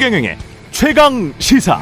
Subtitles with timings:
[0.00, 0.38] 최경영의
[0.70, 1.78] 최강 시사.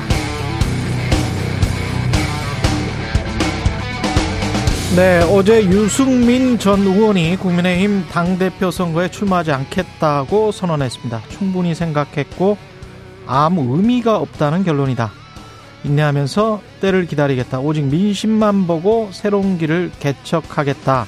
[4.97, 11.23] 네, 어제 유승민 전 의원이 국민의힘 당대표 선거에 출마하지 않겠다고 선언했습니다.
[11.29, 12.59] 충분히 생각했고
[13.25, 15.13] 아무 의미가 없다는 결론이다.
[15.85, 17.61] 인내하면서 때를 기다리겠다.
[17.61, 21.07] 오직 민심만 보고 새로운 길을 개척하겠다.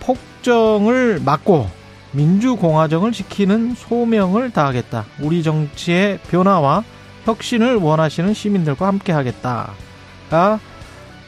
[0.00, 1.75] 폭정을 막고
[2.16, 5.04] 민주공화정을 지키는 소명을 다하겠다.
[5.20, 6.82] 우리 정치의 변화와
[7.24, 10.60] 혁신을 원하시는 시민들과 함께 하겠다가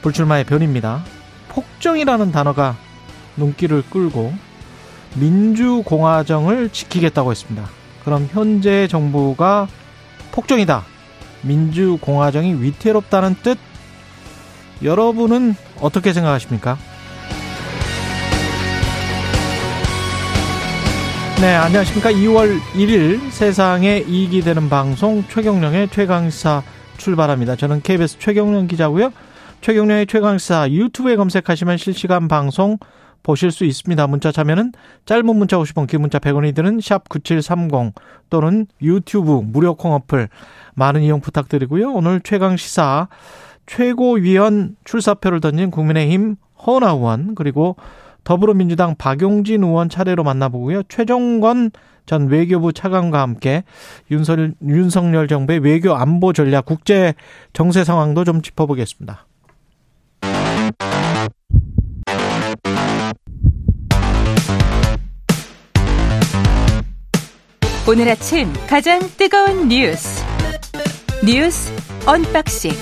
[0.01, 1.05] 불출마의 변입니다.
[1.51, 2.77] 폭정이라는 단어가
[3.37, 4.33] 눈길을 끌고
[5.17, 7.69] 민주공화정을 지키겠다고 했습니다.
[8.05, 9.69] 그럼 현재 정부가
[10.33, 10.85] 폭정이다.
[11.43, 13.59] 민주공화정이 위태롭다는 뜻?
[14.83, 16.79] 여러분은 어떻게 생각하십니까?
[21.41, 22.11] 네, 안녕하십니까.
[22.11, 26.65] 2월 1일 세상에 이익이 되는 방송 최경령의 최강사
[26.97, 27.55] 출발합니다.
[27.55, 29.13] 저는 KBS 최경령 기자고요.
[29.61, 32.77] 최경령의 최강사 유튜브에 검색하시면 실시간 방송
[33.23, 34.05] 보실 수 있습니다.
[34.09, 34.73] 문자 참여는
[35.07, 37.95] 짧은 문자 50원, 긴 문자 100원이 드는 샵 9730
[38.31, 40.29] 또는 유튜브 무료 콩 어플
[40.75, 41.93] 많은 이용 부탁드리고요.
[41.93, 43.07] 오늘 최강 시사
[43.67, 46.35] 최고위원 출사표를 던진 국민의힘
[46.67, 47.77] 허나 의원 그리고
[48.29, 50.83] 더불어민주당 박용진 의원 차례로 만나보고요.
[50.91, 51.71] 최종건
[52.05, 53.65] 전 외교부 차관과 함께
[54.11, 57.15] 윤석열, 윤석열 정부의 외교 안보 전략, 국제
[57.55, 59.27] 정세 상황도 좀 짚어보겠습니다.
[67.89, 70.23] 오늘 아침 가장 뜨거운 뉴스
[71.25, 71.73] 뉴스
[72.07, 72.73] unboxing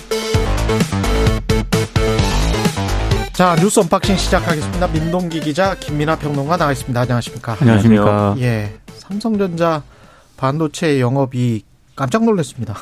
[3.37, 4.87] 자 뉴스 unboxing 시작하겠습니다.
[4.87, 6.99] 민동기 기자 김민아 평론가 나와 있습니다.
[6.99, 7.59] 안녕하십니까?
[7.61, 8.35] 안녕하십니까?
[8.39, 9.83] 예, 삼성전자
[10.39, 11.63] 반도체 영업이
[11.95, 12.75] 깜짝 놀랐습니다.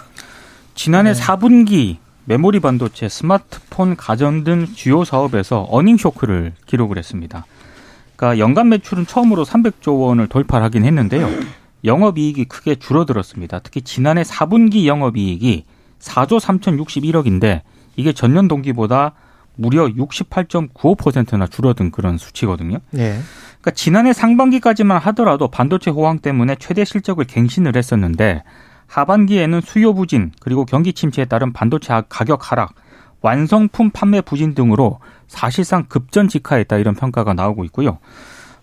[0.77, 1.21] 지난해 네.
[1.21, 7.47] 4분기 메모리 반도체, 스마트폰, 가전 등 주요 사업에서 earning shock를 기록을 했습니다.
[8.15, 11.31] 그러니까 연간 매출은 처음으로 300조 원을 돌파하긴 했는데요.
[11.83, 13.59] 영업이익이 크게 줄어들었습니다.
[13.59, 15.65] 특히 지난해 4분기 영업이익이
[15.99, 17.63] 4조 3,061억인데
[17.97, 19.15] 이게 전년 동기보다
[19.57, 22.79] 무려 68.95%나 줄어든 그런 수치거든요.
[22.91, 23.19] 네.
[23.61, 28.43] 그러니까 지난해 상반기까지만 하더라도 반도체 호황 때문에 최대 실적을 갱신을 했었는데
[28.87, 32.75] 하반기에는 수요 부진 그리고 경기 침체에 따른 반도체 가격 하락,
[33.23, 37.99] 완성품 판매 부진 등으로 사실상 급전 직하했다 이런 평가가 나오고 있고요.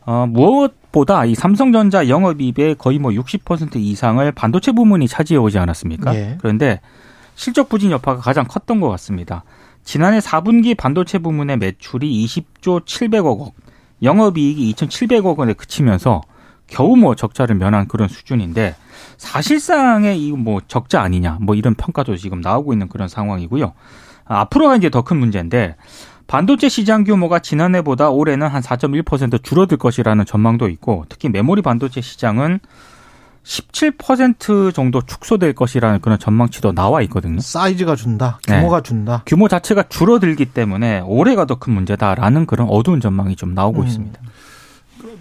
[0.06, 6.12] 어, 무엇보다 이 삼성전자 영업이익의 거의 뭐 60% 이상을 반도체 부문이 차지해 오지 않았습니까?
[6.12, 6.38] 네.
[6.40, 6.80] 그런데
[7.36, 9.44] 실적 부진 여파가 가장 컸던 것 같습니다.
[9.84, 13.52] 지난해 4분기 반도체 부문의 매출이 20조 700억 원,
[14.04, 16.22] 영업이익이 2,700억 원에 그치면서
[16.68, 18.76] 겨우 뭐 적자를 면한 그런 수준인데
[19.18, 23.74] 사실상의 이 뭐 적자 아니냐 뭐 이런 평가도 지금 나오고 있는 그런 상황이고요.
[24.26, 25.76] 아, 앞으로가 이제 더 큰 문제인데
[26.28, 32.60] 반도체 시장 규모가 지난해보다 올해는 한 4.1% 줄어들 것이라는 전망도 있고 특히 메모리 반도체 시장은
[33.44, 37.40] 17% 정도 축소될 것이라는 그런 전망치도 나와 있거든요.
[37.40, 38.40] 사이즈가 준다.
[38.46, 38.88] 규모가 네.
[38.88, 39.24] 준다.
[39.26, 43.88] 규모 자체가 줄어들기 때문에 올해가 더 큰 문제다라는 그런 어두운 전망이 좀 나오고 음.
[43.88, 44.20] 있습니다.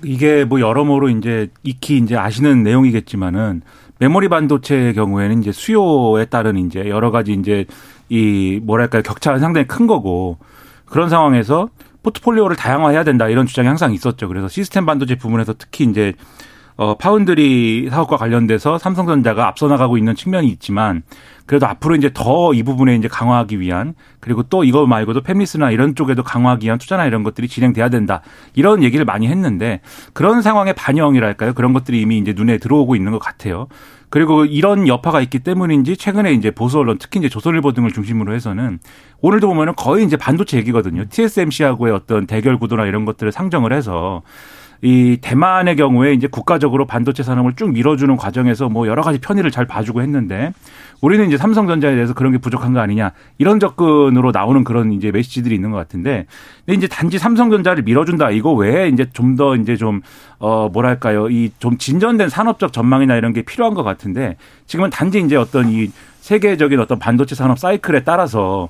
[0.04, 3.62] 이게 뭐 여러모로 이제 익히 이제 아시는 내용이겠지만은
[3.98, 7.66] 메모리 반도체의 경우에는 이제 수요에 따른 이제 여러 가지 이제
[8.09, 10.38] 이 뭐랄까요 격차가 상당히 큰 거고
[10.86, 11.69] 그런 상황에서
[12.03, 14.26] 포트폴리오를 다양화해야 된다 이런 주장이 항상 있었죠.
[14.28, 16.14] 그래서 시스템 반도체 부분에서 특히 이제
[16.80, 21.02] 어, 파운드리 사업과 관련돼서 삼성전자가 앞서 나가고 있는 측면이 있지만
[21.44, 25.94] 그래도 앞으로 이제 더 이 부분에 이제 강화하기 위한 그리고 또 이거 말고도 팹리스나 이런
[25.94, 28.22] 쪽에도 강화하기 위한 투자나 이런 것들이 진행돼야 된다.
[28.54, 29.82] 이런 얘기를 많이 했는데
[30.14, 31.52] 그런 상황의 반영이랄까요?
[31.52, 33.68] 그런 것들이 이미 이제 눈에 들어오고 있는 것 같아요.
[34.08, 38.78] 그리고 이런 여파가 있기 때문인지 최근에 이제 보수 언론 특히 이제 조선일보 등을 중심으로 해서는
[39.20, 41.04] 오늘도 보면은 거의 이제 반도체 얘기거든요.
[41.10, 44.22] TSMC하고의 어떤 대결 구도나 이런 것들을 상정을 해서
[44.82, 49.66] 이 대만의 경우에 이제 국가적으로 반도체 산업을 쭉 밀어주는 과정에서 뭐 여러 가지 편의를 잘
[49.66, 50.53] 봐주고 했는데
[51.03, 55.54] 우리는 이제 삼성전자에 대해서 그런 게 부족한 거 아니냐 이런 접근으로 나오는 그런 이제 메시지들이
[55.54, 56.27] 있는 것 같은데
[56.65, 58.30] 근데 이제 단지 삼성전자를 밀어준다.
[58.30, 60.00] 이거 외에 이제 좀 더 이제 좀
[60.42, 61.28] 어 뭐랄까요?
[61.28, 64.36] 이 좀 진전된 산업적 전망이나 이런 게 필요한 것 같은데
[64.66, 65.91] 지금은 단지 이제 어떤 이
[66.21, 68.68] 세계적인 어떤 반도체 산업 사이클에 따라서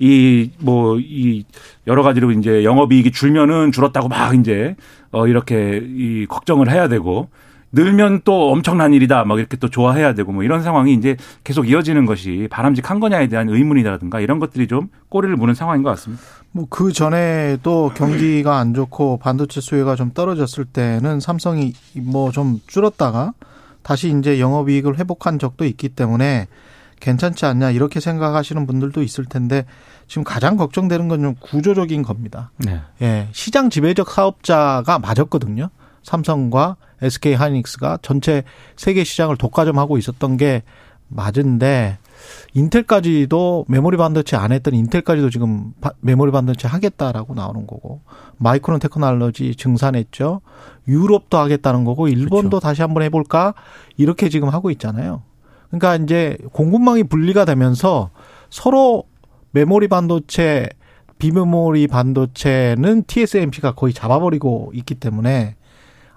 [0.00, 1.44] 이, 뭐, 이,
[1.86, 4.74] 여러 가지로 이제 영업이익이 줄면은 줄었다고 막 이제,
[5.12, 7.28] 어, 이렇게 이 걱정을 해야 되고,
[7.72, 9.24] 늘면 또 엄청난 일이다.
[9.24, 13.48] 막 이렇게 또 좋아해야 되고 뭐 이런 상황이 이제 계속 이어지는 것이 바람직한 거냐에 대한
[13.48, 16.20] 의문이라든가 이런 것들이 좀 꼬리를 무는 상황인 것 같습니다.
[16.50, 23.34] 뭐 그 전에도 경기가 안 좋고 반도체 수요가 좀 떨어졌을 때는 삼성이 뭐 좀 줄었다가
[23.82, 26.48] 다시 이제 영업이익을 회복한 적도 있기 때문에
[27.00, 29.64] 괜찮지 않냐 이렇게 생각하시는 분들도 있을 텐데
[30.06, 32.50] 지금 가장 걱정되는 건 좀 구조적인 겁니다.
[32.58, 32.80] 네.
[33.02, 35.68] 예, 시장 지배적 사업자가 맞았거든요.
[36.02, 38.42] 삼성과 SK 하이닉스가 전체
[38.76, 40.62] 세계 시장을 독과점하고 있었던 게
[41.08, 41.98] 맞은데
[42.54, 48.02] 인텔까지도 메모리 반도체 안 했던 인텔까지도 지금 메모리 반도체 하겠다라고 나오는 거고
[48.36, 50.40] 마이크론 테크놀로지 증산했죠.
[50.86, 52.60] 유럽도 하겠다는 거고 일본도 그렇죠.
[52.60, 53.54] 다시 한번 해볼까
[53.96, 55.22] 이렇게 지금 하고 있잖아요.
[55.70, 58.10] 그러니까 이제 공급망이 분리가 되면서
[58.50, 59.04] 서로
[59.52, 60.68] 메모리 반도체
[61.18, 65.56] 비메모리 반도체는 TSMC가 거의 잡아버리고 있기 때문에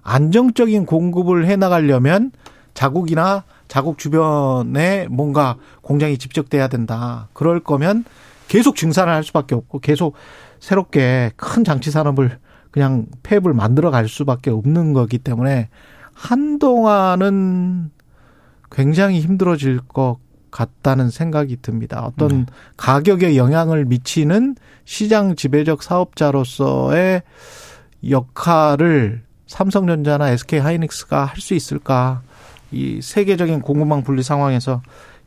[0.02, 2.32] 안정적인 공급을 해 나가려면
[2.74, 7.28] 자국이나 자국 주변에 뭔가 공장이 집적돼야 된다.
[7.34, 8.06] 그럴 거면
[8.48, 10.16] 계속 증산을 할 수밖에 없고 계속
[10.60, 12.40] 새롭게 큰 장치 산업을
[12.72, 15.70] 그냥 폐업을 만들어 갈 수밖에 없는 거기 때문에
[16.14, 17.92] 한동안은
[18.74, 20.18] 굉장히 힘들어질 것
[20.52, 22.04] 같다는 생각이 듭니다.
[22.06, 22.46] 어떤 네.
[22.78, 24.56] 가격에 영향을 미치는
[24.86, 27.24] 시장 지배적 사업자로서의
[28.10, 32.22] 역할을 삼성전자나 SK 하이닉스가 할 수 있을까?
[32.72, 34.82] 이 세계적인 공급망 분리 상황에서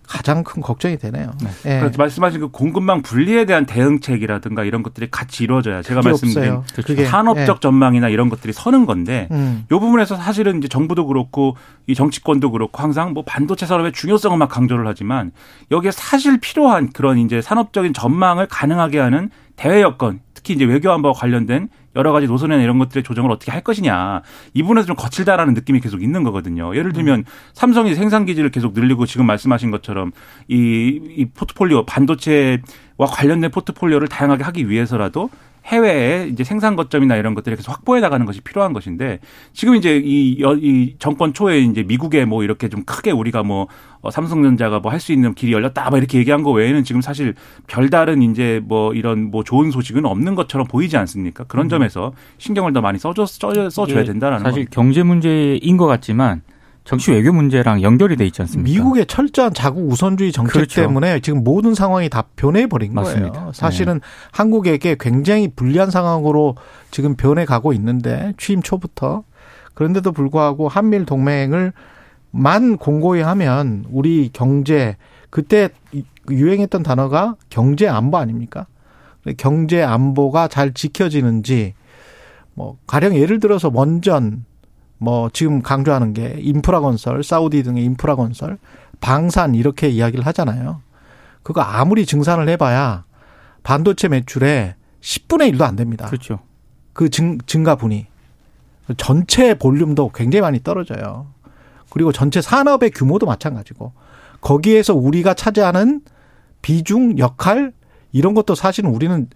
[0.06, 1.32] 가장 큰 걱정이 되네요.
[1.42, 1.80] 네.
[1.80, 1.90] 네.
[1.96, 7.04] 말씀하신 그 공급망 분리에 대한 대응책이라든가 이런 것들이 같이 이루어져야 제가 말씀드린 그렇죠.
[7.04, 7.60] 산업적 네.
[7.60, 9.64] 전망이나 이런 것들이 서는 건데 음.
[9.66, 11.56] 이 부분에서 사실은 이제 정부도 그렇고
[11.86, 15.32] 이 정치권도 그렇고 항상 뭐 반도체 산업의 중요성을 막 강조를 하지만
[15.70, 21.68] 여기에 사실 필요한 그런 이제 산업적인 전망을 가능하게 하는 대외 여건 특히 이제 외교안보와 관련된
[21.96, 24.22] 여러 가지 노선이나 이런 것들의 조정을 어떻게 할 것이냐
[24.54, 26.76] 이 부분에서 좀 거칠다라는 느낌이 계속 있는 거거든요.
[26.76, 30.12] 예를 들면 삼성이 생산 기지를 계속 늘리고 지금 말씀하신 것처럼
[30.48, 35.30] 이, 이 포트폴리오 반도체와 관련된 포트폴리오를 다양하게 하기 위해서라도
[35.66, 39.18] 해외에 이제 생산 거점이나 이런 것들을 계속 확보해 나가는 것이 필요한 것인데
[39.52, 43.66] 지금 이제 이, 이 정권 초에 이제 미국에 뭐 이렇게 좀 크게 우리가 뭐
[44.00, 47.34] 어, 삼성전자가 뭐 할 수 있는 길이 열렸다 뭐 이렇게 얘기한 거 외에는 지금 사실
[47.66, 51.44] 별다른 이제 뭐 이런 뭐 좋은 소식은 없는 것처럼 보이지 않습니까?
[51.44, 51.68] 그런 음.
[51.68, 54.70] 점에서 신경을 더 많이 써줘, 써줘, 써줘야 된다라는 사실 겁니다.
[54.72, 56.42] 경제 문제인 것 같지만
[56.86, 58.70] 정치 외교 문제랑 연결이 돼 있지 않습니까?
[58.70, 60.82] 미국의 철저한 자국 우선주의 정책 그렇죠.
[60.82, 63.50] 때문에 지금 모든 상황이 다 변해 버린 거예요.
[63.52, 64.00] 사실은 네.
[64.30, 66.56] 한국에게 굉장히 불리한 상황으로
[66.92, 69.24] 지금 변해 가고 있는데 취임 초부터
[69.74, 71.72] 그런데도 불구하고 한미일 동맹을
[72.30, 74.96] 만 공고히 하면 우리 경제
[75.28, 75.70] 그때
[76.30, 78.66] 유행했던 단어가 경제 안보 아닙니까?
[79.38, 81.74] 경제 안보가 잘 지켜지는지
[82.54, 84.44] 뭐 가령 예를 들어서 원전
[84.98, 88.58] 뭐 지금 강조하는 게 인프라 건설, 사우디 등의 인프라 건설,
[89.00, 90.80] 방산 이렇게 이야기를 하잖아요.
[91.42, 93.04] 그거 아무리 증산을 해봐야
[93.62, 96.06] 반도체 매출의 10분의 1도 안 됩니다.
[96.06, 96.40] 그렇죠.
[96.92, 98.06] 그 증, 증가분이.
[98.96, 101.26] 전체 볼륨도 굉장히 많이 떨어져요.
[101.90, 103.92] 그리고 전체 산업의 규모도 마찬가지고
[104.40, 106.02] 거기에서 우리가 차지하는
[106.62, 107.72] 비중, 역할
[108.12, 109.28] 이런 것도 사실은 우리는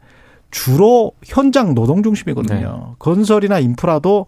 [0.51, 2.87] 주로 현장 노동 중심이거든요.
[2.89, 2.95] 네.
[2.99, 4.27] 건설이나 인프라도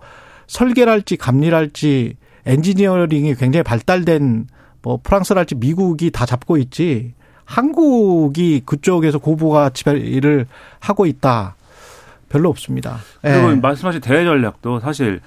[0.52, 4.48] 설계랄지 감리랄지 엔지니어링이 굉장히 발달된
[4.82, 7.14] 뭐 프랑스랄지 미국이 다 잡고 있지
[7.46, 10.46] 한국이 그쪽에서 고부가 지배를
[10.78, 11.56] 하고 있다.
[12.28, 12.98] 별로 없습니다.
[13.22, 13.54] 그리고 예.
[13.54, 15.20] 말씀하신 대외 전략도 사실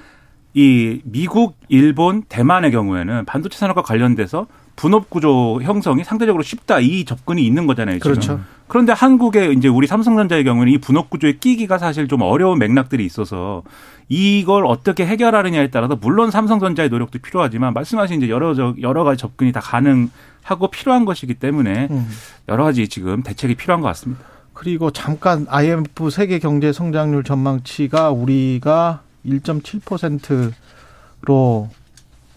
[0.54, 7.46] 이 미국, 일본, 대만의 경우에는 반도체 산업과 관련돼서 분업 구조 형성이 상대적으로 쉽다 이 접근이
[7.46, 8.00] 있는 거잖아요.
[8.00, 8.12] 지금.
[8.12, 8.42] 그렇죠.
[8.68, 13.64] 그런데 한국의 이제 우리 삼성전자의 경우는 이 분업 구조에 끼기가 사실 좀 어려운 맥락들이 있어서
[14.10, 19.60] 이걸 어떻게 해결하느냐에 따라서 물론 삼성전자의 노력도 필요하지만 말씀하신 이제 여러 여러 가지 접근이 다
[19.60, 22.08] 가능하고 필요한 것이기 때문에 음.
[22.50, 24.24] 여러 가지 지금 대책이 필요한 것 같습니다.
[24.54, 31.70] 그리고 잠깐 IMF 세계 경제 성장률 전망치가 우리가 1.7%로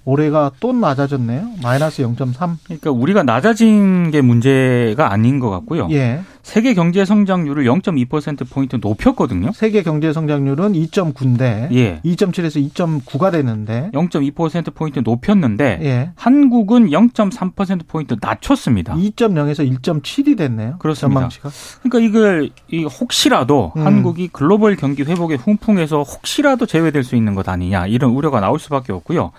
[0.09, 1.51] 올해가 또 낮아졌네요.
[1.63, 2.57] 마이너스 0.3.
[2.65, 5.87] 그러니까 우리가 낮아진 게 문제가 아닌 것 같고요.
[5.91, 6.21] 예.
[6.43, 9.53] 세계 경제 성장률을 0.2% 포인트 높였거든요.
[9.53, 12.01] 세계 경제 성장률은 2.9인데 예.
[12.07, 16.11] 2.7에서 2.9가 되는데 0.2% 포인트 높였는데 예.
[16.17, 18.95] 한국은 0.3% 포인트 낮췄습니다.
[18.95, 20.79] 2.0에서 1.7이 됐네요.
[20.79, 21.21] 그렇습니다.
[21.21, 21.51] 전망치가.
[21.83, 22.51] 그러니까 이걸
[22.99, 23.85] 혹시라도 음.
[23.85, 28.95] 한국이 글로벌 경기 회복의 훈풍에서 혹시라도 제외될 수 있는 것 아니냐 이런 우려가 나올 수밖에
[28.95, 29.33] 없고요.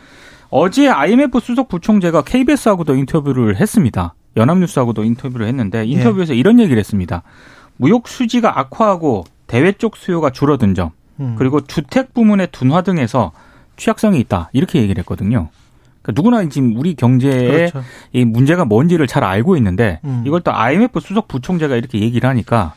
[0.50, 4.14] 어제 IMF 수석 부총재가 KBS하고도 인터뷰를 했습니다.
[4.36, 6.38] 연합뉴스하고도 인터뷰를 했는데 인터뷰에서 예.
[6.38, 7.24] 이런 얘기를 했습니다.
[7.78, 11.36] 무역 수지가 악화하고 대외 쪽 수요가 줄어든 점, 음.
[11.38, 13.32] 그리고 주택 부문의 둔화 등에서
[13.78, 15.50] 취약성이 있다 이렇게 얘기를 했거든요.
[16.02, 17.84] 그러니까 누구나 지금 우리 경제에 그렇죠.
[18.14, 20.24] 이 문제가 뭔지를 잘 알고 있는데 음.
[20.26, 22.74] 이걸 또 IMF 수석 부총재가 이렇게 얘기를 하니까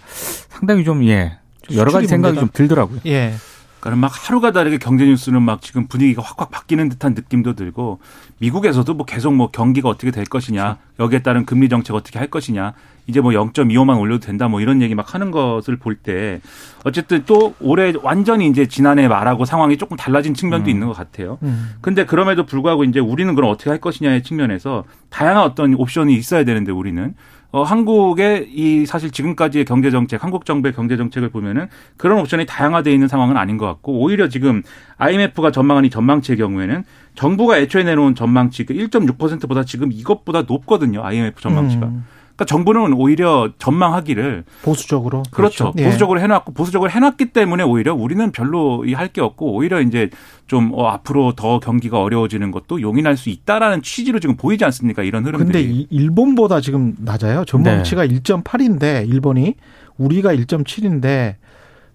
[0.49, 1.39] 상당히 좀 예.
[1.75, 2.41] 여러 가지 생각이 문제다.
[2.41, 3.01] 좀 들더라고요.
[3.07, 3.35] 예.
[3.83, 7.99] 그러니까 막 하루가 다르게 경제 뉴스는 막 지금 분위기가 확확 바뀌는 듯한 느낌도 들고
[8.39, 12.75] 미국에서도 뭐 계속 뭐 경기가 어떻게 될 것이냐 여기에 따른 금리 정책 어떻게 할 것이냐
[13.09, 16.41] 이제 뭐 0.25만 올려도 된다 뭐 이런 얘기 막 하는 것을 볼 때
[16.85, 20.71] 어쨌든 또 올해 완전히 이제 지난해 말하고 상황이 조금 달라진 측면도 음.
[20.71, 21.39] 있는 것 같아요.
[21.43, 21.73] 음.
[21.81, 26.71] 근데 그럼에도 불구하고 이제 우리는 그럼 어떻게 할 것이냐의 측면에서 다양한 어떤 옵션이 있어야 되는데
[26.71, 27.15] 우리는
[27.53, 31.69] 어, 한국의 이 사실 지금까지의 경제 정책, 한국 정부의 경제 정책을 보면은
[31.99, 34.63] 그런 옵션이 다양화되어 있는 상황은 아닌 것 같고 오히려 지금
[34.97, 41.05] IMF가 전망한 이 전망치의 경우에는 정부가 애초에 내놓은 전망치 그 1.6%보다 지금 이것보다 높거든요.
[41.05, 41.87] IMF 전망치가.
[41.87, 42.05] 음.
[42.43, 45.73] 그러니까 정부는 오히려 전망하기를 보수적으로 그렇죠.
[45.79, 45.85] 예.
[45.85, 50.11] 보수적으로 해놨고 보수적으로 해놨기 때문에 오히려 우리는 별로 이할게 없고 오히려 이제
[50.47, 55.03] 좀 어, 앞으로 더 경기가 어려워지는 것도 용인할 수 있다라는 취지로 지금 보이지 않습니까?
[55.03, 55.47] 이런 흐름들이.
[55.47, 57.45] 근데 이- 일본보다 지금 낮아요.
[57.45, 59.55] 전망치가 1.8인데 일본이
[59.97, 61.37] 우리가 1.7인데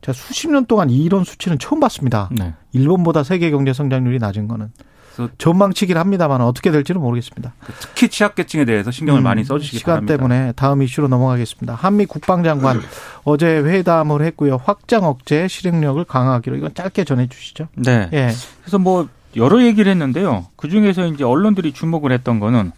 [0.01, 2.29] 제가 수십 년 동안 이런 수치는 처음 봤습니다.
[2.31, 2.53] 네.
[2.71, 4.67] 일본보다 세계 경제 성장률이 낮은 거는
[5.17, 7.53] 그래서- 전망치긴 합니다만 어떻게 될지는 모르겠습니다.
[7.79, 10.15] 특히 취약계층에 대해서 신경을 음, 많이 써주시기 시간 바랍니다.
[10.17, 11.73] 때문에 다음 이슈로 넘어가겠습니다.
[11.75, 12.81] 한미 국방장관
[13.23, 14.59] 어제 회담을 했고요.
[14.63, 17.67] 확장 억제 실행력을 강화하기로 이건 짧게 전해주시죠.
[17.75, 18.09] 네.
[18.13, 18.29] 예.
[18.61, 20.47] 그래서 뭐 여러 얘기를 했는데요.
[20.55, 22.71] 그 중에서 이제 언론들이 주목을 했던 거는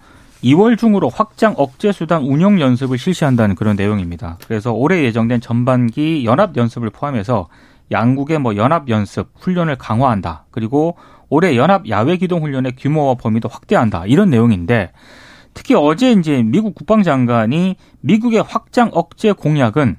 [0.43, 4.37] 2월 중으로 확장 억제 수단 운영 연습을 실시한다는 그런 내용입니다.
[4.47, 7.49] 그래서 올해 예정된 전반기 연합 연습을 포함해서
[7.91, 10.45] 양국의 뭐 연합 연습 훈련을 강화한다.
[10.51, 10.95] 그리고
[11.29, 14.05] 올해 연합 야외 기동 훈련의 규모와 범위도 확대한다.
[14.05, 14.91] 이런 내용인데
[15.53, 19.97] 특히 어제 이제 미국 국방장관이 미국의 확장 억제 공약은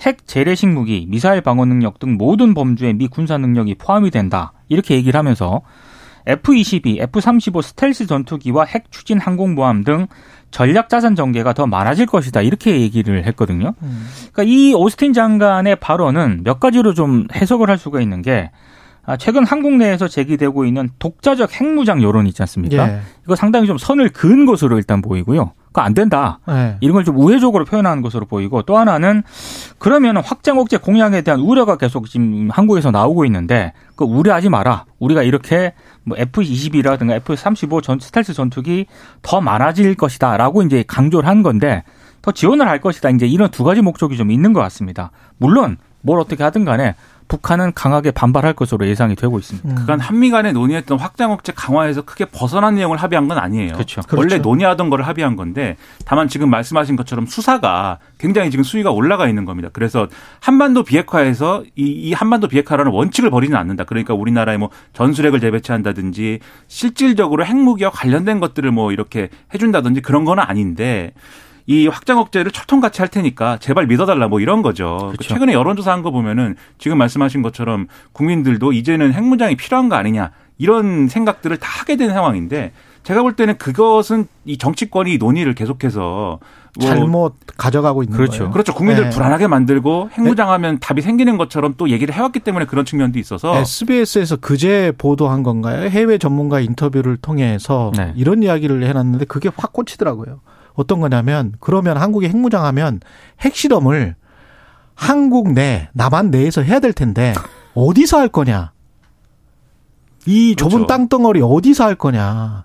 [0.00, 4.52] 핵 재래식 무기, 미사일 방어 능력 등 모든 범주의 미 군사 능력이 포함이 된다.
[4.68, 5.62] 이렇게 얘기를 하면서
[6.26, 10.06] F-22, F-35 스텔스 전투기와 핵 추진 항공모함 등
[10.56, 12.40] 전략 자산 전개가 더 많아질 것이다.
[12.40, 13.74] 이렇게 얘기를 했거든요.
[13.82, 14.08] 음.
[14.32, 18.50] 그러니까 이 오스틴 장관의 발언은 몇 가지로 좀 해석을 할 수가 있는 게
[19.04, 22.88] 아, 최근 한국 내에서 제기되고 있는 독자적 핵무장 여론 있지 않습니까?
[22.88, 23.00] 예.
[23.24, 25.52] 이거 상당히 좀 선을 그은 것으로 일단 보이고요.
[25.82, 26.38] 안 된다.
[26.48, 26.76] 예.
[26.80, 29.22] 이런 걸 좀 우회적으로 표현하는 것으로 보이고 또 하나는
[29.78, 34.84] 그러면 확장 억제 공약에 대한 우려가 계속 지금 한국에서 나오고 있는데 그 우려하지 마라.
[34.98, 35.72] 우리가 이렇게
[36.04, 38.86] 뭐 F-22라든가 F-35 전 스텔스 전투기
[39.22, 41.82] 더 많아질 것이다라고 이제 강조를 한 건데
[42.22, 43.10] 더 지원을 할 것이다.
[43.10, 45.10] 이제 이런 두 가지 목적이 좀 있는 것 같습니다.
[45.38, 46.94] 물론 뭘 어떻게 하든 간에
[47.28, 49.68] 북한은 강하게 반발할 것으로 예상이 되고 있습니다.
[49.68, 49.74] 음.
[49.74, 53.72] 그간 한미 간에 논의했던 확장 억제 강화에서 크게 벗어난 내용을 합의한 건 아니에요.
[53.72, 54.02] 그렇죠.
[54.12, 54.42] 원래 그렇죠.
[54.42, 59.68] 논의하던 거를 합의한 건데 다만 지금 말씀하신 것처럼 수사가 굉장히 지금 수위가 올라가 있는 겁니다.
[59.72, 60.08] 그래서
[60.40, 63.84] 한반도 비핵화에서 이, 이 한반도 비핵화라는 원칙을 버리지는 않는다.
[63.84, 71.12] 그러니까 우리나라에 뭐 전술핵을 재배치한다든지 실질적으로 핵무기와 관련된 것들을 뭐 이렇게 해준다든지 그런 건 아닌데
[71.66, 75.12] 이 확장 억제를 철통같이 할 테니까 제발 믿어달라 뭐 이런 거죠.
[75.12, 75.34] 그렇죠.
[75.34, 81.56] 최근에 여론조사한 거 보면은 지금 말씀하신 것처럼 국민들도 이제는 핵무장이 필요한 거 아니냐 이런 생각들을
[81.56, 86.40] 다 하게 된 상황인데 제가 볼 때는 그것은 이 정치권이 논의를 계속해서
[86.78, 88.38] 뭐 잘못 가져가고 있는 그렇죠.
[88.38, 88.50] 거예요.
[88.50, 88.74] 그렇죠.
[88.74, 89.10] 국민들 네.
[89.10, 94.92] 불안하게 만들고 핵무장하면 답이 생기는 것처럼 또 얘기를 해왔기 때문에 그런 측면도 있어서 SBS에서 그제
[94.98, 95.88] 보도한 건가요?
[95.88, 98.12] 해외 전문가 인터뷰를 통해서 네.
[98.16, 100.40] 이런 이야기를 해놨는데 그게 확 꽂히더라고요.
[100.76, 103.00] 어떤 거냐면 그러면 한국이 핵무장 하면
[103.40, 104.14] 핵실험을
[104.94, 107.34] 한국 내 남한 내에서 해야 될 텐데
[107.74, 108.72] 어디서 할 거냐?
[110.26, 110.86] 이 좁은 그렇죠.
[110.86, 112.64] 땅덩어리 어디서 할 거냐?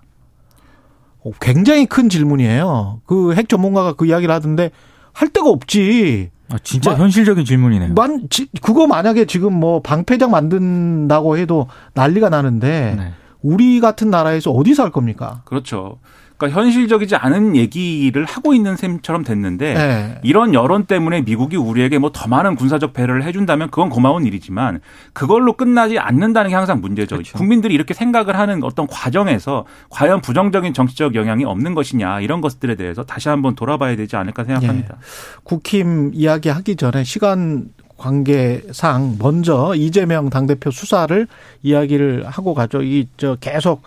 [1.24, 3.00] 어, 굉장히 큰 질문이에요.
[3.06, 4.70] 그 핵 전문가가 그 이야기를 하던데
[5.12, 6.30] 할 데가 없지.
[6.50, 7.94] 아, 진짜 마- 현실적인 질문이네요.
[7.94, 13.12] 만 지- 그거 만약에 지금 뭐 방패장 만든다고 해도 난리가 나는데 네.
[13.42, 15.42] 우리 같은 나라에서 어디서 할 겁니까?
[15.44, 15.98] 그렇죠.
[16.42, 20.20] 그러니까 현실적이지 않은 얘기를 하고 있는 셈처럼 됐는데 네.
[20.22, 24.80] 이런 여론 때문에 미국이 우리에게 뭐 더 많은 군사적 배려를 해준다면 그건 고마운 일이지만
[25.14, 27.16] 그걸로 끝나지 않는다는 게 항상 문제죠.
[27.16, 27.38] 그렇죠.
[27.38, 33.02] 국민들이 이렇게 생각을 하는 어떤 과정에서 과연 부정적인 정치적 영향이 없는 것이냐 이런 것들에 대해서
[33.04, 34.96] 다시 한번 돌아봐야 되지 않을까 생각합니다.
[35.44, 41.26] 국힘 이야기하기 전에 시간 관계상 먼저 이재명 당대표 수사를
[41.62, 42.82] 이야기를 하고 가죠.
[42.82, 43.82] 이 저 계속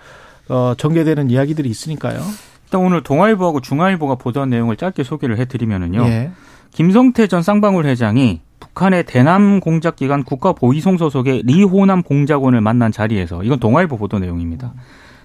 [0.50, 2.22] 어 전개되는 이야기들이 있으니까요.
[2.66, 6.06] 일단 오늘 동아일보하고 중앙일보가 보도한 내용을 짧게 소개를 해드리면은요.
[6.06, 6.32] 예.
[6.72, 13.44] 김성태 전 쌍방울 회장이 북한의 대남 공작 기관 국가 보위송 소속의 리호남 공작원을 만난 자리에서
[13.44, 14.74] 이건 동아일보 보도 내용입니다.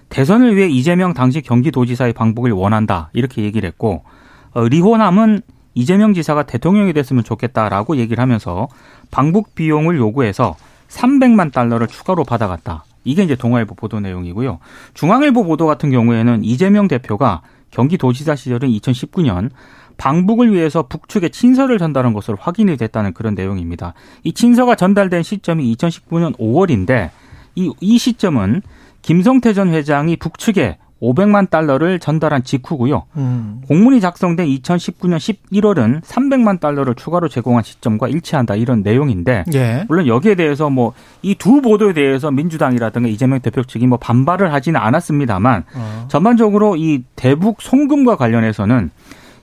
[0.09, 4.03] 대선을 위해 이재명 당시 경기도지사의 방북을 원한다 이렇게 얘기를 했고
[4.53, 5.41] 어, 리호남은
[5.73, 8.67] 이재명 지사가 대통령이 됐으면 좋겠다라고 얘기를 하면서
[9.09, 10.55] 방북 비용을 요구해서
[10.89, 12.83] 300만 달러를 추가로 받아갔다.
[13.03, 14.59] 이게 이제 동아일보 보도 내용이고요.
[14.93, 17.41] 중앙일보 보도 같은 경우에는 이재명 대표가
[17.71, 19.49] 경기도지사 시절인 2019년
[19.97, 23.93] 방북을 위해서 북측에 친서를 전달한 것으로 확인이 됐다는 그런 내용입니다.
[24.23, 27.09] 이 친서가 전달된 시점이 2019년 5월인데
[27.55, 28.61] 이, 이 시점은
[29.01, 33.03] 김성태 전 회장이 북측에 500만 달러를 전달한 직후고요.
[33.17, 33.61] 음.
[33.67, 39.85] 공문이 작성된 2019년 11월은 300만 달러를 추가로 제공한 시점과 일치한다 이런 내용인데 예.
[39.87, 40.93] 물론 여기에 대해서 뭐
[41.23, 46.05] 이 두 보도에 대해서 민주당이라든가 이재명 대표 측이 뭐 반발을 하지는 않았습니다만 어.
[46.07, 48.91] 전반적으로 이 대북 송금과 관련해서는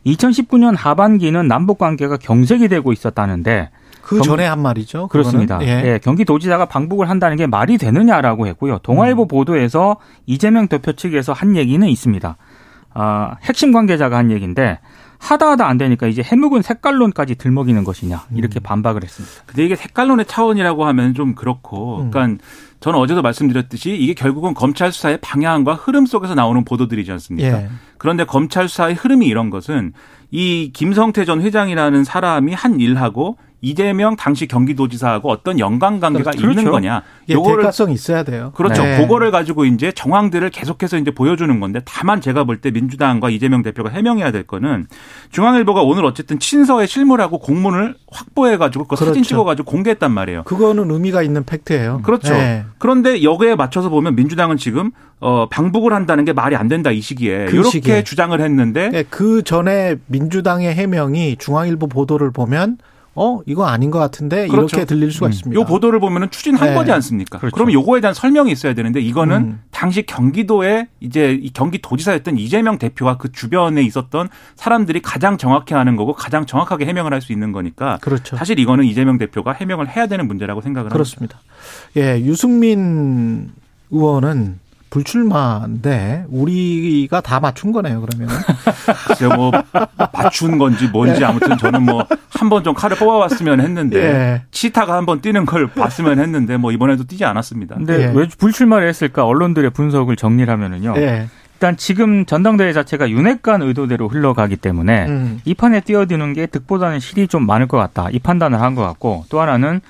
[0.06, 3.70] 2019년 하반기는 남북 관계가 경색이 되고 있었다는데
[4.02, 5.09] 그 경- 전에 한 말이죠.
[5.09, 5.09] 그거는.
[5.09, 5.59] 그렇습니다.
[5.62, 5.67] 예.
[5.95, 8.78] 예, 경기도지사가 방북을 한다는 게 말이 되느냐라고 했고요.
[8.83, 9.28] 동아일보 음.
[9.28, 12.37] 보도에서 이재명 대표 측에서 한 얘기는 있습니다.
[12.95, 14.78] 아, 핵심 관계자가 한 얘기인데
[15.19, 18.37] 하다 하다 안 되니까 이제 해묵은 색깔론까지 들먹이는 것이냐 음.
[18.37, 19.43] 이렇게 반박을 했습니다.
[19.47, 22.11] 근데 이게 색깔론의 차원이라고 하면 좀 그렇고, 음.
[22.11, 22.43] 그러니까
[22.81, 27.62] 저는 어제도 말씀드렸듯이 이게 결국은 검찰 수사의 방향과 흐름 속에서 나오는 보도들이지 않습니까?
[27.62, 27.69] 예.
[27.99, 29.93] 그런데 검찰 수사의 흐름이 이런 것은
[30.31, 36.48] 이 김성태 전 회장이라는 사람이 한 일하고 이재명 당시 경기도지사하고 어떤 연관 관계가 그렇죠.
[36.50, 37.02] 있는 거냐.
[37.28, 38.52] 예, 요거를 대가성이 있어야 돼요.
[38.54, 38.82] 그렇죠.
[38.84, 38.98] 네.
[38.98, 43.90] 그거를 가지고 이제 정황들을 계속해서 이제 보여주는 건데 다만 제가 볼 때 민주당과 이재명 대표가
[43.90, 44.86] 해명해야 될 거는
[45.30, 49.28] 중앙일보가 오늘 어쨌든 친서에 실물하고 공문을 확보해 가지고 그 사진 그렇죠.
[49.28, 50.42] 찍어 가지고 공개했단 말이에요.
[50.44, 52.02] 그거는 의미가 있는 팩트예요.
[52.02, 52.34] 그렇죠.
[52.34, 52.64] 예.
[52.78, 57.46] 그런데 여기에 맞춰서 보면 민주당은 지금 어 방북을 한다는 게 말이 안 된다 이 시기에
[57.46, 58.04] 그 이렇게 시기에.
[58.04, 62.78] 주장을 했는데 예, 그 전에 민주당의 해명이 중앙일보 보도를 보면
[63.20, 64.76] 어 이거 아닌 것 같은데 그렇죠.
[64.76, 65.60] 이렇게 들릴 수가 있습니다.
[65.60, 66.75] 요 보도를 보면은 추진한 네.
[66.75, 67.38] 거지 않습니까?
[67.38, 67.54] 그렇죠.
[67.54, 69.60] 그러면 요거에 대한 설명이 있어야 되는데 이거는 음.
[69.72, 76.12] 당시 경기도에 이제 이 경기도지사였던 이재명 대표와 그 주변에 있었던 사람들이 가장 정확히 아는 거고
[76.12, 78.37] 가장 정확하게 해명을 할 수 있는 거니까 그렇죠.
[78.37, 80.92] 사실 이거는 이재명 대표가 해명을 해야 되는 문제라고 생각을 합니다.
[80.94, 81.40] 그렇습니다.
[81.96, 83.50] 예, 유승민
[83.90, 84.60] 의원은
[84.90, 88.00] 불출마인데 우리가 다 맞춘 거네요.
[88.00, 88.28] 그러면
[89.09, 89.50] 글쎄요, 뭐
[90.12, 92.04] 맞춘 건지 뭔지 아무튼 저는 뭐
[92.38, 94.42] 한 번 좀 칼을 뽑아봤으면 했는데 예.
[94.52, 97.75] 치타가 한 번 뛰는 걸 봤으면 했는데 뭐 이번에도 뛰지 않았습니다.
[97.76, 98.12] 근데 예.
[98.14, 99.25] 왜 불출마를 했을까?
[99.26, 100.95] 언론들의 분석을 정리를 하면은요.
[100.99, 107.00] 예, 일단 지금 전당대회 자체가 윤핵관 의도대로 흘러가기 때문에 음, 이 판에 뛰어드는 게 득보다는
[107.00, 108.08] 실이 좀 많을 것 같다.
[108.12, 109.80] 이 판단을 한 것 같고 또 하나는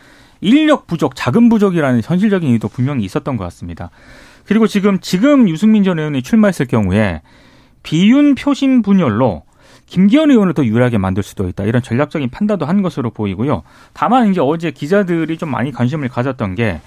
[0.40, 3.90] 인력 부족, 자금 부족이라는 현실적인 이유도 분명히 있었던 것 같습니다.
[4.48, 7.20] 그리고 지금 지금 유승민 전 의원이 출마했을 경우에
[7.82, 9.42] 비윤 표심 분열로
[9.84, 11.64] 김기현 의원을 더 유리하게 만들 수도 있다.
[11.64, 13.62] 이런 전략적인 판단도 한 것으로 보이고요.
[13.92, 16.80] 다만 이제 어제 기자들이 좀 많이 관심을 가졌던 게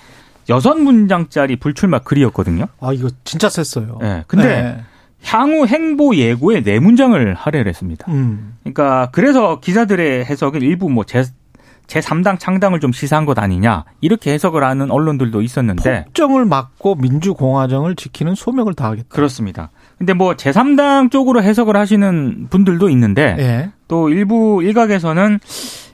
[0.49, 2.65] 여섯 문장짜리 불출마 글이었거든요.
[2.79, 3.99] 아 이거 진짜 셌어요.
[4.01, 4.23] 예.
[4.27, 4.83] 근데 예.
[5.23, 8.11] 향후 행보 예고에 네 문장을 할애를 했습니다.
[8.11, 11.25] 음, 그러니까 그래서 기자들의 해석은 일부 뭐 제,
[11.91, 18.35] 제3당 창당을 좀 시사한 것 아니냐 이렇게 해석을 하는 언론들도 있었는데 폭정을 막고 민주공화정을 지키는
[18.35, 19.09] 소명을 다하겠다.
[19.09, 19.69] 그렇습니다.
[19.97, 25.39] 근데 뭐 제3당 쪽으로 해석을 하시는 분들도 있는데 예, 또 일부 일각에서는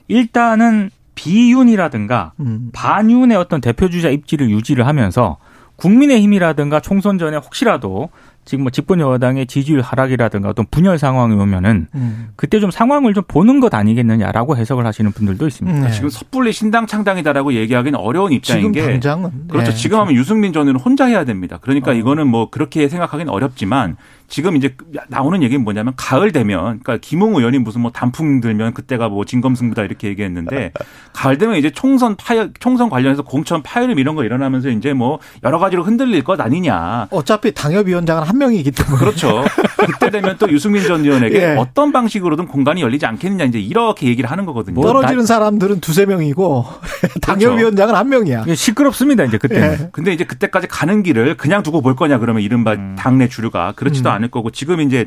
[0.06, 5.38] 일단은 비윤이라든가 음, 반윤의 어떤 대표 주자 입지를 유지를 하면서
[5.76, 8.10] 국민의힘이라든가 총선 전에 혹시라도
[8.48, 13.22] 지금 뭐 집권 여당의 지지율 하락이라든가 어떤 분열 상황이 오면은 음, 그때 좀 상황을 좀
[13.28, 15.78] 보는 것 아니겠느냐라고 해석을 하시는 분들도 있습니다.
[15.78, 15.90] 음, 네.
[15.90, 19.70] 지금 섣불리 신당 창당이다라고 얘기하기는 어려운 입장인 지금 게 당장은 그렇죠.
[19.70, 21.58] 예, 지금 하면 유승민 전 의원은 혼자 해야 됩니다.
[21.60, 21.94] 그러니까 어.
[21.94, 24.76] 이거는 뭐 그렇게 생각하기는 어렵지만 지금 이제
[25.08, 29.84] 나오는 얘기는 뭐냐면 가을 되면 그러니까 김웅 의원이 무슨 뭐 단풍 들면 그때가 뭐 진검승부다
[29.84, 30.72] 이렇게 얘기했는데
[31.14, 35.58] 가을 되면 이제 총선 파열 총선 관련해서 공천 파열음 이런 거 일어나면서 이제 뭐 여러
[35.58, 37.08] 가지로 흔들릴 것 아니냐.
[37.10, 39.44] 어차피 당협위원장은 한 명이기 때문에 그렇죠.
[39.78, 41.56] 그때 되면 또 유승민 전 의원에게 예.
[41.56, 44.74] 어떤 방식으로든 공간이 열리지 않겠느냐 이제 이렇게 얘기를 하는 거거든요.
[44.74, 46.66] 뭐 떨어지는 사람들은 두세 명이고
[47.22, 48.42] 당협위원장은 한 명이야.
[48.42, 49.72] 이게 시끄럽습니다 이제 그때는.
[49.72, 49.88] 예.
[49.90, 52.94] 근데 이제 그때까지 가는 길을 그냥 두고 볼 거냐 그러면 이른바 음.
[52.98, 54.17] 당내 주류가 그렇지도 음.
[54.18, 55.06] 않을 거고 지금 이제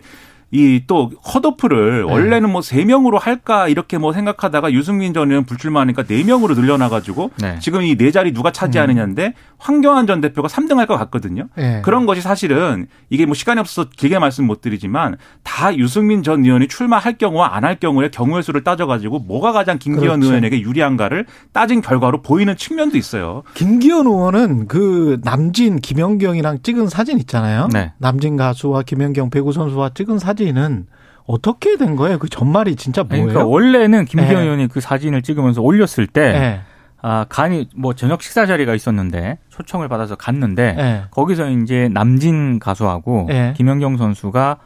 [0.54, 2.12] 이 또 컷오프를 네.
[2.14, 6.90] 원래는 뭐 세 명으로 할까 이렇게 뭐 생각하다가 유승민 전 의원 불출마하니까 네 명으로 늘려놔
[6.90, 7.58] 가지고 네.
[7.60, 11.48] 지금 이 네 자리 누가 차지하느냐인데 황교안 전 대표가 3등 할 것 같거든요.
[11.58, 11.82] 예.
[11.84, 16.68] 그런 것이 사실은 이게 뭐 시간이 없어서 길게 말씀 못 드리지만 다 유승민 전 의원이
[16.68, 20.28] 출마할 경우와 안 할 경우에 경우의 수를 따져가지고 뭐가 가장 김기현 그렇죠.
[20.30, 23.44] 의원에게 유리한가를 따진 결과로 보이는 측면도 있어요.
[23.54, 27.70] 김기현 의원은 그 남진 김연경이랑 찍은 사진 있잖아요.
[27.72, 27.94] 네.
[28.00, 30.88] 남진 가수와 김연경 배구 선수와 찍은 사진 은
[31.26, 32.20] 어떻게 된 거예요?
[32.20, 33.28] 그 전말이 진짜 뭐예요?
[33.28, 34.44] 그러니까 원래는 김기현 예.
[34.44, 36.62] 의원이 그 사진을 찍으면서 올렸을 때 예.
[37.02, 41.04] 아, 간이 뭐 저녁 식사 자리가 있었는데 초청을 받아서 갔는데 예.
[41.12, 43.54] 거기서 이제 남진 가수하고 예.
[43.56, 44.58] 김연경 선수가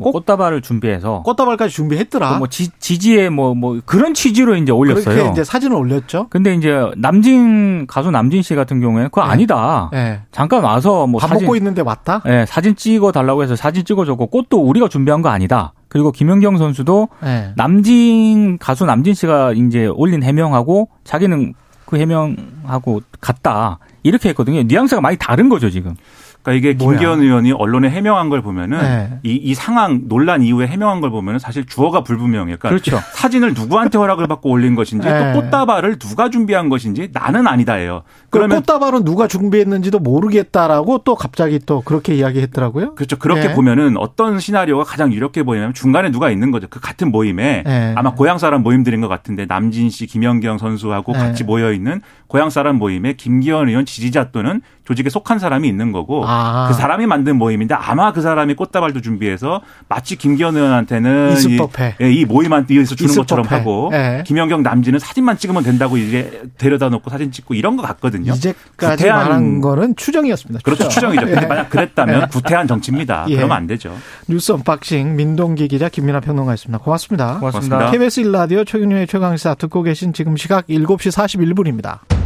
[0.00, 2.34] 뭐 꼭- 꽃다발을 준비해서 꽃다발까지 준비했더라.
[2.34, 5.14] 또뭐 지, 지지에 뭐, 뭐 그런 취지로 이제 올렸어요.
[5.14, 6.26] 그렇게 이제 사진을 올렸죠.
[6.30, 9.30] 근데 이제 남진 가수 남진 씨 같은 경우에는 그거 예.
[9.30, 9.90] 아니다.
[9.94, 10.20] 예.
[10.32, 12.22] 잠깐 와서 뭐밥 사진 먹고 있는데 왔다.
[12.26, 15.72] 예, 사진 찍어 달라고 해서 사진 찍어줬고 꽃도 우리가 준비한 거 아니다.
[15.88, 17.52] 그리고 김연경 선수도 네.
[17.56, 24.62] 남진 가수 남진 씨가 이제 올린 해명하고 자기는 그 해명하고 같다 이렇게 했거든요.
[24.62, 25.94] 뉘앙스가 많이 다른 거죠 지금.
[26.42, 26.98] 그러니까 이게 뭐야?
[26.98, 29.18] 김기현 의원이 언론에 해명한 걸 보면은 네.
[29.22, 32.56] 이, 이 상황 논란 이후에 해명한 걸 보면은 사실 주어가 불분명해요.
[32.58, 32.98] 그러니까 그렇죠.
[33.14, 35.32] 사진을 누구한테 허락을 받고 올린 것인지 네.
[35.32, 38.02] 또 꽃다발을 누가 준비한 것인지 나는 아니다예요.
[38.30, 42.94] 그러면 그러면 꽃다발은 누가 준비했는지도 모르겠다라고 또 갑자기 또 그렇게 이야기했더라고요.
[42.94, 43.18] 그렇죠.
[43.18, 43.54] 그렇게 네.
[43.54, 46.66] 보면은 어떤 시나리오가 가장 유력해 보이냐면 중간에 누가 있는 거죠.
[46.68, 47.94] 그 같은 모임에 네.
[47.96, 51.18] 아마 고향 사람 모임들인 것 같은데 남진 씨, 김연경 선수하고 네.
[51.18, 52.00] 같이 모여 있는
[52.30, 56.66] 고향 사람 모임에 김기현 의원 지지자 또는 조직에 속한 사람이 있는 거고 아.
[56.68, 61.96] 그 사람이 만든 모임인데 아마 그 사람이 꽃다발도 준비해서 마치 김기현 의원한테는 이, 법해.
[62.00, 63.46] 예, 이 모임한테 의해서 주는 있을 것처럼.
[63.46, 64.22] 하고 네.
[64.24, 68.32] 김연경 남진은 사진만 찍으면 된다고 이제 데려다 놓고 사진 찍고 이런 것 같거든요.
[68.32, 70.60] 이제까지 구태한- 말한 거는 추정이었습니다.
[70.62, 70.84] 그렇죠.
[70.88, 71.10] 추정.
[71.10, 71.26] 추정이죠.
[71.26, 71.46] 근데 예.
[71.48, 73.26] 만약 그랬다면 구태한 정치입니다.
[73.28, 73.34] 예.
[73.36, 73.92] 그러면 안 되죠.
[74.28, 76.78] 뉴스 unboxing 민동기 기자 김민아 평론가였습니다.
[76.78, 77.38] 고맙습니다.
[77.40, 77.90] 고맙습니다.
[77.90, 82.19] KBS 1라디오 최경영의 최강시사 듣고 계신 지금 시각 7시 41분입니다.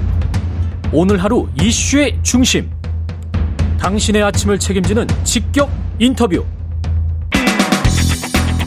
[0.92, 2.70] 오늘 하루 이슈의 중심.
[3.78, 6.44] 당신의 아침을 책임지는 직격 인터뷰.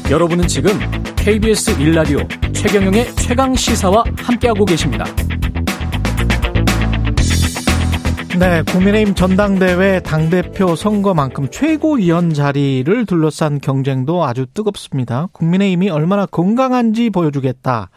[0.09, 0.71] 여러분은 지금
[1.15, 5.05] KBS 1라디오 최경영의 최강 시사와 함께하고 계십니다.
[8.39, 15.27] 네, 국민의힘 전당대회 당대표 선거만큼 최고위원 자리를 둘러싼 경쟁도 아주 뜨겁습니다.
[15.31, 17.89] 국민의힘이 얼마나 건강한지 보여주겠다.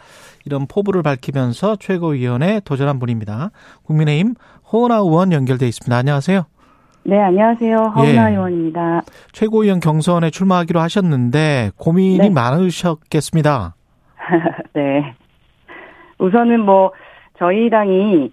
[0.51, 3.51] 이런 포부를 밝히면서 최고위원에 도전한 분입니다.
[3.85, 4.35] 국민의힘
[4.73, 5.97] 호은아 의원 연결돼 있습니다.
[5.97, 6.45] 안녕하세요.
[7.05, 7.77] 네, 안녕하세요.
[7.77, 8.35] 허은아 예.
[8.35, 9.03] 의원입니다.
[9.33, 12.31] 최고위원 경선에 출마하기로 하셨는데 고민이 네.
[12.31, 13.75] 많으셨겠습니다.
[14.75, 15.15] 네.
[16.19, 16.93] 우선은 뭐,
[17.39, 18.33] 저희 당이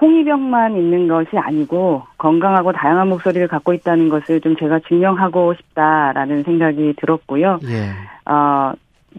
[0.00, 6.94] 홍위병만 있는 것이 아니고 건강하고 다양한 목소리를 갖고 있다는 것을 좀 제가 증명하고 싶다라는 생각이
[6.98, 7.60] 들었고요.
[7.64, 8.30] 예.
[8.30, 8.72] 어,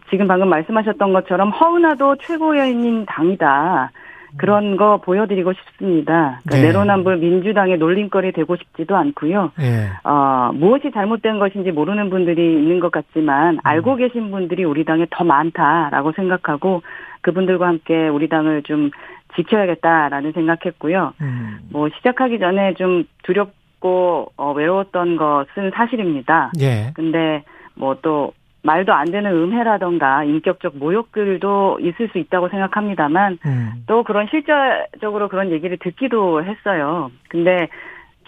[0.10, 3.92] 지금 방금 말씀하셨던 것처럼 허은아도 최고위원인 당이다.
[4.38, 6.40] 그런 거 보여드리고 싶습니다.
[6.44, 6.62] 그러니까 네.
[6.64, 9.52] 내로남불 민주당의 놀림거리 되고 싶지도 않고요.
[9.60, 9.90] 예.
[10.04, 13.60] 어, 무엇이 잘못된 것인지 모르는 분들이 있는 것 같지만 음.
[13.64, 16.82] 알고 계신 분들이 우리 당에 더 많다라고 생각하고
[17.22, 18.90] 그분들과 함께 우리 당을 좀
[19.36, 21.14] 지켜야겠다라는 생각했고요.
[21.22, 21.60] 음.
[21.72, 26.52] 뭐 시작하기 전에 좀 두렵고 어, 외로웠던 것은 사실입니다.
[26.60, 26.92] 예.
[26.96, 27.44] 근데
[27.76, 33.84] 뭐 또 말도 안 되는 음해라던가 인격적 모욕들도 있을 수 있다고 생각합니다만 음.
[33.88, 37.12] 또 그런 실질적으로 그런 얘기를 듣기도 했어요.
[37.30, 37.68] 근데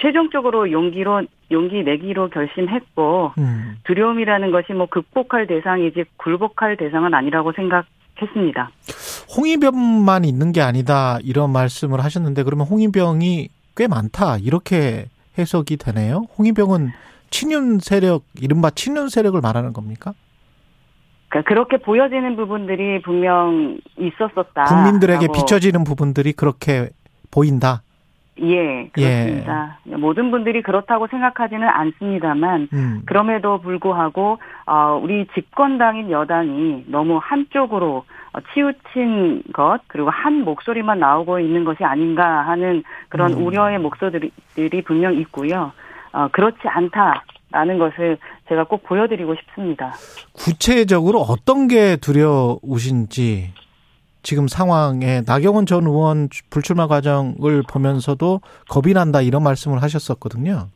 [0.02, 3.78] 최종적으로 용기로 용기 내기로 결심했고 음.
[3.86, 8.72] 두려움이라는 것이 뭐 극복할 대상이지 굴복할 대상은 아니라고 생각했습니다.
[9.38, 15.06] 홍위병만 있는 게 아니다 이런 말씀을 하셨는데 그러면 홍위병이 꽤 많다 이렇게
[15.38, 16.26] 해석이 되네요.
[16.38, 16.92] 홍위병은
[17.30, 20.14] 친윤 세력 이른바 친윤 세력을 말하는 겁니까?
[21.36, 24.64] 그러니까 그렇게 보여지는 부분들이 분명 있었었다.
[24.64, 25.28] 국민들에게.
[25.34, 26.90] 비춰지는 부분들이 그렇게
[27.30, 27.82] 보인다.
[28.42, 29.80] 예, 그렇습니다.
[29.98, 33.02] 모든 분들이 그렇다고 생각하지는 않습니다만 음.
[33.06, 41.40] 그럼에도 불구하고 어, 우리 집권당인 여당이 너무 한쪽으로 어, 치우친 것 그리고 한 목소리만 나오고
[41.40, 43.46] 있는 것이 아닌가 하는 그런 음.
[43.46, 45.72] 우려의 목소리들이 분명 있고요.
[46.12, 49.94] 어, 그렇지 않다라는 것을 제가 꼭 보여드리고 싶습니다.
[50.34, 53.54] 구체적으로 어떤 게 두려우신지
[54.22, 60.68] 지금 상황에 나경원 전 의원 불출마 과정을 보면서도 겁이 난다 이런 말씀을 하셨었거든요.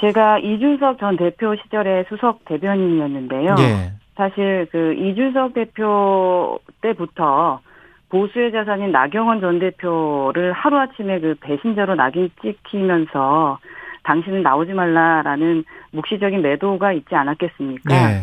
[0.00, 3.54] 제가 이준석 전 대표 시절에 수석 대변인이었는데요.
[3.58, 3.92] 예.
[4.16, 7.60] 사실 그 이준석 대표 때부터
[8.08, 13.58] 보수의 자산인 나경원 전 대표를 하루아침에 그 배신자로 낙인 찍히면서
[14.04, 17.94] 당신은 나오지 말라라는 묵시적인 매도가 있지 않았겠습니까?
[17.94, 18.22] 예.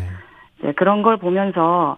[0.62, 1.96] 네, 그런 걸 보면서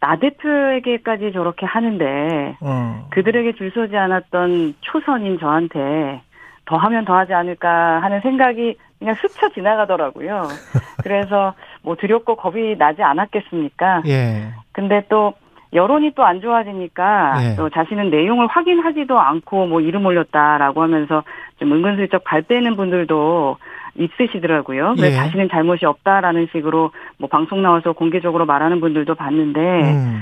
[0.00, 3.06] 나 대표에게까지 저렇게 하는데 어.
[3.10, 6.22] 그들에게 줄 서지 않았던 초선인 저한테
[6.64, 10.48] 더 하면 더 하지 않을까 하는 생각이 그냥 스쳐 지나가더라고요.
[11.02, 14.02] 그래서 뭐 두렵고 겁이 나지 않았겠습니까?
[14.06, 14.48] 예.
[14.72, 15.34] 근데 또
[15.72, 17.56] 여론이 또 안 좋아지니까 예.
[17.56, 21.22] 또 자신은 내용을 확인하지도 않고 뭐 이름 올렸다라고 하면서
[21.58, 23.56] 좀 은근슬쩍 발 빼는 분들도
[23.96, 24.94] 있으시더라고요.
[25.00, 25.12] 왜 예.
[25.12, 30.20] 자신은 잘못이 없다라는 식으로 뭐 방송 나와서 공개적으로 말하는 분들도 봤는데 음.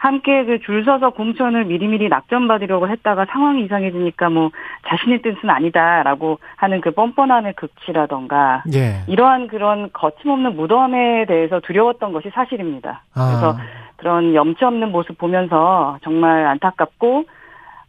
[0.00, 4.50] 함께 그 줄 서서 공천을 미리미리 낙점받으려고 했다가 상황이 이상해지니까 뭐
[4.88, 9.02] 자신의 뜻은 아니다라고 하는 그 뻔뻔함의 극치라던가 예.
[9.08, 13.02] 이러한 그런 거침없는 무덤에 대해서 두려웠던 것이 사실입니다.
[13.12, 13.56] 그래서 아.
[13.96, 17.24] 그런 염치 없는 모습 보면서 정말 안타깝고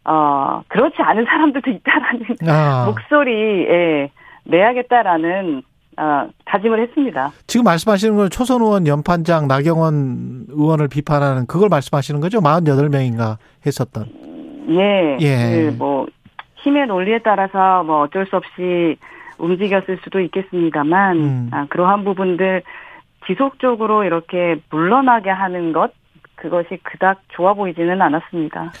[0.04, 2.84] 어 그렇지 않은 사람들도 있다라는 아.
[2.92, 4.10] 목소리에
[4.44, 5.62] 내야겠다라는
[5.98, 7.32] 어 다짐을 했습니다.
[7.46, 12.40] 지금 말씀하시는 건 초선 의원 연판장 나경원 의원을 비판하는 그걸 말씀하시는 거죠?
[12.40, 14.06] 48명인가 했었던.
[14.70, 15.18] 예.
[15.20, 15.70] 예.
[15.70, 16.06] 그 뭐
[16.62, 18.96] 힘의 논리에 따라서 뭐 어쩔 수 없이
[19.38, 21.48] 움직였을 수도 있겠습니다만 음.
[21.52, 22.62] 아, 그러한 부분들
[23.26, 25.92] 지속적으로 이렇게 물러나게 하는 것
[26.36, 28.72] 그것이 그닥 좋아 보이지는 않았습니다.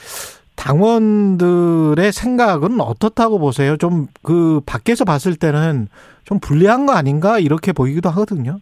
[0.62, 3.76] 당원들의 생각은 어떻다고 보세요?
[3.76, 5.88] 좀 그 밖에서 봤을 때는
[6.24, 8.58] 좀 불리한 거 아닌가 이렇게 보이기도 하거든요.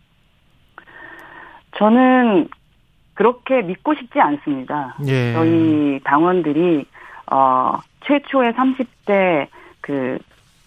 [1.76, 2.48] 저는
[3.14, 4.96] 그렇게 믿고 싶지 않습니다.
[5.06, 5.34] 예.
[5.34, 6.86] 저희 당원들이
[7.30, 9.46] 어 최초의 30대
[9.82, 10.18] 그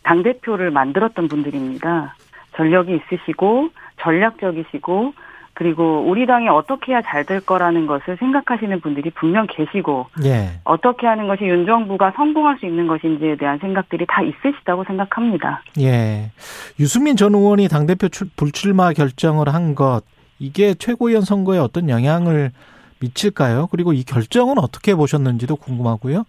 [0.04, 2.15] 당 대표를 만들었던 분들입니다.
[2.56, 3.69] 전력이 있으시고
[4.02, 5.13] 전략적이시고
[5.54, 10.60] 그리고 우리 당이 어떻게 해야 잘 될 거라는 것을 생각하시는 분들이 분명 계시고 예.
[10.66, 15.62] 어떻게 하는 것이 윤 정부가 성공할 수 있는 것인지에 대한 생각들이 다 있으시다고 생각합니다.
[15.80, 16.32] 예.
[16.80, 20.02] 유승민 전 의원이 당 대표 출, 불출마 결정을 한 것,
[20.38, 22.52] 이게 최고위원 선거에 어떤 영향을
[23.00, 23.68] 미칠까요?
[23.72, 26.26] 그리고 이 결정은 어떻게 보셨는지도 궁금하고요.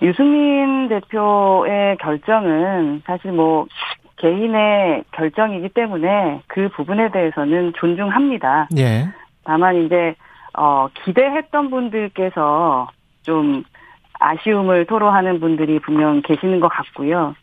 [0.00, 3.66] 유승민 대표의 결정은 사실 뭐
[4.18, 8.68] 개인의 결정이기 때문에 그 부분에 대해서는 존중합니다.
[8.76, 9.08] 예.
[9.44, 10.14] 다만 이제
[10.56, 12.88] 어 기대했던 분들께서
[13.22, 13.64] 좀
[14.20, 17.34] 아쉬움을 토로하는 분들이 분명 계시는 것 같고요.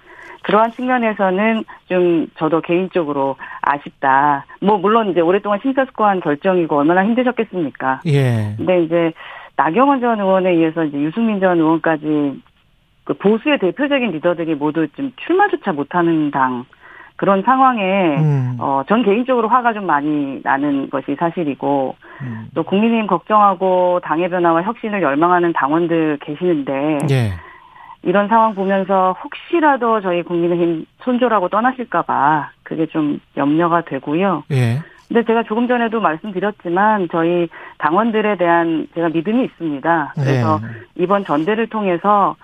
[0.43, 4.45] 그러한 측면에서는 좀 저도 개인적으로 아쉽다.
[4.61, 8.01] 뭐 물론 이제 오랫동안 심사숙고한 결정이고 얼마나 힘드셨겠습니까.
[8.05, 8.53] 예.
[8.57, 9.11] 근데 이제
[9.55, 12.41] 나경원 전 의원에 의해서 이제 유승민 전 의원까지
[13.05, 16.65] 그 보수의 대표적인 리더들이 모두 좀 출마조차 못하는 당
[17.15, 18.57] 그런 상황에 음.
[18.59, 22.47] 어, 전 개인적으로 화가 좀 많이 나는 것이 사실이고, 음.
[22.53, 27.33] 또 국민의힘 걱정하고 당의 변화와 혁신을 열망하는 당원들 계시는데, 예.
[28.01, 34.43] 이런 상황 보면서 혹시라도 저희 국민의힘 손절하고 떠나실까봐 그게 좀 염려가 되고요.
[34.51, 34.79] 예.
[35.07, 40.13] 근데 제가 조금 전에도 말씀드렸지만 저희 당원들에 대한 제가 믿음이 있습니다.
[40.15, 41.03] 그래서 예.
[41.03, 42.35] 이번 전대를 통해서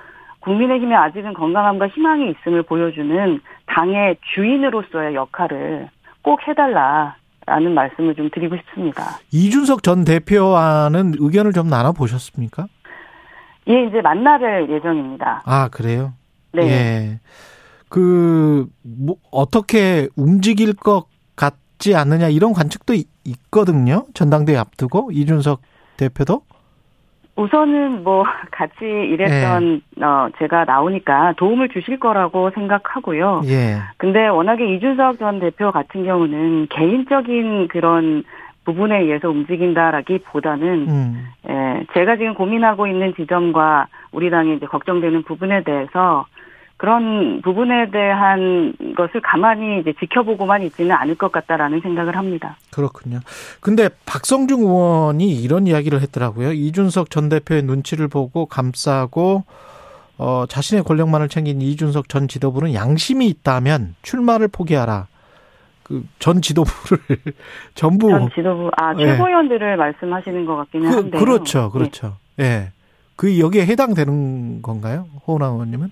[0.42, 5.90] 국민의힘에 아직은 건강함과 희망이 있음을 보여주는 당의 주인으로서의 역할을
[6.22, 9.04] 꼭 해달라 라는 말씀을 좀 드리고 싶습니다.
[9.32, 12.68] 이준석 전 대표와는 의견을 좀 나눠보셨습니까?
[13.68, 15.42] 예, 이제 만나뵐 예정입니다.
[15.46, 16.14] 아, 그래요?
[16.54, 16.62] 네.
[16.64, 17.20] 예.
[17.90, 24.06] 그, 뭐, 어떻게 움직일 것 같지 않느냐, 이런 관측도 있- 있거든요.
[24.14, 25.62] 전당대회 앞두고, 이준석
[25.98, 26.44] 대표도.
[27.36, 30.06] 우선은 뭐 같이 일했던 네.
[30.06, 33.42] 어 제가 나오니까 도움을 주실 거라고 생각하고요.
[33.46, 33.78] 예.
[33.98, 38.24] 근데 워낙에 이준석 전 대표 같은 경우는 개인적인 그런
[38.64, 41.28] 부분에 의해서 움직인다라기보다는 음.
[41.50, 46.26] 예, 제가 지금 고민하고 있는 지점과 우리 당이 이제 걱정되는 부분에 대해서
[46.82, 52.58] 그런 부분에 대한 것을 가만히 이제 지켜보고만 있지는 않을 것 같다라는 생각을 합니다.
[52.72, 53.20] 그렇군요.
[53.60, 56.54] 근데 박성중 의원이 이런 이야기를 했더라고요.
[56.54, 59.44] 이준석 전 대표의 눈치를 보고 감싸고
[60.18, 65.06] 어, 자신의 권력만을 챙긴 이준석 전 지도부는 양심이 있다면 출마를 포기하라.
[65.84, 66.98] 그 전 지도부를
[67.76, 69.06] 전부 전 지도부 아 예.
[69.06, 71.24] 최고위원들을 말씀하시는 것 같기는 그, 한데요.
[71.24, 71.70] 그렇죠, 네.
[71.78, 72.18] 그렇죠.
[72.40, 72.72] 예.
[73.16, 75.92] 그 여기에 해당되는 건가요, 호은아 의원님은?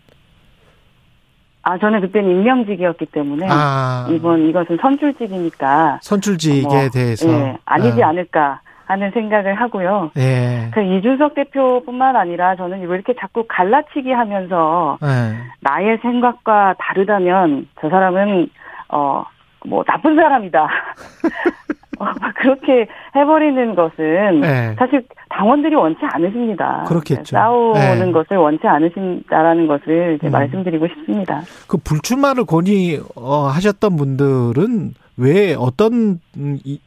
[1.63, 8.09] 아 저는 그때는 임명직이었기 때문에 아 이번 이것은 선출직이니까 선출직에 뭐, 대해서 예, 아니지 아,
[8.09, 10.11] 않을까 하는 생각을 하고요.
[10.17, 10.71] 예.
[10.73, 15.35] 그 이준석 대표뿐만 아니라 저는 왜 이렇게 자꾸 갈라치기 하면서 예.
[15.61, 18.49] 나의 생각과 다르다면 저 사람은
[18.89, 19.25] 어
[19.65, 20.67] 뭐 나쁜 사람이다.
[21.99, 24.75] 어, 막 그렇게 해버리는 것은 예.
[24.79, 26.85] 사실 당원들이 원치 않으십니다.
[26.87, 27.35] 그렇겠죠.
[27.35, 28.11] 싸우는 네.
[28.11, 30.31] 것을 원치 않으신다라는 것을 이제 음.
[30.31, 31.41] 말씀드리고 싶습니다.
[31.67, 36.19] 그 불출마를 건의하셨던 분들은 왜 어떤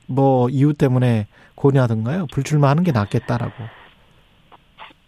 [0.09, 2.27] 뭐 이유 때문에 건의하던가요?
[2.33, 3.53] 불출마하는 게 낫겠다라고.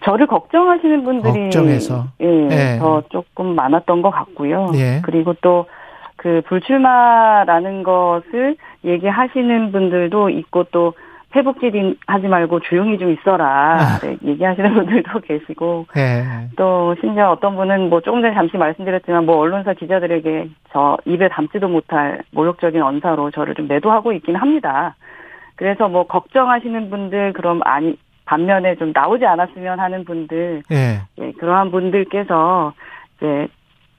[0.05, 2.09] 저를 걱정하시는 분들이 걱정해서.
[2.21, 2.79] 예, 예.
[2.79, 4.71] 더 조금 많았던 것 같고요.
[4.75, 5.01] 예.
[5.03, 5.67] 그리고 또
[6.25, 10.95] 그 불출마라는 것을 얘기하시는 분들도 있고 또
[11.35, 13.99] 회복질 하지 말고 조용히 좀 있어라 아.
[13.99, 16.25] 네, 얘기하시는 분들도 계시고 예.
[16.57, 21.69] 또 심지어 어떤 분은 뭐 조금 전에 잠시 말씀드렸지만 뭐 언론사 기자들에게 저 입에 담지도
[21.69, 24.95] 못할 모욕적인 언사로 저를 좀 매도하고 있긴 합니다.
[25.57, 31.01] 그래서 뭐 걱정하시는 분들 그럼 아니 반면에 좀 나오지 않았으면 하는 분들 예.
[31.19, 32.73] 예, 그러한 분들께서
[33.17, 33.49] 이제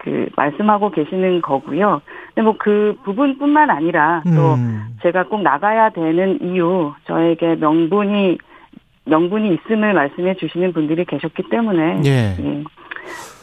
[0.05, 2.01] 그 말씀하고 계시는 거고요.
[2.33, 4.97] 근데 뭐 그 부분뿐만 아니라 또 음.
[5.01, 8.37] 제가 꼭 나가야 되는 이유 저에게 명분이
[9.05, 12.35] 명분이 있음을 말씀해 주시는 분들이 계셨기 때문에 예.
[12.39, 12.63] 예,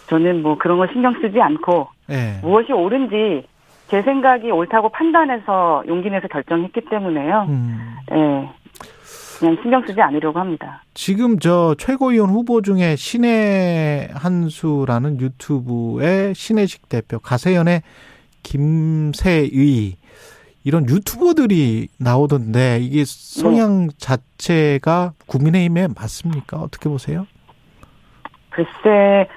[0.09, 2.41] 저는 뭐 그런 거 신경 쓰지 않고 예.
[2.43, 3.45] 무엇이 옳은지
[3.89, 7.47] 제 생각이 옳다고 판단해서 용기 내서 결정했기 때문에요.
[7.49, 7.97] 음.
[8.13, 8.49] 예.
[9.43, 10.85] 그냥 신경 쓰지 않으려고 합니다.
[10.95, 17.83] 지금 저 최고위원 후보 중에 신의 한수라는 유튜브의 신혜식 대표, 가세연의
[18.45, 19.97] 김세의
[20.63, 26.59] 이런 유튜버들이 나오던데 이게 성향 자체가 국민의힘에 맞습니까?
[26.59, 27.27] 어떻게 보세요?
[28.51, 29.29] 글쎄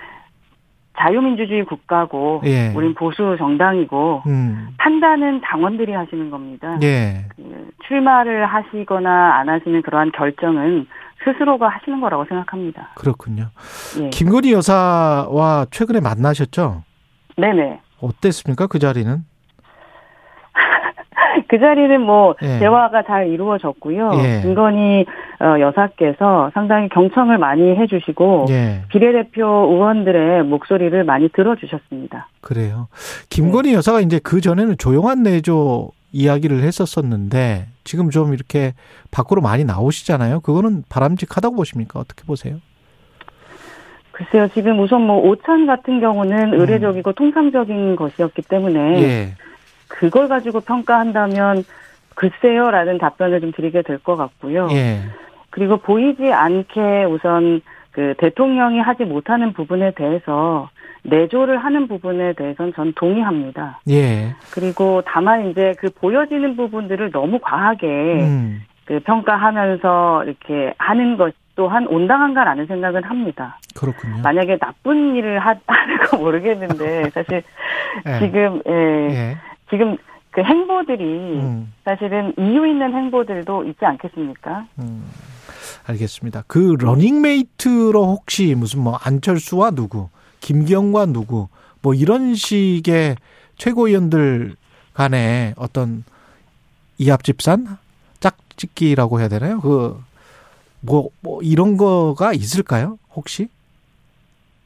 [0.98, 2.72] 자유민주주의 국가고 예.
[2.76, 4.70] 우린 보수 정당이고 음.
[4.78, 6.78] 판단은 당원들이 하시는 겁니다.
[6.84, 7.26] 예.
[7.36, 10.88] 그 출마를 하시거나 안 하시는 그러한 결정은
[11.24, 12.90] 스스로가 하시는 거라고 생각합니다.
[12.96, 13.50] 그렇군요.
[14.00, 14.10] 예.
[14.10, 16.84] 김건희 여사와 최근에 만나셨죠?
[17.38, 17.80] 네네.
[18.02, 18.68] 어땠습니까?
[18.68, 19.26] 그 자리는?
[21.48, 22.60] 그 자리는 뭐 예.
[22.60, 24.12] 대화가 잘 이루어졌고요.
[24.16, 24.42] 예.
[24.42, 28.84] 김건희 어, 여사께서 상당히 경청을 많이 해주시고 예.
[28.90, 32.28] 비례대표 의원들의 목소리를 많이 들어주셨습니다.
[32.42, 32.88] 그래요.
[33.30, 33.76] 김건희 네.
[33.76, 38.74] 여사가 이제 그 전에는 조용한 내조 이야기를 했었었는데 지금 좀 이렇게
[39.12, 40.40] 밖으로 많이 나오시잖아요.
[40.40, 42.00] 그거는 바람직하다고 보십니까?
[42.00, 42.58] 어떻게 보세요?
[44.12, 46.60] 글쎄요, 지금 우선 뭐 오찬 같은 경우는 음.
[46.60, 49.34] 의례적이고 통상적인 것이었기 때문에 예.
[49.90, 51.66] 그걸 가지고 평가한다면
[52.16, 54.68] 글쎄요라는 답변을 좀 드리게 될 것 같고요.
[54.72, 55.00] 예.
[55.50, 60.70] 그리고 보이지 않게 우선 그 대통령이 하지 못하는 부분에 대해서
[61.04, 63.80] 내조를 하는 부분에 대해서는 전 동의합니다.
[63.90, 64.36] 예.
[64.54, 68.64] 그리고 다만 이제 그 보여지는 부분들을 너무 과하게 음.
[68.86, 73.58] 그 평가하면서 이렇게 하는 것 또한 온당한가라는 생각은 합니다.
[73.76, 74.18] 그렇군요.
[74.24, 77.44] 만약에 나쁜 일을 하, 하는 거 모르겠는데 사실
[78.06, 78.20] 예.
[78.20, 79.38] 지금 예, 예.
[79.70, 79.96] 지금
[80.36, 81.04] 그 행보들이
[81.40, 81.74] 음.
[81.86, 84.68] 사실은 이유 있는 행보들도 있지 않겠습니까?
[84.80, 85.10] 음.
[85.88, 86.44] 알겠습니다.
[86.48, 90.10] 그 러닝메이트로 혹시 무슨 뭐 안철수와 누구,
[90.42, 91.48] 김기현과 누구,
[91.82, 93.16] 뭐 이런 식의
[93.56, 94.56] 최고위원들
[94.94, 96.04] 간에 어떤
[96.98, 97.78] 이합집산
[98.20, 99.62] 짝짓기라고 해야 되나요?
[99.62, 99.98] 그
[100.82, 102.98] 뭐, 뭐 이런 거가 있을까요?
[103.16, 103.48] 혹시?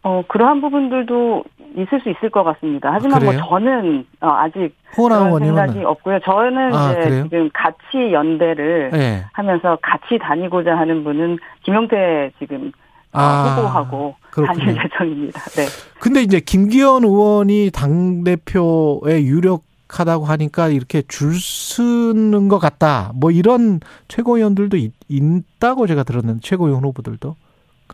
[0.01, 1.43] 어 그러한 부분들도
[1.75, 2.89] 있을 수 있을 것 같습니다.
[2.91, 3.45] 하지만 뭐 그래요?
[3.47, 6.19] 저는 어, 아직 그런 생각이 없고요.
[6.19, 7.23] 저는 아, 이제 그래요?
[7.23, 9.25] 지금 같이 연대를 예.
[9.33, 12.71] 하면서 같이 다니고자 하는 분은 김용태 지금
[13.11, 14.65] 어, 아, 후보하고 그렇군요.
[14.65, 15.41] 다닐 예정입니다.
[15.41, 15.65] 네.
[15.99, 23.11] 근데 이제 김기현 의원이 당 대표에 유력하다고 하니까 이렇게 줄 서는 것 같다.
[23.15, 27.35] 뭐 이런 최고위원들도 있, 있다고 제가 들었는데 최고위원 후보들도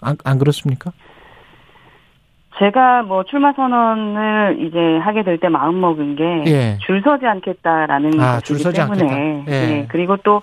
[0.02, 0.92] 안, 안 그렇습니까?
[2.58, 6.78] 제가 뭐 출마 선언을 이제 하게 될 때 마음 먹은 게 예.
[6.80, 9.52] 줄 서지 않겠다라는 아, 줄 서지 때문에 않겠다.
[9.52, 9.68] 예.
[9.68, 10.42] 네, 그리고 또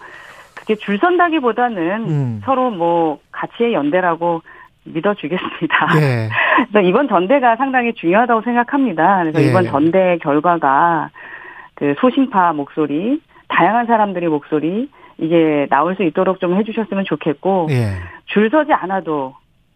[0.54, 2.40] 그게 줄 선다기보다는 음.
[2.44, 4.42] 서로 뭐 가치의 연대라고
[4.84, 5.88] 믿어주겠습니다.
[6.00, 6.28] 예.
[6.70, 9.20] 그래서 이번 전대가 상당히 중요하다고 생각합니다.
[9.22, 9.48] 그래서 예.
[9.48, 11.10] 이번 전대 결과가
[11.74, 17.94] 그 소신파 목소리, 다양한 사람들의 목소리 이게 나올 수 있도록 좀 해주셨으면 좋겠고 예.
[18.26, 19.34] 줄 서지 않아도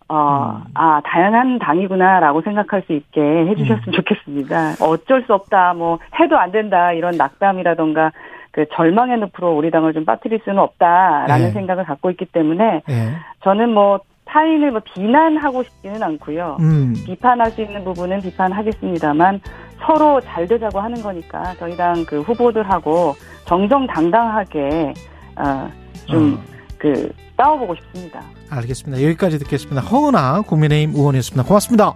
[0.09, 0.71] 어, 음.
[0.75, 3.93] 아, 다양한 당이구나라고 생각할 수 있게 해주셨으면 음.
[3.93, 4.75] 좋겠습니다.
[4.81, 8.13] 어쩔 수 없다, 뭐, 해도 안 된다, 이런 낙담이라던가,
[8.53, 11.51] 그 절망의 늪으로 우리 당을 좀 빠뜨릴 수는 없다라는 네.
[11.51, 13.09] 생각을 갖고 있기 때문에, 예.
[13.43, 16.57] 저는 뭐, 타인을 뭐 비난하고 싶지는 않고요.
[16.61, 16.95] 음.
[17.05, 19.41] 비판할 수 있는 부분은 비판하겠습니다만,
[19.79, 23.15] 서로 잘 되자고 하는 거니까, 저희 당 그 후보들하고
[23.45, 24.95] 정정당당하게,
[25.37, 25.71] 어,
[26.07, 26.56] 좀, 어.
[26.87, 28.23] 그, 싸워보고 싶습니다.
[28.49, 29.03] 알겠습니다.
[29.03, 29.81] 여기까지 듣겠습니다.
[29.81, 31.43] 허은아 국민의힘 의원이었습니다.
[31.45, 31.95] 고맙습니다.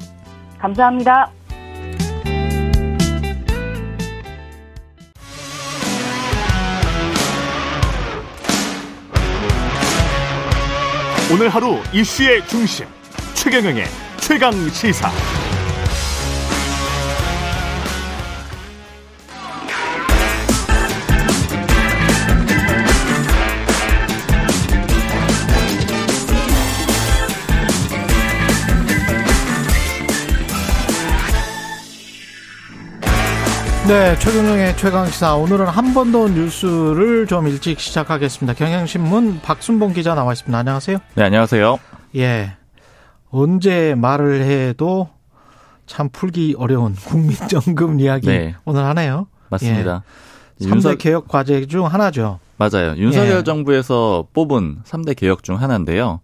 [0.58, 1.30] 감사합니다.
[11.32, 12.86] 오늘 하루 이슈의 중심
[13.34, 13.84] 최경영의
[14.18, 15.39] 최강 시사.
[33.90, 35.34] 네, 최경영의 최강시사.
[35.34, 38.54] 오늘은 한 번 더 뉴스를 좀 일찍 시작하겠습니다.
[38.54, 40.56] 경향신문 박순봉 기자 나와 있습니다.
[40.56, 40.98] 안녕하세요.
[41.16, 41.76] 네, 안녕하세요.
[42.16, 42.52] 예.
[43.30, 45.08] 언제 말을 해도
[45.86, 48.54] 참 풀기 어려운 국민연금 이야기 네.
[48.64, 49.26] 오늘 하네요.
[49.48, 50.04] 맞습니다.
[50.60, 50.64] 예.
[50.66, 52.38] 3대 윤석, 개혁 과제 중 하나죠.
[52.58, 52.94] 맞아요.
[52.96, 53.42] 윤석열 예.
[53.42, 56.20] 정부에서 뽑은 3대 개혁 중 하나인데요.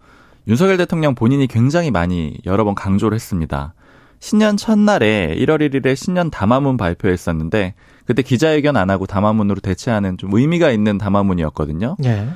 [0.46, 3.74] 윤석열 대통령 본인이 굉장히 많이 여러 번 강조를 했습니다.
[4.20, 10.70] 신년 첫날에 1월 1일에 신년 담화문 발표했었는데 그때 기자회견 안 하고 담화문으로 대체하는 좀 의미가
[10.70, 11.96] 있는 담화문이었거든요.
[12.04, 12.28] 예.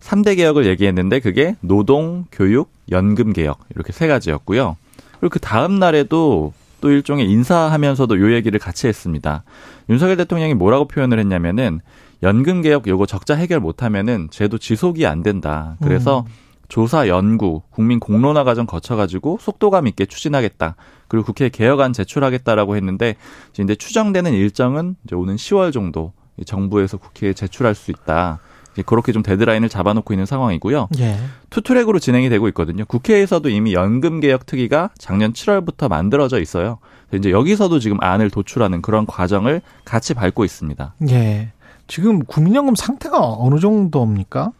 [0.00, 4.76] 3대 개혁을 얘기했는데 그게 노동, 교육, 연금 개혁 이렇게 세 가지였고요.
[5.20, 9.42] 그리고 그 다음 날에도 또 일종의 인사하면서도 요 얘기를 같이 했습니다.
[9.90, 11.80] 윤석열 대통령이 뭐라고 표현을 했냐면은
[12.22, 15.76] 연금 개혁 요거 적자 해결 못하면은 제도 지속이 안 된다.
[15.82, 16.32] 그래서 음.
[16.68, 20.76] 조사 연구 국민 공론화 과정 거쳐가지고 속도감 있게 추진하겠다.
[21.08, 23.16] 그리고 국회에 개혁안 제출하겠다라고 했는데
[23.58, 26.12] 이제 추정되는 일정은 이제 오는 10월 정도
[26.44, 28.40] 정부에서 국회에 제출할 수 있다.
[28.86, 30.88] 그렇게 좀 데드라인을 잡아놓고 있는 상황이고요.
[31.00, 31.18] 예.
[31.50, 32.84] two-track으로 진행이 되고 있거든요.
[32.84, 36.78] 국회에서도 이미 연금 개혁 특위가 작년 7월부터 만들어져 있어요.
[37.12, 40.94] 이제 여기서도 지금 안을 도출하는 그런 과정을 같이 밟고 있습니다.
[41.10, 41.50] 예.
[41.88, 44.52] 지금 국민연금 상태가 어느 정도입니까?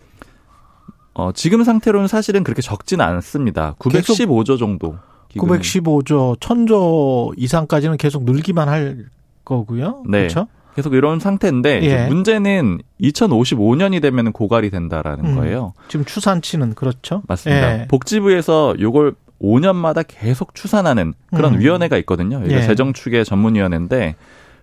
[1.19, 3.75] 어, 지금 상태로는 사실은 그렇게 적지는 않습니다.
[3.81, 4.97] 915조 정도.
[5.29, 5.59] 기금이.
[5.59, 9.07] 915조, 1000조 이상까지는 계속 늘기만 할
[9.45, 10.05] 거고요.
[10.09, 10.21] 네.
[10.21, 10.47] 그렇죠?
[10.77, 12.07] 계속 이런 상태인데 예.
[12.07, 15.73] 문제는 2055년이 되면 고갈이 된다라는 음, 거예요.
[15.89, 17.23] 지금 추산치는 그렇죠.
[17.27, 17.81] 맞습니다.
[17.81, 17.87] 예.
[17.89, 21.59] 복지부에서 요걸 5년마다 계속 추산하는 그런 음.
[21.59, 22.37] 위원회가 있거든요.
[22.43, 22.63] 여기가 예.
[22.63, 24.15] 재정축의 전문위원회인데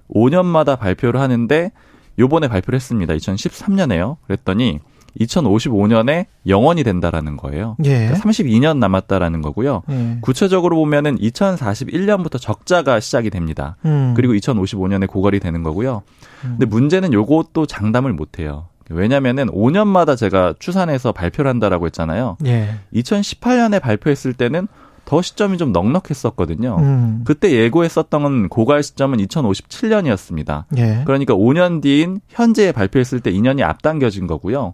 [0.09, 1.73] 5년마다 발표를 하는데
[2.17, 3.13] 요번에 발표를 했습니다.
[3.13, 4.15] 2013년에요.
[4.25, 4.79] 그랬더니
[5.19, 7.75] 2055년에 영원이 된다라는 거예요.
[7.83, 8.07] 예.
[8.07, 9.83] 그러니까 32년 남았다라는 거고요.
[9.89, 10.17] 예.
[10.21, 13.77] 구체적으로 보면은 2041년부터 적자가 시작이 됩니다.
[13.85, 14.13] 음.
[14.15, 16.03] 그리고 2055년에 고갈이 되는 거고요.
[16.43, 16.55] 음.
[16.57, 18.67] 근데 문제는 요것도 장담을 못 해요.
[18.89, 22.37] 왜냐면은 5년마다 제가 추산해서 발표를 한다라고 했잖아요.
[22.45, 22.75] 예.
[22.93, 24.67] 2018년에 발표했을 때는
[25.05, 26.77] 더 시점이 좀 넉넉했었거든요.
[26.79, 27.21] 음.
[27.25, 30.65] 그때 예고했었던 건 고갈 시점은 2057년이었습니다.
[30.77, 31.03] 예.
[31.05, 34.73] 그러니까 5년 뒤인 현재에 발표했을 때 2년이 앞당겨진 거고요.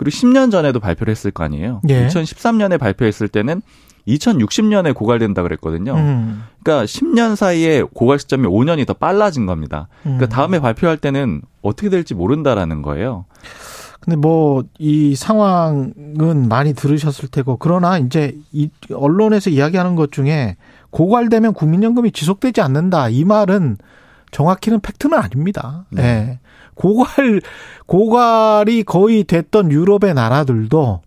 [0.00, 1.82] 그리고 10년 전에도 발표를 했을 거 아니에요.
[1.90, 2.06] 예.
[2.06, 3.60] 2013년에 발표했을 때는
[4.08, 5.94] 2060년에 고갈된다 그랬거든요.
[5.94, 6.42] 음.
[6.62, 9.88] 그러니까 10년 사이에 고갈 시점이 5년이 더 빨라진 겁니다.
[10.02, 10.28] 그러니까 음.
[10.30, 13.26] 다음에 발표할 때는 어떻게 될지 모른다라는 거예요.
[14.00, 20.56] 근데 뭐 이 상황은 많이 들으셨을 테고 그러나 이제 이 언론에서 이야기하는 것 중에
[20.88, 23.76] 고갈되면 국민연금이 지속되지 않는다 이 말은
[24.30, 25.84] 정확히는 팩트는 아닙니다.
[25.90, 26.02] 네.
[26.02, 26.40] 네.
[26.80, 27.42] 고갈
[27.84, 31.02] 고갈이 거의 됐던 유럽의 나라들도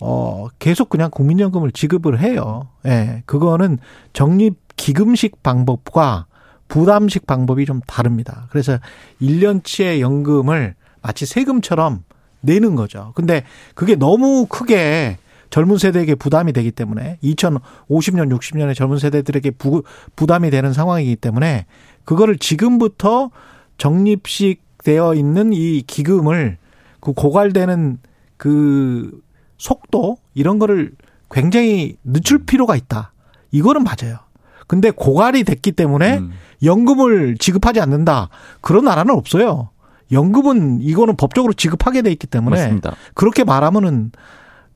[0.00, 2.68] 어 계속 그냥 국민연금을 지급을 해요.
[2.84, 2.88] 예.
[2.88, 3.22] 네.
[3.26, 3.78] 그거는
[4.12, 6.26] 적립 기금식 방법과
[6.68, 8.46] 부담식 방법이 좀 다릅니다.
[8.50, 8.78] 그래서
[9.20, 12.04] 1년치의 연금을 마치 세금처럼
[12.40, 13.12] 내는 거죠.
[13.16, 13.42] 근데
[13.74, 15.18] 그게 너무 크게
[15.50, 19.82] 젊은 세대에게 부담이 되기 때문에 2050년, 60년에 젊은 세대들에게 부,
[20.16, 21.66] 부담이 되는 상황이기 때문에
[22.04, 23.30] 그거를 지금부터
[23.78, 26.58] 적립식 되어 있는 이 기금을
[27.00, 27.98] 그 고갈되는
[28.36, 29.20] 그
[29.56, 30.92] 속도 이런 거를
[31.30, 33.12] 굉장히 늦출 필요가 있다.
[33.50, 34.18] 이거는 맞아요.
[34.66, 36.32] 근데 고갈이 됐기 때문에 음.
[36.62, 38.28] 연금을 지급하지 않는다.
[38.60, 39.70] 그런 나라는 없어요.
[40.10, 42.94] 연금은 이거는 법적으로 지급하게 돼 있기 때문에 맞습니다.
[43.14, 44.12] 그렇게 말하면은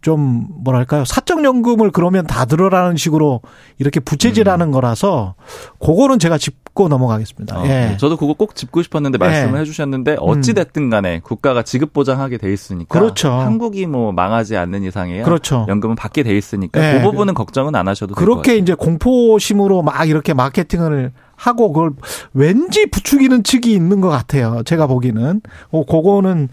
[0.07, 3.41] 좀 뭐랄까요 사적 연금을 그러면 다 들어라는 식으로
[3.81, 4.71] 이렇게 부채질하는 음.
[4.71, 5.35] 거라서
[5.81, 7.59] 그거는 제가 짚고 넘어가겠습니다.
[7.59, 7.97] 어, 예.
[7.99, 9.61] 저도 그거 꼭 짚고 싶었는데 말씀을 예.
[9.63, 13.33] 해주셨는데 어찌 됐든 간에 국가가 지급 보장하게 돼 있으니까 그렇죠.
[13.33, 15.25] 한국이 뭐 망하지 않는 이상에요.
[15.25, 15.67] 그렇죠.
[15.69, 16.99] 연금은 받게 돼 있으니까 예.
[16.99, 18.15] 그 부분은 걱정은 안 하셔도.
[18.15, 21.93] 그렇게 이제 공포심으로 막 이렇게 마케팅을 하고 그걸
[22.35, 24.63] 왠지 부추기는 측이 있는 것 같아요.
[24.65, 25.41] 제가 보기는.
[25.71, 26.49] 어, 그거는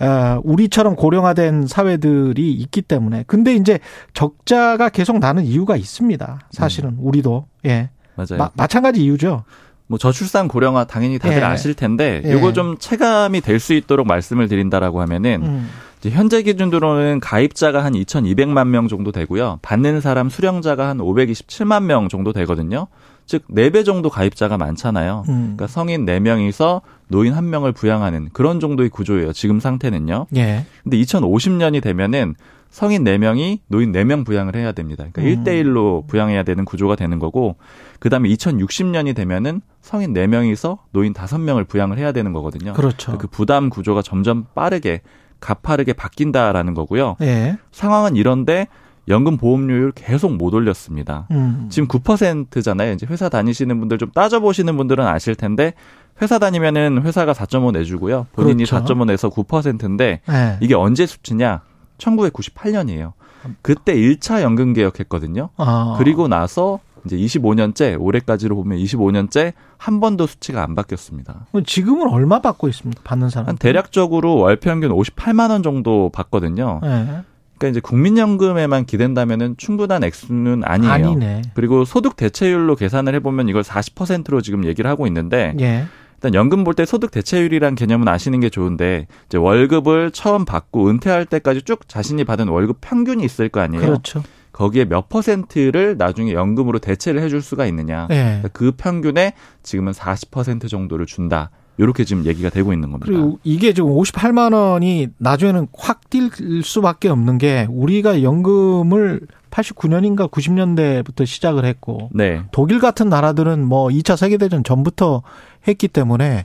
[0.00, 3.24] 어, 우리처럼 고령화된 사회들이 있기 때문에.
[3.26, 3.78] 근데 이제
[4.14, 6.40] 적자가 계속 나는 이유가 있습니다.
[6.50, 6.96] 사실은 음.
[7.00, 7.90] 우리도 예.
[8.16, 8.38] 맞아요.
[8.38, 9.44] 마, 마찬가지 이유죠.
[9.86, 11.42] 뭐 저출산 고령화 당연히 다들 예.
[11.42, 12.32] 아실 텐데 예.
[12.32, 15.68] 요거 좀 체감이 될 수 있도록 말씀을 드린다라고 하면은 음.
[16.04, 19.60] 현재 기준으로는 가입자가 한 2,200만 명 정도 되고요.
[19.62, 22.88] 받는 사람 수령자가 한 527만 명 정도 되거든요.
[23.26, 25.24] 즉 4배 정도 가입자가 많잖아요.
[25.28, 25.34] 음.
[25.56, 29.32] 그러니까 성인 4명이서 노인 1명을 부양하는 그런 정도의 구조예요.
[29.32, 30.26] 지금 상태는요.
[30.36, 30.66] 예.
[30.82, 32.34] 근데 2050년이 되면은
[32.70, 35.04] 성인 4명이 노인 4명 부양을 해야 됩니다.
[35.12, 35.44] 그러니까 음.
[35.44, 37.56] 1대 1로 부양해야 되는 구조가 되는 거고
[37.98, 42.72] 그다음에 2060년이 되면은 성인 4명이서 노인 5명을 부양을 해야 되는 거거든요.
[42.72, 43.18] 그렇죠.
[43.18, 45.02] 그 부담 구조가 점점 빠르게
[45.40, 47.16] 가파르게 바뀐다라는 거고요.
[47.20, 47.58] 예.
[47.72, 48.68] 상황은 이런데
[49.08, 51.26] 연금 보험료율 계속 못 올렸습니다.
[51.32, 51.66] 음.
[51.70, 52.92] 지금 9%잖아요.
[52.92, 55.74] 이제 회사 다니시는 분들 좀 따져보시는 분들은 아실 텐데
[56.20, 58.26] 회사 다니면은 회사가 4.5 내주고요.
[58.32, 58.94] 본인이 그렇죠.
[58.94, 60.58] 4.5 내서 9%인데 네.
[60.60, 61.62] 이게 언제 수치냐?
[61.98, 63.12] 1998년이에요.
[63.60, 65.50] 그때 1차 연금 개혁했거든요.
[65.56, 65.96] 아.
[65.98, 71.46] 그리고 나서 이제 25년째 올해까지로 보면 25년째 한 번도 수치가 안 바뀌었습니다.
[71.66, 73.00] 지금은 얼마 받고 있습니까?
[73.02, 73.48] 받는 사람?
[73.48, 76.78] 한 대략적으로 월 평균 58만 원 정도 받거든요.
[76.82, 77.22] 네.
[77.62, 80.92] 그러니까 이제 국민연금에만 기댄다면은 충분한 액수는 아니에요.
[80.92, 81.42] 아니네.
[81.54, 85.84] 그리고 소득 대체율로 계산을 해보면 이걸 40%로 지금 얘기를 하고 있는데 예.
[86.16, 91.26] 일단 연금 볼 때 소득 대체율이란 개념은 아시는 게 좋은데 이제 월급을 처음 받고 은퇴할
[91.26, 93.82] 때까지 쭉 자신이 받은 월급 평균이 있을 거 아니에요.
[93.82, 94.22] 그렇죠.
[94.52, 98.08] 거기에 몇 퍼센트를 나중에 연금으로 대체를 해줄 수가 있느냐.
[98.10, 98.42] 예.
[98.52, 101.50] 그 평균에 지금은 40% 정도를 준다.
[101.78, 103.06] 이렇게 지금 얘기가 되고 있는 겁니다.
[103.06, 109.20] 그리고 이게 지금 58만 원이 나중에는 확 뛸 수밖에 없는 게 우리가 연금을
[109.50, 112.42] 89년인가 90년대부터 시작을 했고 네.
[112.52, 115.22] 독일 같은 나라들은 뭐 2차 세계대전 전부터
[115.66, 116.44] 했기 때문에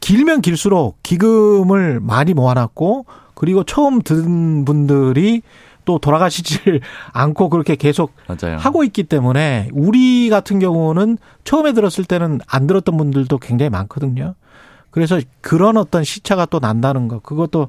[0.00, 5.42] 길면 길수록 기금을 많이 모아놨고 그리고 처음 든 분들이
[5.84, 6.80] 또 돌아가시질
[7.12, 8.58] 않고 그렇게 계속 맞아요.
[8.58, 14.34] 하고 있기 때문에 우리 같은 경우는 처음에 들었을 때는 안 들었던 분들도 굉장히 많거든요.
[14.90, 17.68] 그래서 그런 어떤 시차가 또 난다는 거 그것도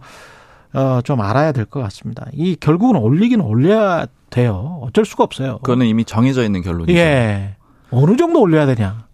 [0.74, 2.28] 어 좀 알아야 될 것 같습니다.
[2.34, 4.80] 이 결국은 올리기는 올려야 돼요.
[4.84, 5.58] 어쩔 수가 없어요.
[5.60, 6.98] 그거는 이미 정해져 있는 결론이죠.
[6.98, 7.56] 예.
[7.90, 9.06] 어느 정도 올려야 되냐.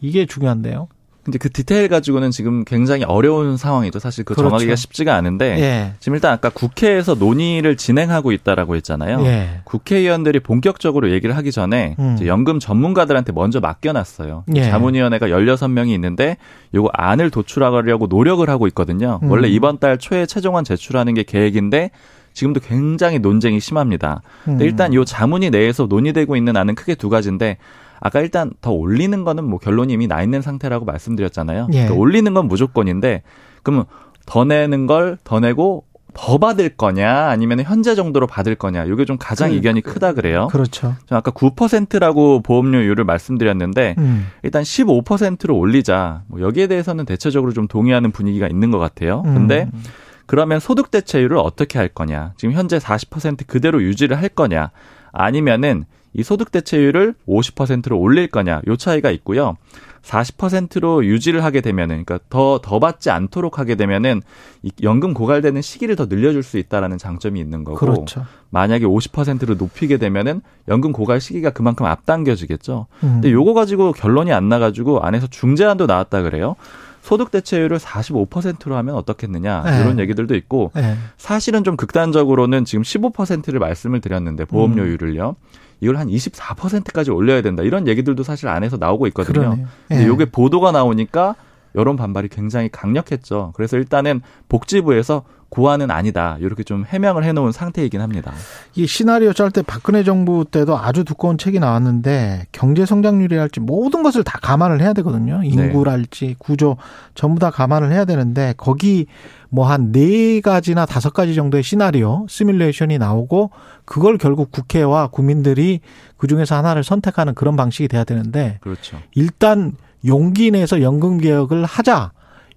[0.00, 0.88] 이게 중요한데요.
[1.24, 3.98] 근데 그 디테일 가지고는 지금 굉장히 어려운 상황이죠.
[3.98, 4.50] 사실 그 그렇죠.
[4.50, 5.92] 정하기가 쉽지가 않은데 예.
[5.98, 9.24] 지금 일단 아까 국회에서 논의를 진행하고 있다라고 했잖아요.
[9.24, 9.60] 예.
[9.64, 12.18] 국회의원들이 본격적으로 얘기를 하기 전에 음.
[12.26, 14.44] 연금 전문가들한테 먼저 맡겨놨어요.
[14.54, 14.64] 예.
[14.64, 16.36] 자문위원회가 16명이 있는데
[16.74, 19.18] 요거 안을 도출하려고 노력을 하고 있거든요.
[19.22, 19.30] 음.
[19.30, 21.90] 원래 이번 달 초에 최종안 제출하는 게 계획인데
[22.34, 24.20] 지금도 굉장히 논쟁이 심합니다.
[24.44, 24.68] 근데 음.
[24.68, 27.56] 일단 요 자문위 내에서 논의되고 있는 안은 크게 두 가지인데
[28.04, 31.68] 아까 일단 더 올리는 거는 뭐 결론이 이미 나 있는 상태라고 말씀드렸잖아요.
[31.72, 31.78] 예.
[31.84, 33.22] 그러니까 올리는 건 무조건인데
[33.62, 33.86] 그러면
[34.26, 39.16] 더 내는 걸 더 내고 더 받을 거냐 아니면 현재 정도로 받을 거냐 이게 좀
[39.18, 40.46] 가장 그- 이견이 크다 그래요.
[40.52, 40.94] 그렇죠.
[41.06, 44.28] 저 아까 9%라고 보험료율을 말씀드렸는데 음.
[44.44, 46.22] 일단 15%로 올리자.
[46.28, 49.22] 뭐 여기에 대해서는 대체적으로 좀 동의하는 분위기가 있는 것 같아요.
[49.22, 49.82] 근데 음.
[50.26, 52.32] 그러면 소득 대체율을 어떻게 할 거냐?
[52.36, 54.70] 지금 현재 40% 그대로 유지를 할 거냐?
[55.10, 55.84] 아니면은
[56.14, 58.62] 이 소득 대체율을 50%로 올릴 거냐?
[58.66, 59.56] 요 차이가 있고요.
[60.02, 64.20] 40%로 유지를 하게 되면은 그러니까 더더 받지 않도록 하게 되면은
[64.62, 68.26] 이 연금 고갈되는 시기를 더 늘려 줄 수 있다라는 장점이 있는 거고 그렇죠.
[68.50, 72.86] 만약에 50%로 높이게 되면은 연금 고갈 시기가 그만큼 앞당겨지겠죠.
[73.02, 73.08] 음.
[73.14, 76.54] 근데 요거 가지고 결론이 안 나 가지고 안에서 중재안도 나왔다 그래요.
[77.00, 79.80] 소득 대체율을 45%로 하면 어떻겠느냐 네.
[79.80, 80.96] 이런 얘기들도 있고 예.
[81.16, 85.36] 사실은 좀 극단적으로는 지금 15%를 말씀을 드렸는데 보험료율을요.
[85.80, 89.40] 이걸 한 24%까지 올려야 된다 이런 얘기들도 사실 안에서 나오고 있거든요.
[89.40, 89.66] 그러네요.
[89.88, 90.06] 근데 예.
[90.06, 91.34] 요게 보도가 나오니까
[91.74, 93.52] 여론 반발이 굉장히 강력했죠.
[93.54, 98.32] 그래서 일단은 복지부에서 고안은 아니다 이렇게 좀 해명을 해놓은 상태이긴 합니다.
[98.74, 104.24] 이 시나리오 짤 때 박근혜 정부 때도 아주 두꺼운 책이 나왔는데 경제 성장률이랄지 모든 것을
[104.24, 105.42] 다 감안을 해야 되거든요.
[105.44, 106.76] 인구랄지 구조
[107.14, 109.06] 전부 다 감안을 해야 되는데 거기
[109.50, 113.50] 뭐 한 네 가지나 다섯 가지 정도의 시나리오 시뮬레이션이 나오고
[113.84, 115.78] 그걸 결국 국회와 국민들이
[116.16, 118.98] 그 중에서 하나를 선택하는 그런 방식이 돼야 되는데 그렇죠.
[119.14, 122.10] 일단 용기 내서 연금 개혁을 하자.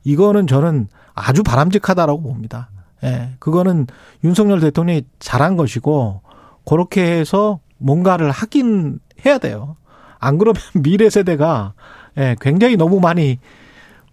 [0.04, 2.70] 이거는 저는 아주 바람직하다라고 봅니다.
[3.04, 3.32] 예.
[3.40, 3.88] 그거는
[4.24, 6.22] 윤석열 대통령이 잘한 것이고
[6.66, 9.76] 그렇게 해서 뭔가를 하긴 해야 돼요.
[10.20, 11.74] 안 그러면 미래 세대가
[12.18, 13.40] 예, 굉장히 너무 많이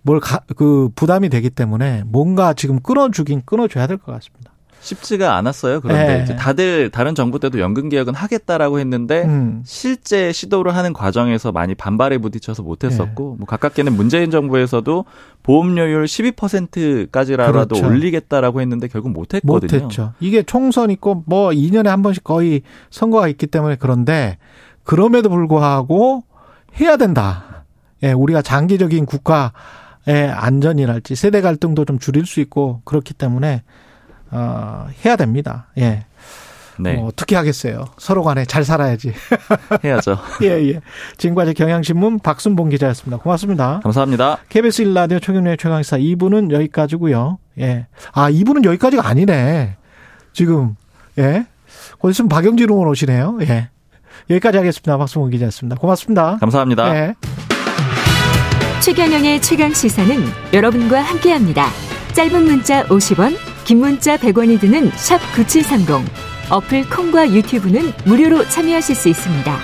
[0.03, 4.53] 뭘그 부담이 되기 때문에 뭔가 지금 끊어주긴 끊어줘야 될 것 같습니다.
[4.85, 5.81] 쉽지가 않았어요.
[5.81, 6.23] 그런데 예.
[6.23, 9.63] 이제 다들 다른 정부 때도 연금 개혁은 하겠다라고 했는데 음.
[9.65, 15.07] 실제 시도를 하는 과정에서 많이 반발에 부딪혀서 못했었고 뭐 가깝게는 문재인 정부에서도
[15.43, 17.87] 보험료율 12%까지라도 그렇죠.
[17.87, 19.83] 올리겠다라고 했는데 결국 못했거든요.
[19.83, 20.13] 못했죠.
[20.21, 22.61] 이게 총선 있고 뭐 2년에 한 번씩 거의
[22.91, 24.37] 선거가 있기 때문에 그런데
[24.83, 26.25] 그럼에도 불구하고
[26.79, 27.65] 해야 된다.
[28.03, 33.63] 예, 우리가 장기적인 국가의 안전이랄지 세대 갈등도 좀 줄일 수 있고 그렇기 때문에
[34.35, 35.69] 어, 해야 됩니다.
[35.79, 36.05] 예.
[36.77, 37.85] 네, 뭐 어떻게 하겠어요.
[37.99, 39.13] 서로 간에 잘 살아야지.
[39.85, 40.19] 해야죠.
[40.43, 40.81] 예, 예.
[41.17, 43.23] 지금까지 경향신문 박순봉 기자였습니다.
[43.23, 43.81] 고맙습니다.
[43.83, 44.39] 감사합니다.
[44.49, 47.39] KBS 1라디오 최경련의 최강사 2부는 여기까지고요.
[47.61, 47.87] 예.
[48.13, 49.77] 아, 2부는 여기까지가 아니네.
[50.33, 50.75] 지금
[51.19, 51.47] 예.
[51.99, 53.39] 곧 있으면 박영진 의원 오시네요.
[53.43, 53.71] 예.
[54.31, 54.97] 여기까지 하겠습니다.
[54.97, 55.77] 박수홍 기자였습니다.
[55.77, 56.39] 고맙습니다.
[56.41, 56.97] 감사합니다.
[56.97, 57.15] 예.
[58.81, 60.17] 최경영의 최강 시사는
[60.53, 61.69] 여러분과 함께합니다.
[62.13, 66.05] 짧은 문자 50원, 긴 문자 100원이 드는 샵 9730.
[66.51, 69.57] 어플 콩과 유튜브는 무료로 참여하실 수 있습니다.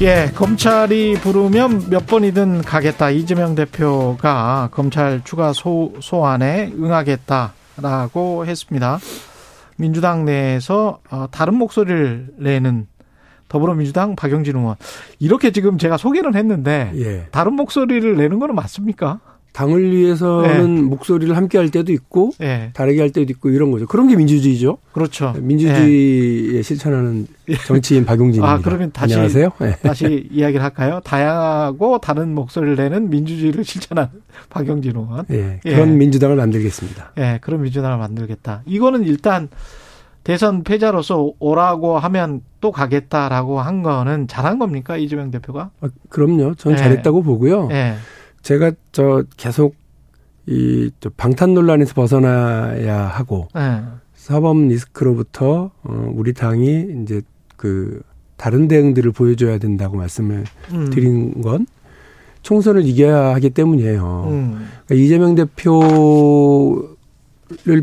[0.00, 3.10] 예, 검찰이 부르면 몇 번이든 가겠다.
[3.10, 8.98] 이재명 대표가 검찰 추가 소, 소환에 응하겠다라고 했습니다.
[9.76, 12.86] 민주당 내에서 어, 다른 목소리를 내는
[13.48, 14.76] 더불어민주당 박영진 의원.
[15.18, 17.26] 이렇게 지금 제가 소개를 했는데 예.
[17.30, 19.20] 다른 목소리를 내는 거는 맞습니까?
[19.56, 22.72] 당을 위해서는 목소리를 함께 할 때도 있고 예.
[22.74, 23.86] 다르게 할 때도 있고 이런 거죠.
[23.86, 24.76] 그런 게 민주주의죠.
[24.92, 25.32] 그렇죠.
[25.40, 27.26] 민주주의에 실천하는
[27.64, 28.52] 정치인 박용진입니다.
[28.52, 29.48] 아, 그러면 다시 안녕하세요.
[29.60, 29.76] 네.
[29.82, 31.00] 다시 이야기를 할까요?
[31.04, 34.10] 다양하고 다른 목소리를 내는 민주주의를 실천하는
[34.50, 35.24] 박영진 의원.
[35.30, 35.74] 예, 예.
[35.74, 37.12] 그런 민주당을 만들겠습니다.
[37.16, 38.60] 예, 그런 민주당을 만들겠다.
[38.66, 39.48] 이거는 일단
[40.26, 45.70] 대선 패자로서 오라고 하면 또 가겠다라고 한 거는 잘한 겁니까 이재명 대표가?
[45.80, 46.56] 아, 그럼요.
[46.56, 46.76] 전 예.
[46.76, 47.68] 잘했다고 보고요.
[47.70, 47.94] 예.
[48.42, 49.76] 제가 저 계속
[50.46, 53.82] 이저 방탄 논란에서 벗어나야 하고 예.
[54.16, 57.22] 사법 리스크로부터 어 우리 당이 이제
[57.56, 58.02] 그
[58.36, 60.90] 다른 대응들을 보여줘야 된다고 말씀을 음.
[60.90, 61.68] 드린 건
[62.42, 64.26] 총선을 이겨야 하기 때문이에요.
[64.28, 64.68] 음.
[64.86, 66.96] 그러니까 이재명 대표를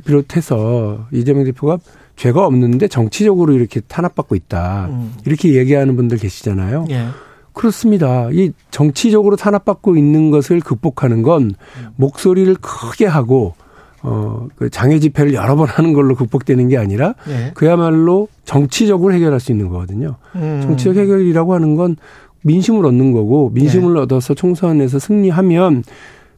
[0.03, 1.79] 비롯해서 이재명 대표가
[2.15, 4.87] 죄가 없는데 정치적으로 이렇게 탄압받고 있다.
[4.89, 5.13] 음.
[5.25, 6.85] 이렇게 얘기하는 분들 계시잖아요.
[6.91, 7.07] 예.
[7.53, 8.29] 그렇습니다.
[8.31, 11.53] 이 정치적으로 탄압받고 있는 것을 극복하는 건
[11.95, 13.53] 목소리를 크게 하고
[14.01, 17.51] 어, 그 장애 집회를 여러 번 하는 걸로 극복되는 게 아니라 예.
[17.53, 20.15] 그야말로 정치적으로 해결할 수 있는 거거든요.
[20.35, 20.61] 음.
[20.63, 21.95] 정치적 해결이라고 하는 건
[22.43, 25.83] 민심을 얻는 거고 민심을 얻어서 총선에서 승리하면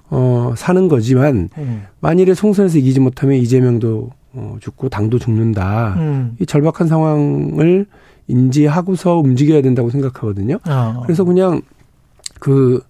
[0.09, 1.83] 어, 사는 거지만 음.
[1.99, 5.95] 만일에 총선에서 이기지 못하면 이재명도 어, 죽고 당도 죽는다.
[5.97, 6.35] 음.
[6.39, 7.87] 이 절박한 상황을
[8.27, 10.59] 인지하고서 움직여야 된다고 생각하거든요.
[10.67, 11.01] 어.
[11.03, 11.61] 그래서 그냥
[12.39, 12.81] 그,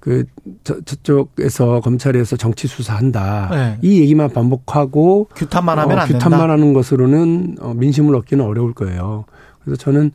[0.00, 0.24] 그,
[0.64, 3.48] 저, 저쪽에서 검찰에서 정치 수사한다.
[3.50, 3.78] 네.
[3.82, 6.24] 이 얘기만 반복하고 규탄만 하면 어, 안 된다.
[6.24, 9.24] 규탄만 하는 것으로는 어, 민심을 얻기는 어려울 거예요.
[9.62, 10.12] 그래서 저는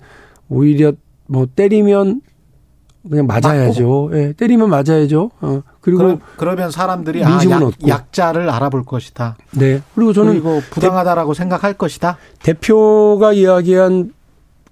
[0.48, 0.94] 오히려
[1.28, 2.22] 뭐 때리면
[3.10, 4.12] 그냥 맞아야죠.
[4.14, 5.32] 예, 때리면 맞아야죠.
[5.42, 7.74] 어, 그리고 그러, 그러면 사람들이 아, 약.
[7.88, 9.36] 약자를 알아볼 것이다.
[9.52, 9.82] 네.
[9.96, 12.18] 그리고 저는 그리고 부당하다라고 생각할 것이다.
[12.44, 14.14] 대표가 이야기한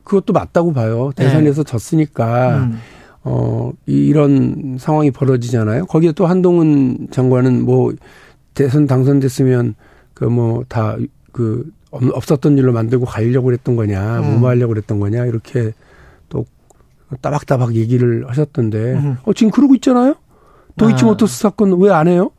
[0.04, 1.12] 그것도 맞다고 봐요.
[1.16, 2.58] 대선에서 졌으니까 네.
[2.66, 2.80] 음.
[3.24, 5.86] 어 이- 이런 상황이 벌어지잖아요.
[5.88, 7.92] 거기에 또 한동훈 장관은 뭐
[8.54, 9.76] 대선 당선됐으면
[10.14, 14.32] 그 뭐 다그 없었던 일로 만들고 가려고 그랬던 거냐, 음.
[14.40, 15.72] 뭐뭐 하려고 그랬던 거냐 이렇게 또
[17.22, 19.18] 따박따박 얘기를 하셨던데 음.
[19.24, 20.16] 어 지금 그러고 있잖아요.
[20.78, 22.32] 도이치모터스 사건 왜 안 해요?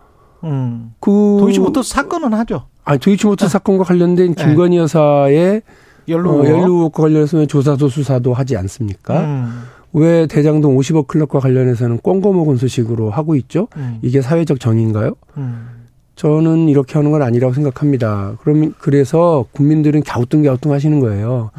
[0.45, 0.93] 음.
[1.01, 1.11] 그
[1.41, 2.67] 도이치모터스 사건은 하죠.
[2.85, 4.45] 아니 도이치모터스 사건과 관련된 네.
[4.45, 5.63] 김건희 여사의
[6.09, 6.31] 연루.
[6.43, 9.21] 어, 연루과 관련해서 조사도 수사도 하지 않습니까?
[9.25, 9.63] 음.
[9.93, 13.69] 왜 대장동 50억 클럽과 관련해서는 꽁고 먹은 소식으로 하고 있죠?
[13.77, 13.99] 음.
[14.03, 15.15] 이게 사회적 정의인가요?
[15.39, 15.69] 음.
[16.15, 18.35] 저는 이렇게 하는 건 아니라고 생각합니다.
[18.43, 21.51] 그럼 그래서 국민들은 갸우뚱갸우뚱 하시는 거예요.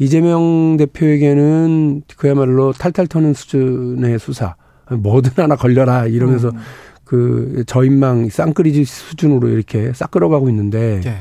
[0.00, 0.04] 음.
[0.04, 4.54] 이재명 대표에게는 그야말로 탈탈 터는 수준의 수사.
[4.90, 6.56] 뭐든 하나 걸려라 이러면서 음.
[7.04, 11.16] 그 저인망 쌍끌이지 수준으로 이렇게 싹 끌어가고 있는데 네.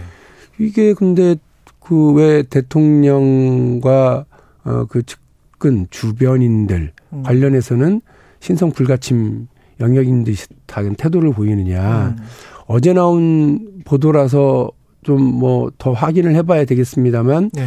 [0.60, 1.36] 이게 근데
[1.80, 4.26] 그 왜 대통령과
[4.64, 7.24] 어그 측근 주변인들 음.
[7.24, 8.02] 관련해서는
[8.40, 9.48] 신성 불가침
[9.80, 12.16] 영역인 듯한 태도를 보이느냐.
[12.18, 12.24] 음.
[12.68, 14.72] 어제 나온 보도라서
[15.04, 17.66] 좀 뭐 더 확인을 해봐야 되겠습니다만 네.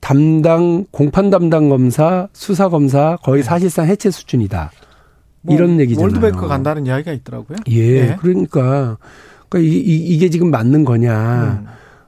[0.00, 4.70] 담당 공판 담당 검사 수사 검사 거의 사실상 해체 수준이다.
[5.42, 6.02] 뭐 이런 얘기잖아요.
[6.12, 7.58] 월드뱅크 간다는 이야기가 있더라고요.
[7.68, 8.16] 예, 네.
[8.16, 8.98] 그러니까
[9.48, 11.62] 그러니까 이, 이, 이 게 지금 맞는 거냐?
[11.62, 11.66] 음.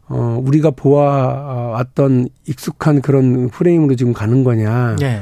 [0.08, 4.96] 어 우리가 보아왔던 익숙한 그런 프레임으로 지금 가는 거냐?
[5.02, 5.20] 예.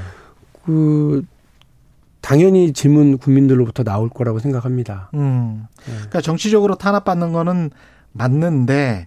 [0.64, 1.22] 그
[2.20, 5.10] 당연히 질문 국민들로부터 나올 거라고 생각합니다.
[5.14, 5.66] 음.
[5.86, 5.92] 네.
[5.94, 7.70] 그러니까 정치적으로 탄압받는 거는
[8.12, 9.06] 맞는데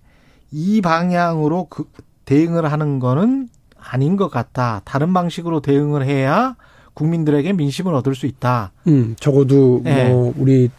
[0.52, 1.86] 이 방향으로 그
[2.26, 4.82] 대응을 하는 거는 아닌 것 같다.
[4.86, 6.56] 다른 방식으로 대응을 해야
[6.94, 8.72] 국민들에게 민심을 얻을 수 있다.
[8.88, 10.10] 음, 적어도 네.
[10.10, 10.70] 뭐 우리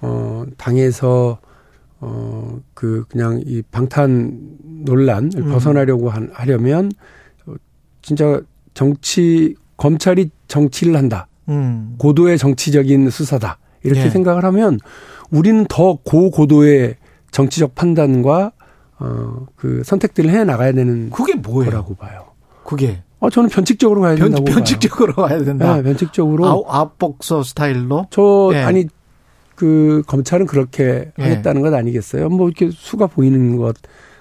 [0.00, 1.38] 어 당에서
[2.00, 4.36] 어 그 그냥 이 방탄
[4.84, 5.50] 논란을 음.
[5.52, 6.90] 벗어나려고 한- 하려면
[7.46, 7.54] 어,
[8.02, 8.40] 진짜
[8.74, 11.28] 정치 검찰이 정치를 한다.
[11.48, 11.94] 음.
[11.98, 13.58] 고도의 정치적인 수사다.
[13.84, 14.10] 이렇게 예.
[14.10, 14.78] 생각을 하면
[15.30, 16.96] 우리는 더 고고도의
[17.30, 18.50] 정치적 판단과
[19.02, 21.70] 어그 선택들을 해 나가야 되는 그게 뭐예요?
[21.70, 22.24] 거라고 봐요.
[22.64, 25.44] 그게 어 저는 변칙적으로 가야 변, 된다고 변칙적으로 가야 봐요.
[25.44, 25.76] 된다.
[25.76, 28.06] 네, 변칙적으로 아웃, 아웃복서 스타일로.
[28.10, 28.58] 저 예.
[28.58, 28.86] 아니
[29.56, 31.22] 그 검찰은 그렇게 예.
[31.22, 32.28] 하겠다는 것 아니겠어요?
[32.28, 33.76] 뭐 이렇게 수가 보이는 것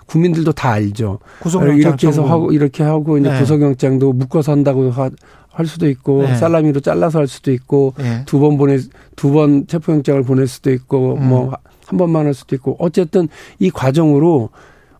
[0.07, 1.19] 국민들도 다 알죠.
[1.41, 2.25] 구속영장 이렇게 해서.
[2.25, 3.39] 하고 이렇게 하고 이제 네.
[3.39, 5.09] 구속영장도 묶어서 한다고 하,
[5.49, 6.36] 할 수도 있고 네.
[6.36, 8.23] 살라미로 잘라서 할 수도 있고 예.
[8.25, 8.77] 두번 보내
[9.15, 11.27] 두 번 체포영장을 보낼 수도 있고 음.
[11.29, 13.29] 뭐한 번만 할 수도 있고 어쨌든
[13.59, 14.49] 이 과정으로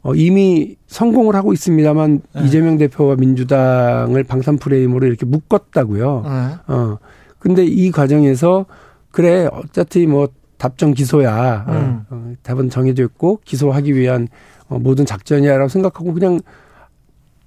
[0.03, 2.43] 어, 이미 성공을 하고 있습니다만 네.
[2.45, 6.23] 이재명 대표와 민주당을 방탄 프레임으로 이렇게 묶었다고요.
[6.25, 6.73] 예.
[6.73, 6.97] 어.
[7.39, 8.65] 근데 이 과정에서
[9.11, 11.65] 그래 어차피 뭐 답정 기소야.
[11.67, 12.05] 어, 음.
[12.09, 14.27] 어, 답은 정해져 있고 기소하기 위한
[14.69, 16.39] 어, 모든 작전이야라고 생각하고 그냥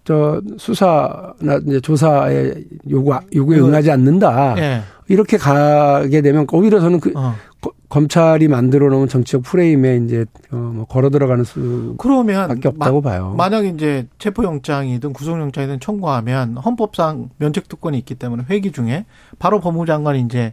[0.05, 2.55] 저 수사나 이제 조사에
[2.91, 4.55] 요구 요구에 그- 응하지 않는다.
[4.59, 4.81] 예.
[5.09, 7.35] 이렇게 가게 되면 오히려 저는 그 어.
[7.61, 13.35] 거- 검찰이 만들어 놓은 정치적 프레임에 이제 어뭐 걸어 들어가는 수밖에 그러면 없다고 봐요.
[13.37, 19.07] 만약 이제 체포영장이든 구속영장이든 청구하면 헌법상 면책특권이 있기 때문에 회기 중에
[19.39, 20.53] 바로 법무장관이 이제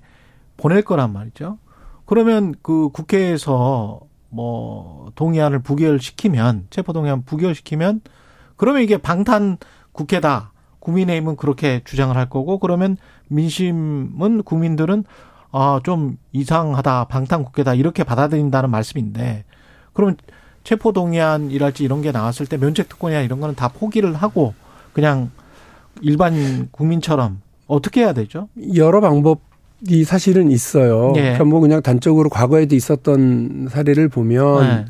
[0.55, 1.57] 보낼 거란 말이죠.
[2.05, 3.99] 그러면 그 국회에서
[4.29, 8.01] 뭐 동의안을 부결시키면 체포 동의안 부결시키면
[8.61, 9.57] 그러면 이게 방탄
[9.91, 10.51] 국회다.
[10.81, 12.95] 국민의힘은 그렇게 주장을 할 거고 그러면
[13.27, 15.03] 민심은 국민들은
[15.51, 19.45] 아좀 이상하다 방탄 국회다 이렇게 받아들인다는 말씀인데
[19.93, 20.15] 그러면
[20.63, 24.53] 체포 동의안이랄지 이런 게 나왔을 때 면책 특권이나 이런 거는 다 포기를 하고
[24.93, 25.31] 그냥
[26.01, 28.47] 일반 국민처럼 어떻게 해야 되죠?
[28.75, 31.13] 여러 방법이 사실은 있어요.
[31.15, 31.21] 예.
[31.21, 34.85] 그러니까 뭐 그냥 단적으로 과거에도 있었던 사례를 보면 네.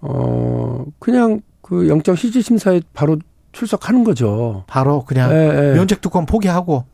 [0.00, 1.42] 어 그냥
[1.72, 3.16] 그 영장 실질 심사에 바로
[3.52, 4.64] 출석하는 거죠.
[4.66, 5.74] 바로 그냥 예, 예.
[5.74, 6.84] 면책 특권 포기하고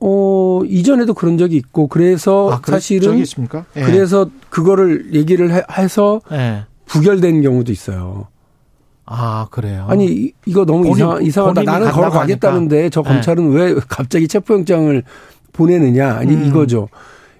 [0.00, 2.60] 어 이전에도 그런 적이 있고 그래서 아?
[2.64, 3.66] 사실은 있습니까?
[3.76, 3.82] 예.
[3.82, 6.64] 그래서 그거를 얘기를 해- 해서 예.
[6.86, 8.28] 부결된 경우도 있어요.
[9.04, 9.84] 아 그래요.
[9.90, 11.62] 아니 이- 이거 너무 본인- 이상, 이상하다.
[11.64, 13.08] 나는 간다고 걸어 가겠다는데 저 네.
[13.10, 15.02] 검찰은 왜 갑자기 체포영장을
[15.52, 16.14] 보내느냐?
[16.14, 16.46] 아니 음.
[16.46, 16.88] 이거죠.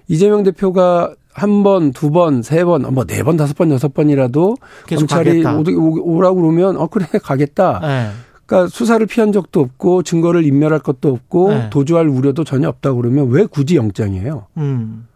[0.07, 4.55] 이재명 대표가 한 번, 두 번, 세 번, 뭐 네 번, 다섯 번, 여섯 번이라도
[4.89, 5.73] 검찰이 가겠다.
[5.77, 7.79] 오- 오라고 그러면 어 그래 가겠다.
[7.83, 8.09] 예.
[8.45, 11.69] 그러니까 수사를 피한 적도 없고 증거를 인멸할 것도 없고 네.
[11.69, 14.47] 도주할 우려도 전혀 없다 그러면 왜 굳이 영장이에요?
[14.57, 15.07] 음.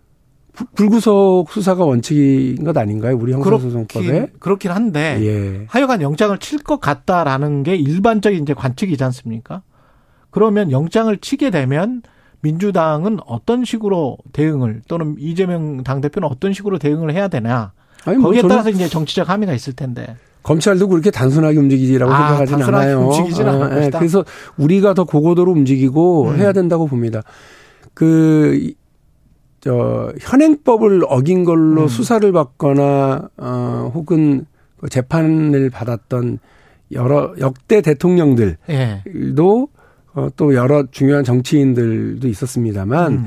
[0.53, 3.15] 부- 불구속 수사가 원칙인 것 아닌가요?
[3.15, 4.05] 우리 형사소송법에?
[4.07, 5.65] 그렇긴, 그렇긴 한데 예.
[5.67, 9.61] 하여간 영장을 칠 것 같다라는 게 일반적인 이제 관측이지 않습니까?
[10.31, 12.01] 그러면 영장을 치게 되면
[12.47, 17.73] 민주당은 어떤 식으로 대응을 또는 이재명 당대표는 어떤 식으로 대응을 해야 되냐.
[18.05, 20.15] 아니 뭐 거기에 따라서 이제 정치적 함의가 있을 텐데.
[20.43, 22.99] 검찰도 그렇게 단순하게 움직이지라고 아, 생각하지는 단순하게 않아요.
[23.01, 23.13] 어,
[23.71, 23.99] 예, 것이다.
[23.99, 24.23] 그래서
[24.57, 26.37] 우리가 더 고고도로 움직이고 음.
[26.37, 27.21] 해야 된다고 봅니다.
[27.93, 28.75] 그, 이-
[29.59, 31.87] 저, 현행법을 어긴 걸로 음.
[31.89, 34.45] 수사를 받거나, 어, 혹은
[34.79, 36.39] 그 재판을 받았던
[36.93, 39.03] 여러 역대 대통령들도 예.
[40.17, 43.25] 어, 또 여러 중요한 정치인들도 있었습니다만 음.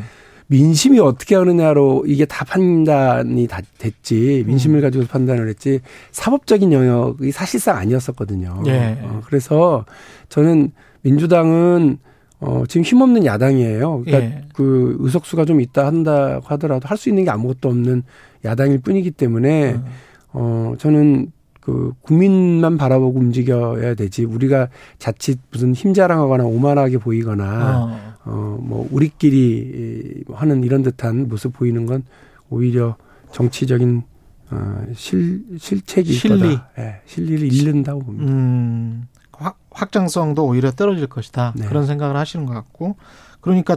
[0.48, 4.82] 민심이 어떻게 하느냐로 이게 다 판단이 다 됐지 민심을 음.
[4.82, 5.78] 가지고 판단을 했지
[6.10, 8.64] 사법적인 영역이 사실상 아니었었거든요.
[8.66, 8.98] 예.
[9.02, 9.84] 어, 그래서
[10.28, 10.72] 저는
[11.02, 11.98] 민주당은
[12.40, 14.02] 어, 지금 힘없는 야당이에요.
[14.04, 14.44] 그러니까 예.
[14.52, 18.02] 그 의석수가 좀 있다 한다고 하더라도 할 수 있는 게 아무것도 없는
[18.44, 19.84] 야당일 뿐이기 때문에 음.
[20.32, 21.30] 어, 저는
[21.70, 24.68] 그 국민만 바라보고 움직여야 되지 우리가
[24.98, 28.10] 자칫 무슨 힘자랑하거나 오만하게 보이거나 어.
[28.24, 32.04] 어, 뭐, 우리끼리 하는 이런 듯한 모습 보이는 건
[32.50, 32.96] 오히려
[33.32, 34.02] 정치적인,
[34.50, 36.40] 어, 실, 실책일 실리.
[36.40, 36.70] 거다.
[36.78, 38.30] 예, 실리를 잃는다고 봅니다.
[38.30, 41.54] 음, 확, 확장성도 오히려 떨어질 것이다.
[41.56, 41.66] 네.
[41.66, 42.96] 그런 생각을 하시는 것 같고.
[43.40, 43.76] 그러니까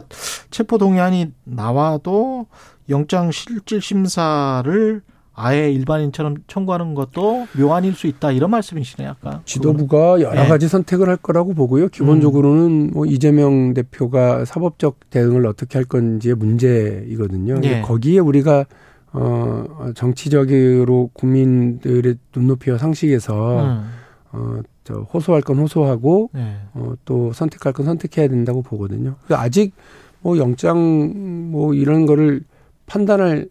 [0.50, 2.46] 체포 동의안이 나와도
[2.90, 5.00] 영장 실질 심사를
[5.34, 8.30] 아예 일반인처럼 청구하는 것도 묘안일 수 있다.
[8.30, 9.40] 이런 말씀이시네요, 아까.
[9.44, 10.48] 지도부가 여러 네.
[10.48, 11.88] 가지 선택을 할 거라고 보고요.
[11.88, 17.60] 기본적으로는 뭐 이재명 대표가 사법적 대응을 어떻게 할 건지의 문제이거든요.
[17.64, 17.80] 예.
[17.80, 18.64] 거기에 우리가
[19.12, 23.90] 어 정치적으로 국민들의 눈높이와 상식에서 음.
[24.32, 26.56] 어저 호소할 건 호소하고 네.
[26.74, 29.14] 어, 또 선택할 건 선택해야 된다고 보거든요.
[29.20, 29.72] 근데 아직
[30.20, 32.42] 뭐 영장 뭐 이런 거를
[32.86, 33.48] 판단할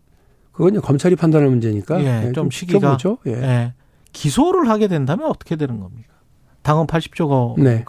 [0.53, 3.17] 그건 검찰이 판단할 문제니까 예, 좀 시기가- 지켜보죠.
[3.27, 3.31] 예.
[3.33, 3.73] 예.
[4.13, 6.13] 기소를 하게 된다면 어떻게 되는 겁니까?
[6.61, 7.83] 당원 80조가 네.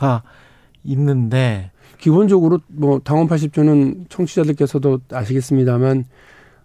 [0.84, 6.04] 있는데 기본적으로 뭐 당원 80조는 청취자들께서도 아시겠습니다만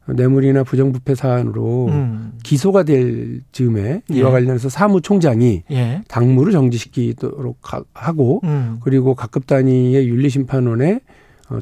[0.08, 2.32] 뇌물이나 부정부패 사안으로 음.
[2.44, 4.16] 기소가 될 즈음에 예.
[4.16, 6.02] 이와 관련해서 사무총장이 예.
[6.08, 8.80] 당무를 정지시키도록 가- 하고 음.
[8.82, 11.00] 그리고 각급 단위의 윤리심판원에 어,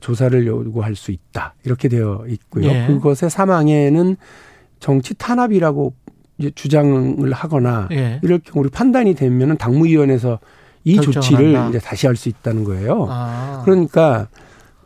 [0.01, 1.55] 조사를 요구할 수 있다.
[1.63, 2.65] 이렇게 되어 있고요.
[2.65, 2.88] 예.
[2.88, 4.17] 그것의 사망에는
[4.79, 5.93] 정치 탄압이라고
[6.38, 8.19] 이제 주장을 하거나 예.
[8.23, 10.39] 이럴 경우 우리 판단이 되면은 당무위원회에서
[10.83, 11.69] 이 조치를 한다.
[11.69, 13.07] 이제 다시 할 수 있다는 거예요.
[13.09, 13.61] 아.
[13.65, 14.27] 그러니까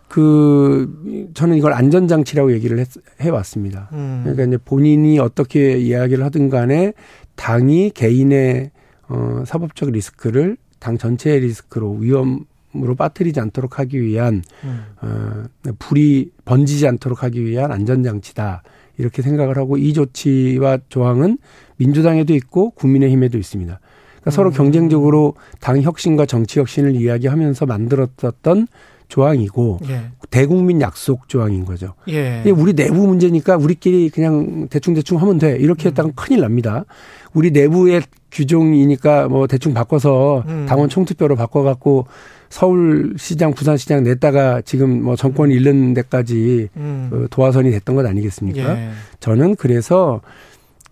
[0.08, 2.88] 그 저는 이걸 안전 장치라고 얘기를 했,
[3.22, 3.90] 해왔습니다.
[3.94, 4.22] 음.
[4.24, 6.94] 그러니까 이제 본인이 어떻게 이야기를 하든 간에
[7.36, 8.72] 당이 개인의
[9.10, 12.46] 어, 사법적 리스크를 당 전체의 리스크로 위험
[12.76, 14.86] 으로 빠뜨리지 않도록 하기 위한 음.
[15.02, 15.44] 어,
[15.78, 18.64] 불이 번지지 않도록 하기 위한 안전장치다.
[18.98, 21.38] 이렇게 생각을 하고 이 조치와 조항은
[21.78, 23.80] 민주당에도 있고 국민의힘에도 있습니다.
[24.22, 24.54] 그러니까 서로 음.
[24.54, 28.68] 경쟁적으로 당 혁신과 정치 혁신을 이야기하면서 만들었던
[29.08, 30.04] 조항이고 예.
[30.30, 31.96] 대국민 약속 조항인 거죠.
[32.08, 32.44] 예.
[32.56, 35.58] 우리 내부 문제니까 우리끼리 그냥 대충 대충 하면 돼.
[35.58, 35.90] 이렇게 음.
[35.90, 36.86] 했다가 큰일 납니다.
[37.34, 40.66] 우리 내부의 규정이니까 뭐 대충 바꿔서 음.
[40.68, 42.08] 당원 총투표로 바꿔갖고
[42.52, 47.08] 서울시장, 부산시장 냈다가 지금 뭐 정권이 잃는 데까지 음.
[47.10, 48.78] 그 도화선이 됐던 것 아니겠습니까?
[48.78, 48.90] 예.
[49.22, 50.22] 저는 그래서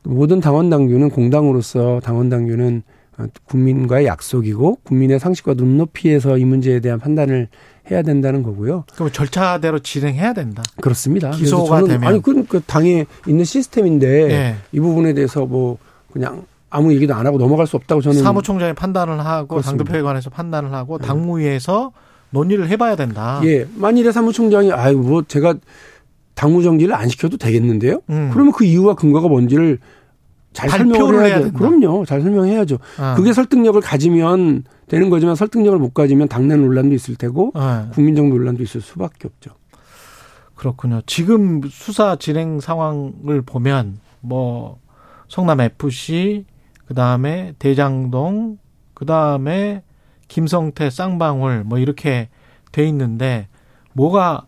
[0.04, 2.82] 모든 당원 당규는 공당으로서 당원 당규는
[3.18, 7.50] 어, 국민과의 약속이고 국민의 상식과 눈높이에서 이 문제에 대한 판단을
[7.92, 8.86] 해야 된다는 거고요.
[8.96, 10.64] 그럼 절차대로 진행해야 된다.
[10.82, 11.32] 그렇습니다.
[11.32, 12.06] 기소가 되면.
[12.06, 14.56] 아니 그건 그 당에 있는 시스템인데 예.
[14.72, 15.78] 이 부분에 대해서 뭐
[16.14, 20.02] 그냥 아무 얘기도 안 하고 넘어갈 수 없다고 저는 사무총장이 판단을 하고 그렇습니다.
[20.04, 21.08] 관해서 판단을 하고 네.
[21.08, 21.92] 당무위에서
[22.32, 23.42] 논의를 해봐야 된다.
[23.44, 25.56] 예 만일에 사무총장이 아유 뭐 제가
[26.36, 28.02] 당무 정지를 안 시켜도 되겠는데요.
[28.10, 28.30] 음.
[28.32, 29.80] 그러면 그 이유와 근거가 뭔지를
[30.54, 31.52] 잘 설명을 해야 해야 돼.
[31.52, 32.06] 그럼요.
[32.06, 32.78] 잘 설명해야죠.
[32.98, 33.16] 아.
[33.16, 37.92] 그게 설득력을 가지면 되는 거지만 설득력을 못 가지면 당내 논란도 있을 테고 예.
[37.94, 39.52] 국민적 논란도 있을 수밖에 없죠.
[40.56, 41.02] 그렇군요.
[41.06, 44.80] 지금 수사 진행 상황을 보면 뭐
[45.28, 46.46] 성남 FC
[46.90, 48.58] 그 다음에 대장동
[48.96, 49.84] 그 다음에
[50.28, 52.30] 김성태 쌍방울 뭐 이렇게
[52.72, 53.48] 돼 있는데
[53.94, 54.48] 뭐가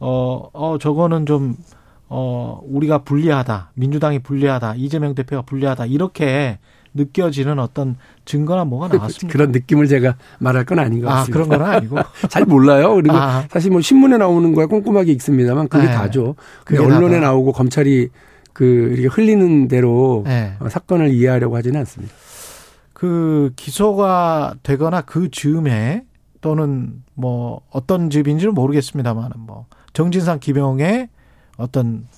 [0.00, 1.54] 어, 어 저거는 좀
[2.08, 3.70] 어, 우리가 불리하다.
[3.74, 4.74] 민주당이 불리하다.
[4.76, 5.86] 이재명 대표가 불리하다.
[5.86, 6.58] 이렇게
[6.94, 9.32] 느껴지는 어떤 증거나 뭐가 나왔습니다.
[9.32, 11.44] 그런 느낌을 제가 말할 건 아닌 것 아, 같습니다.
[11.44, 11.96] 그런 건 아니고.
[12.28, 12.94] 잘 몰라요.
[12.96, 13.44] 그리고 아.
[13.50, 15.92] 사실 뭐 신문에 나오는 거야 꼼꼼하게 읽습니다만 그게 네.
[15.92, 16.34] 다죠.
[16.64, 17.26] 그게 언론에 다다.
[17.28, 18.08] 나오고 검찰이
[18.58, 20.56] 그 이렇게 흘리는 대로 네.
[20.58, 22.12] 어, 사건을 이해하려고 하지는 않습니다.
[22.92, 26.04] 그 기소가 되거나 그 즈음에
[26.40, 31.08] 또는 뭐 어떤 즈음인지는 모르겠습니다만 뭐 정진상 기명의
[31.56, 32.08] 어떤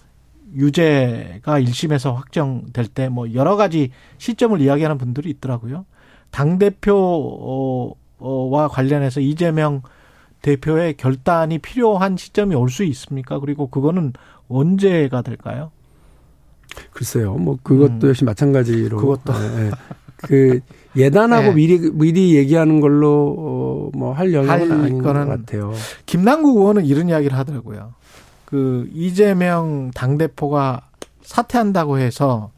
[0.55, 5.85] 유죄가 1심에서 확정될 때 뭐 여러 가지 시점을 이야기하는 분들이 있더라고요.
[6.31, 7.93] 당 대표와
[8.71, 9.83] 관련해서 이재명
[10.41, 13.39] 대표의 결단이 필요한 시점이 올 수 있습니까?
[13.41, 14.15] 그리고 그거는
[14.49, 15.71] 언제가 될까요?
[16.93, 17.35] 글쎄요.
[17.35, 18.09] 뭐 그것도 음.
[18.09, 19.33] 역시 마찬가지로 그것도.
[19.35, 19.71] 예, 예.
[20.17, 20.61] 그
[20.97, 21.55] 예단하고 네.
[21.55, 25.73] 미리 미리 얘기하는 걸로 어, 뭐할 영역은 할 아닌 거는 것 같아요.
[26.07, 27.95] 김남국 의원은 이런 이야기를 하더라고요.
[28.45, 30.89] 그 이재명 당 대표가
[31.23, 32.51] 사퇴한다고 해서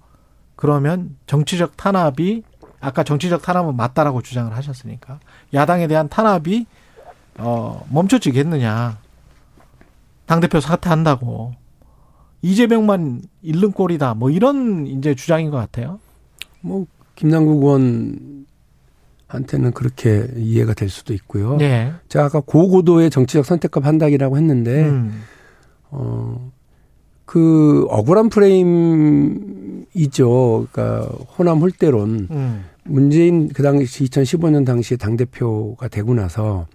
[0.57, 2.43] 그러면 정치적 탄압이
[2.81, 5.21] 아까 정치적 탄압은 맞다라고 주장을 하셨으니까
[5.55, 6.67] 야당에 대한 탄압이
[7.39, 8.99] 어 멈춰지겠느냐.
[10.27, 11.55] 당 대표 사퇴한다고.
[12.43, 14.15] 이재명만 잃는 꼴이다.
[14.15, 15.99] 뭐 이런 이제 주장인 것 같아요.
[16.61, 17.63] 뭐 김남국
[19.29, 21.57] 의원한테는 그렇게 이해가 될 수도 있고요.
[21.57, 21.93] 네.
[22.09, 25.23] 제가 아까 고고도의 정치적 선택과 판단이라고 했는데 음.
[25.91, 26.51] 어,
[27.25, 29.87] 그 억울한 프레임이죠.
[30.71, 31.07] 그러니까
[31.39, 32.29] 호남 홀대론.
[32.31, 32.65] 음.
[32.85, 36.67] 문재인 그 당시 2015년 당시에 당 대표가 되고 나서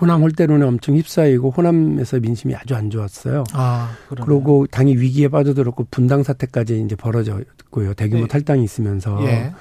[0.00, 3.44] 호남 홀대론에 엄청 휩싸이고 호남에서 민심이 아주 안 좋았어요.
[3.52, 4.26] 아, 그러네요.
[4.26, 7.94] 그리고 당이 위기에 빠져들었고 분당 사태까지 이제 벌어졌고요.
[7.94, 8.28] 대규모 네.
[8.28, 9.52] 탈당이 있으면서 예.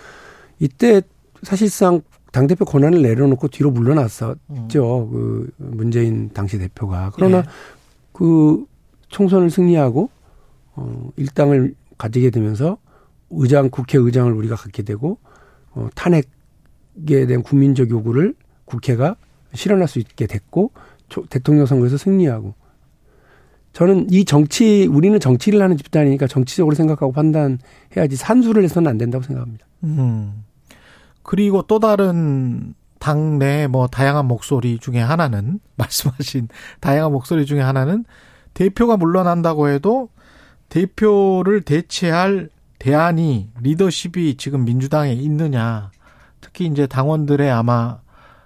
[0.60, 1.02] 이때
[1.44, 4.38] 사실상 당 대표 권한을 내려놓고 뒤로 물러났었죠.
[4.50, 4.70] 음.
[5.12, 7.12] 그 문재인 당시 대표가.
[7.16, 7.44] 그러나 예.
[8.12, 8.66] 그
[9.10, 10.10] 총선을 승리하고
[10.76, 12.78] 어 일당을 가지게 되면서
[13.30, 15.18] 의장 국회의장을 우리가 갖게 되고
[15.72, 19.16] 어 탄핵에 대한 국민적 요구를 국회가
[19.56, 20.72] 실현할 수 있게 됐고
[21.10, 22.53] 조- 대통령 선거에서 승리하고
[23.74, 29.66] 저는 이 정치 우리는 정치를 하는 집단이니까 정치적으로 생각하고 판단해야지 산수를 해서는 안 된다고 생각합니다.
[29.84, 30.43] 음.
[31.24, 36.47] 그리고 또 다른 당내 뭐 다양한 목소리 중에 하나는 말씀하신
[36.80, 38.06] 다양한 목소리 중에 하나는
[38.53, 40.10] 대표가 물러난다고 해도
[40.70, 42.49] 대표를 대체할
[42.80, 45.91] 대안이 리더십이 지금 민주당에 있느냐.
[46.41, 47.99] 특히 이제 당원들의 아마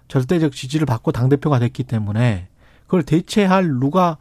[0.10, 2.48] 절대적 지지를 받고 당대표가 됐기 때문에
[2.86, 4.18] 그걸 대체할 누가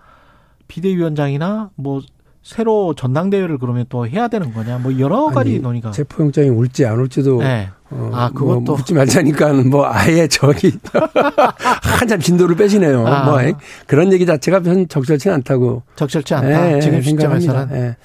[0.68, 2.02] 비대위원장이나 뭐
[2.42, 4.78] 새로 전당대회를 그러면 또 해야 되는 거냐.
[4.78, 5.90] 뭐 여러 가지 아니, 논의가.
[5.90, 7.68] 체포영장이 올지 안 올지도 네.
[7.90, 8.76] 어, 아, 뭐 그것도.
[8.76, 10.72] 묻지 말자니까는 뭐 아예 저기
[11.82, 13.06] 한참 진도를 빼시네요.
[13.06, 13.24] 아.
[13.24, 13.54] 뭐 아예
[13.86, 16.76] 그런 얘기 자체가 편 적절치 않다고 적절치 않다.
[16.76, 17.40] 예, 지금 생각합니다.
[17.40, 17.96] 시점에서는 예.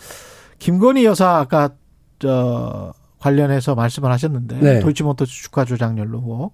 [0.60, 1.70] 김건희 여사 아까
[2.20, 4.80] 저 관련해서 말씀을 하셨는데 네.
[4.80, 6.54] 도이치모터스 주가 의혹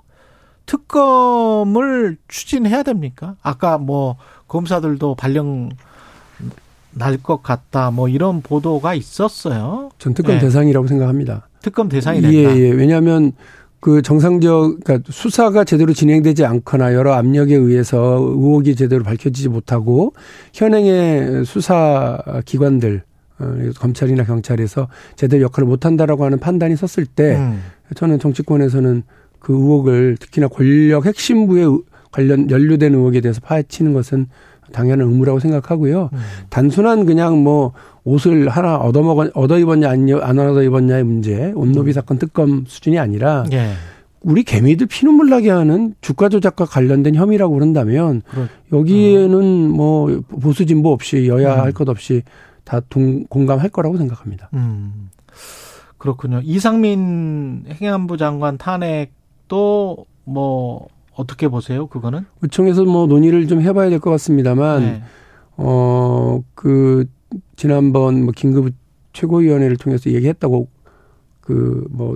[0.69, 3.35] 특검을 추진해야 됩니까?
[3.41, 4.17] 아까 뭐
[4.47, 5.69] 검사들도 발령
[6.91, 9.89] 날 것 같다 뭐 이런 보도가 있었어요.
[9.97, 10.41] 전 특검 네.
[10.41, 11.47] 대상이라고 생각합니다.
[11.61, 12.57] 특검 대상이 예, 된다.
[12.57, 12.71] 예.
[12.71, 13.31] 왜냐하면
[13.79, 20.13] 그 정상적 그러니까 수사가 제대로 진행되지 않거나 여러 압력에 의해서 의혹이 제대로 밝혀지지 못하고
[20.53, 23.03] 현행의 수사 기관들
[23.39, 27.61] 어, 검찰이나 경찰에서 제대로 역할을 못한다라고 하는 판단이 섰을 때 음.
[27.95, 29.03] 저는 정치권에서는
[29.39, 31.79] 그 의혹을 특히나 권력 핵심부에 의-
[32.11, 34.27] 관련 연루된 의혹에 대해서 파헤치는 것은
[34.71, 36.09] 당연한 의무라고 생각하고요.
[36.13, 36.19] 음.
[36.49, 37.73] 단순한 그냥 뭐
[38.03, 41.57] 옷을 하나 얻어먹었 얻어 입었냐 아니 안 얻어 입었냐의 문제, 음.
[41.57, 43.71] 온노비 사건 특검 수준이 아니라 예.
[44.21, 50.91] 우리 개미들 피눈물 나게 하는 주가 조작과 관련된 혐의라고 그런다면 그렇- 여기에는 뭐 보수 진보
[50.91, 51.59] 없이 여야 음.
[51.61, 52.23] 할것 없이
[52.63, 54.49] 다 동, 공감할 거라고 생각합니다.
[54.53, 55.09] 음.
[55.97, 56.41] 그렇군요.
[56.43, 59.11] 이상민 행안부 장관 탄핵
[59.49, 61.87] 도 뭐 어떻게 보세요?
[61.87, 62.25] 그거는?
[62.41, 65.01] 의총에서 뭐 논의를 좀 해봐야 될 것 같습니다만 네.
[65.57, 67.05] 어, 그,
[67.55, 68.71] 지난번 뭐 긴급
[69.13, 70.67] 최고위원회를 통해서 얘기했다고
[71.41, 72.15] 그 뭐,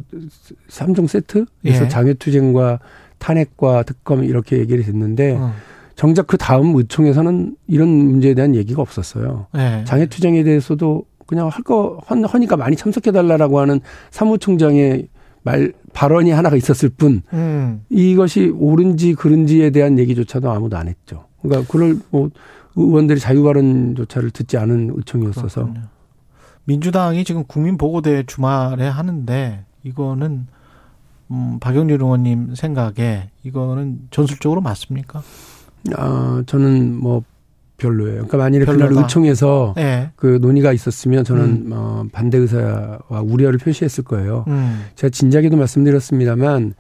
[0.70, 1.88] 삼종 세트에서 예.
[1.90, 2.80] 장외투쟁과
[3.18, 5.52] 탄핵과 특검 이렇게 얘기를 했는데 어.
[5.96, 9.48] 정작 그 다음 의총에서는 이런 문제에 대한 얘기가 없었어요.
[9.54, 9.84] 네.
[9.86, 13.82] 장애투쟁에 대해서도 그냥 할 거 허니까 많이 참석해달라고 하는
[14.12, 15.08] 사무총장의
[15.42, 17.84] 말 발언이 하나가 있었을 뿐 음.
[17.89, 21.26] 이것이 옳은지 그른지에 대한 얘기조차도 아무도 안 했죠.
[21.41, 22.30] 그러니까 그걸 뭐
[22.76, 25.88] 의원들이 자유 발언조차를 듣지 않은 의총이었어서 그렇군요.
[26.66, 30.48] 민주당이 지금 국민 보고대 주말에 하는데 이거는
[31.32, 35.22] 음, 박영률 의원님 생각에 이거는 전술적으로 맞습니까?
[35.96, 37.24] 아 저는 뭐
[37.84, 38.14] 별로예요.
[38.14, 39.02] 그러니까 만일에 그날 별로다.
[39.02, 40.10] 의총에서 네.
[40.16, 41.70] 그 논의가 있었으면 저는 음.
[41.74, 44.46] 어, 반대 의사와 우려를 표시했을 거예요.
[44.48, 44.86] 음.
[44.96, 46.74] 제가 진작에도 말씀드렸습니다만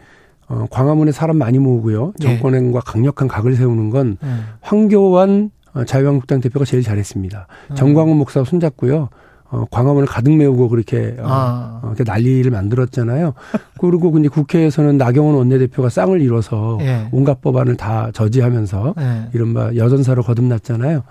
[0.47, 2.13] 어, 광화문에 사람 많이 모으고요.
[2.21, 2.39] 예.
[2.39, 4.45] 정권과 강력한 각을 세우는 건 음.
[4.61, 7.47] 황교안 어, 자유한국당 대표가 제일 잘했습니다.
[7.71, 7.75] 음.
[7.75, 9.09] 정광훈 목사 손잡고요.
[9.53, 11.79] 어, 광화문을 가득 메우고 그렇게 어, 아.
[11.83, 13.35] 어, 이렇게 난리를 만들었잖아요.
[13.79, 17.07] 그리고 근데 국회에서는 나경원 원내대표가 쌍을 이뤄서 예.
[17.11, 19.29] 온갖 법안을 다 저지하면서 네.
[19.33, 21.03] 이른바 여전사로 거듭났잖아요.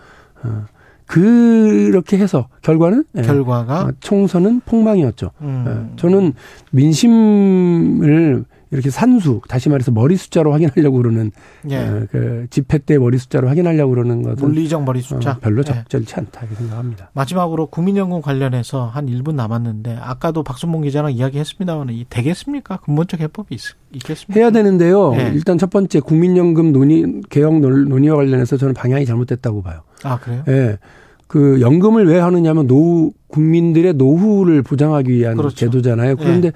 [0.43, 0.65] 어,
[1.07, 5.31] 그렇게 해서 결과는 예, 결과가 어, 총선은 폭망이었죠.
[5.43, 5.65] 음.
[5.93, 6.33] 예, 저는
[6.73, 11.31] 민심을 이렇게 산수, 다시 말해서 머리 숫자로 확인하려고 그러는
[11.71, 11.77] 예.
[11.77, 15.73] 어, 그 집회 때 머리 숫자로 확인하려고 그러는 것은 물리적 머리 숫자 어, 별로 예.
[15.73, 17.11] 적절치 않다 이렇게 생각합니다.
[17.13, 22.79] 마지막으로 국민연금 관련해서 한 1분 남았는데 아까도 박순봉 기자랑 이야기했습니다만 이 되겠습니까?
[22.79, 23.61] 근본적 해법이 있,
[23.93, 24.41] 있겠습니까?
[24.41, 25.13] 해야 되는데요.
[25.15, 25.31] 네.
[25.35, 29.83] 일단 첫 번째 국민연금 논의 개혁 논- 논의와 관련해서 저는 방향이 잘못됐다고 봐요.
[30.03, 30.43] 아 그래요?
[30.49, 30.79] 예.
[31.27, 35.57] 그 연금을 왜 하느냐면 노후 국민들의 노후를 보장하기 위한 그렇죠.
[35.57, 36.17] 제도잖아요.
[36.17, 36.53] 그런데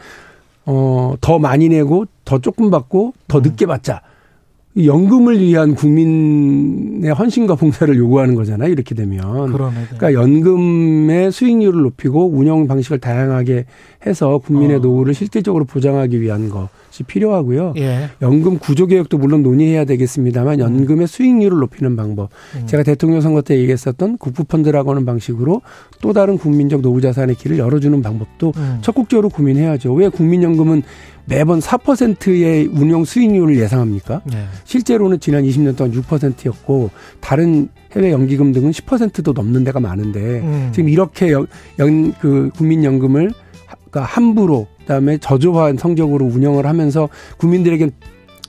[0.66, 3.42] 어, 더 많이 내고 더 조금 받고 더 음.
[3.42, 4.02] 늦게 받자.
[4.74, 8.70] 이 연금을 위한 국민의 헌신과 봉사를 요구하는 거잖아요.
[8.70, 9.50] 이렇게 되면.
[9.50, 9.74] 그러네.
[9.74, 9.86] 네.
[9.96, 13.64] 그러니까 연금의 수익률을 높이고 운영 방식을 다양하게
[14.04, 14.80] 해서 국민의 어.
[14.80, 16.50] 노후를 실질적으로 보장하기 위한
[16.97, 17.74] 것이 필요하고요.
[17.76, 18.09] 예.
[18.22, 22.30] 연금 구조 개혁도 물론 논의해야 되겠습니다만 연금의 수익률을 높이는 방법.
[22.57, 22.66] 음.
[22.66, 25.61] 제가 대통령 선거 때 얘기했었던 국부 펀드라고 하는 방식으로
[26.01, 28.78] 또 다른 국민적 노후 자산의 길을 열어주는 방법도 음.
[28.80, 29.92] 적극적으로 고민해야죠.
[29.94, 30.82] 왜 국민연금은
[31.26, 34.22] 매번 4%의 운용 수익률을 예상합니까?
[34.32, 34.44] 예.
[34.64, 36.90] 실제로는 지난 20년 동안 6%였고
[37.20, 40.70] 다른 해외 연기금 등은 10%도 넘는 데가 많은데 음.
[40.72, 41.47] 지금 이렇게 연,
[41.78, 43.30] 연- 그 국민연금을
[43.66, 47.09] 하- 그러니까 함부로 그다음에 저조한 성적으로 운영을 하면서
[47.39, 47.91] 국민들에게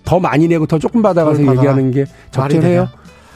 [0.06, 1.42] 더 많이 내고 더 조금 받아가서.
[1.42, 2.88] 얘기하는 게 적절해요?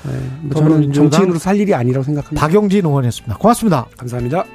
[0.03, 2.39] 네, 뭐 저는 정치인으로 살 일이 아니라고 생각합니다.
[2.39, 3.37] 박영진 의원이었습니다.
[3.37, 3.87] 고맙습니다.
[3.97, 4.45] 감사합니다.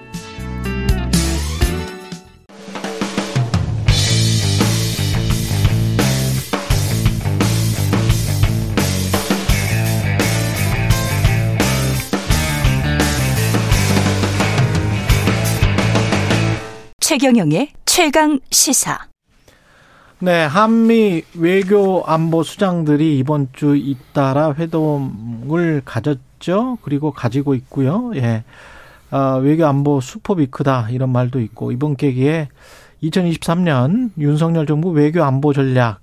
[17.19, 18.99] 최경영의 최강 시사.
[20.19, 26.77] 네, 한미 외교 안보 수장들이 이번 주 잇따라 회동을 가졌죠.
[26.83, 28.11] 그리고 가지고 있고요.
[28.17, 28.45] 예.
[29.11, 32.51] 아, 외교 안보 수법이 크다 이런 말도 있고 이번 계기에
[33.03, 36.01] 2023년 윤석열 정부 외교 안보 전략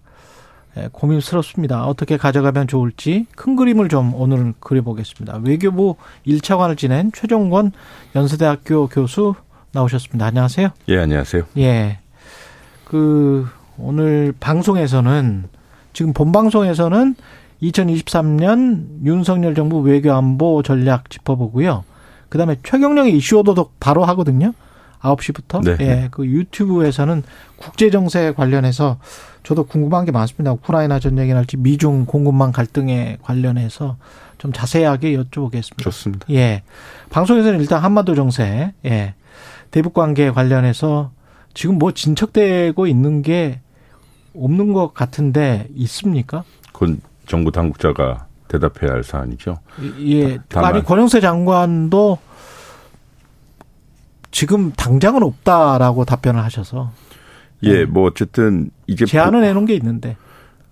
[0.77, 1.85] 예, 고민스럽습니다.
[1.85, 5.41] 어떻게 가져가면 좋을지 큰 그림을 좀 오늘 그려보겠습니다.
[5.43, 5.95] 외교부
[6.25, 7.71] 1차관을 지낸 최종권
[8.15, 9.35] 연세대학교 교수
[9.73, 10.25] 나오셨습니다.
[10.27, 10.69] 안녕하세요.
[10.87, 11.43] 예, 안녕하세요.
[11.57, 11.99] 예.
[12.85, 13.47] 그
[13.77, 15.45] 오늘 방송에서는
[15.93, 17.15] 지금 본 방송에서는
[17.61, 21.83] 2023년 윤석열 정부 외교 안보 전략 짚어보고요.
[22.29, 24.53] 그다음에 최경령의 이슈 오도독 바로 하거든요.
[25.01, 25.63] 9시부터.
[25.63, 25.85] 네.
[25.85, 26.07] 예.
[26.11, 27.23] 그 유튜브에서는
[27.57, 28.99] 국제 정세 관련해서
[29.43, 30.53] 저도 궁금한 게 많습니다.
[30.53, 33.97] 우크라이나 전쟁이랄지 미중 공급망 갈등에 관련해서
[34.37, 35.79] 좀 자세하게 여쭤보겠습니다.
[35.79, 36.25] 좋습니다.
[36.29, 36.63] 예.
[37.09, 39.13] 방송에서는 일단 한반도 정세, 예.
[39.73, 41.09] 대북 관계 관련해서
[41.55, 43.59] 지금 뭐 진척되고 있는 게
[44.35, 46.43] 없는 것 같은데 있습니까?
[46.71, 49.57] 그건 정부 당국자가 대답해야 할 사안이죠.
[49.97, 50.37] 이- 예.
[50.47, 52.19] 다만- 아니 권영세 장관도
[54.29, 56.91] 지금 당장은 없다라고 답변을 하셔서
[57.63, 60.13] 예, 뭐 어쨌든 이제 제안을 해놓은 게 있는데.
[60.15, 60.23] 보-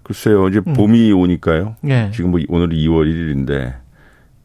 [0.04, 0.74] 글쎄요, 이제 음.
[0.74, 1.76] 봄이 오니까요.
[1.88, 2.12] 예.
[2.14, 3.78] 지금 뭐 오늘이 2월 1일인데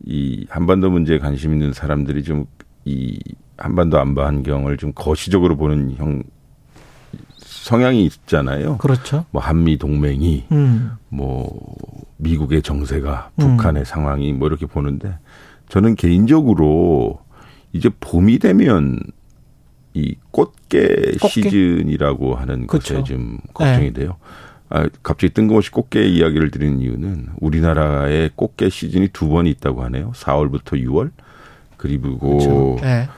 [0.07, 2.47] 이 한반도 문제에 관심 있는 사람들이 좀
[2.89, 3.19] 이
[3.57, 6.23] 한반도 안보 환경을 좀 거시적으로 보는 형
[7.39, 8.77] 성향이 있잖아요.
[8.79, 9.25] 그렇죠.
[9.31, 10.93] 뭐 한미 동맹이 음.
[11.09, 11.51] 뭐
[12.19, 13.57] 미국의 정세가 음.
[13.57, 15.19] 북한의 상황이 뭐 이렇게 보는데
[15.69, 17.21] 저는 개인적으로
[17.73, 19.01] 이제 봄이 되면
[19.95, 21.29] 이 꽃게, 꽃게?
[21.29, 22.95] 시즌이라고 하는 그쵸.
[22.95, 24.01] 것에 좀 걱정이 네.
[24.01, 24.17] 돼요.
[24.69, 30.13] 아, 갑자기 뜬금없이 꽃게 이야기를 드리는 이유는 우리나라에 꽃게 시즌이 두 번 있다고 하네요.
[30.13, 31.11] 4월부터 6월
[31.77, 32.77] 그리고 그렇죠.
[32.85, 33.09] 예.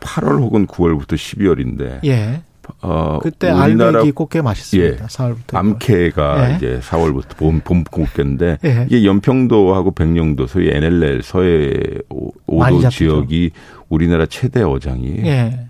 [0.00, 2.42] 8월 혹은 9월부터 12월인데 예.
[2.82, 5.04] 어, 그때 우리나라 알배기 꽃게 맛있습니다.
[5.04, 5.06] 예.
[5.06, 5.54] 4월부터.
[5.54, 6.56] 암캐가 예.
[6.56, 8.86] 이제 4월부터 봄, 봄 꽃게인데 예.
[8.88, 11.72] 이게 연평도하고 백령도 소위 NLL 서해
[12.10, 12.98] 오- 많이 오도 잡히죠.
[13.04, 13.50] 지역이
[13.88, 15.26] 우리나라 최대 어장이에요.
[15.26, 15.60] 예.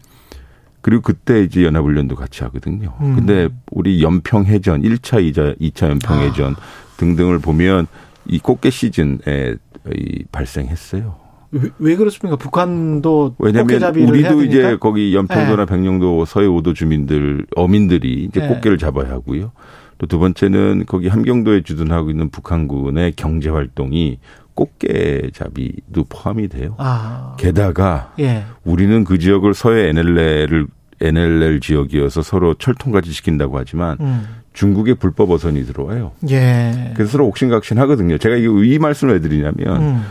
[0.80, 2.94] 그리고 그때 이제 연합훈련도 같이 하거든요.
[3.00, 3.16] 음.
[3.16, 6.56] 근데 우리 연평해전 1차, 2차, 2차 연평해전 아.
[6.96, 7.88] 등등을 보면
[8.24, 9.56] 이 꽃게 시즌에
[9.94, 11.16] 이 발생했어요.
[11.50, 12.36] 왜, 왜 그렇습니까?
[12.36, 13.62] 북한도 해야
[14.08, 14.42] 우리도?
[14.44, 15.66] 이제 거기 연평도나 예.
[15.66, 18.48] 백령도 서해 오도 주민들 어민들이 이제 예.
[18.48, 19.52] 꽃게를 잡아야 하고요.
[19.98, 24.18] 또 두 번째는 거기 함경도에 주둔하고 있는 북한군의 경제 활동이
[24.54, 26.74] 꽃게 잡이도 포함이 돼요.
[26.78, 27.36] 아.
[27.38, 28.44] 게다가 예.
[28.64, 30.66] 우리는 그 지역을 서해 NLL을
[31.00, 34.22] NLL 지역이어서 서로 철통같이 시킨다고 하지만 음.
[34.54, 36.12] 중국의 불법 어선이 들어와요.
[36.30, 36.92] 예.
[36.94, 38.16] 그래서 서로 옥신각신 하거든요.
[38.16, 40.02] 제가 이거 이 말씀을 왜 드리냐면 음.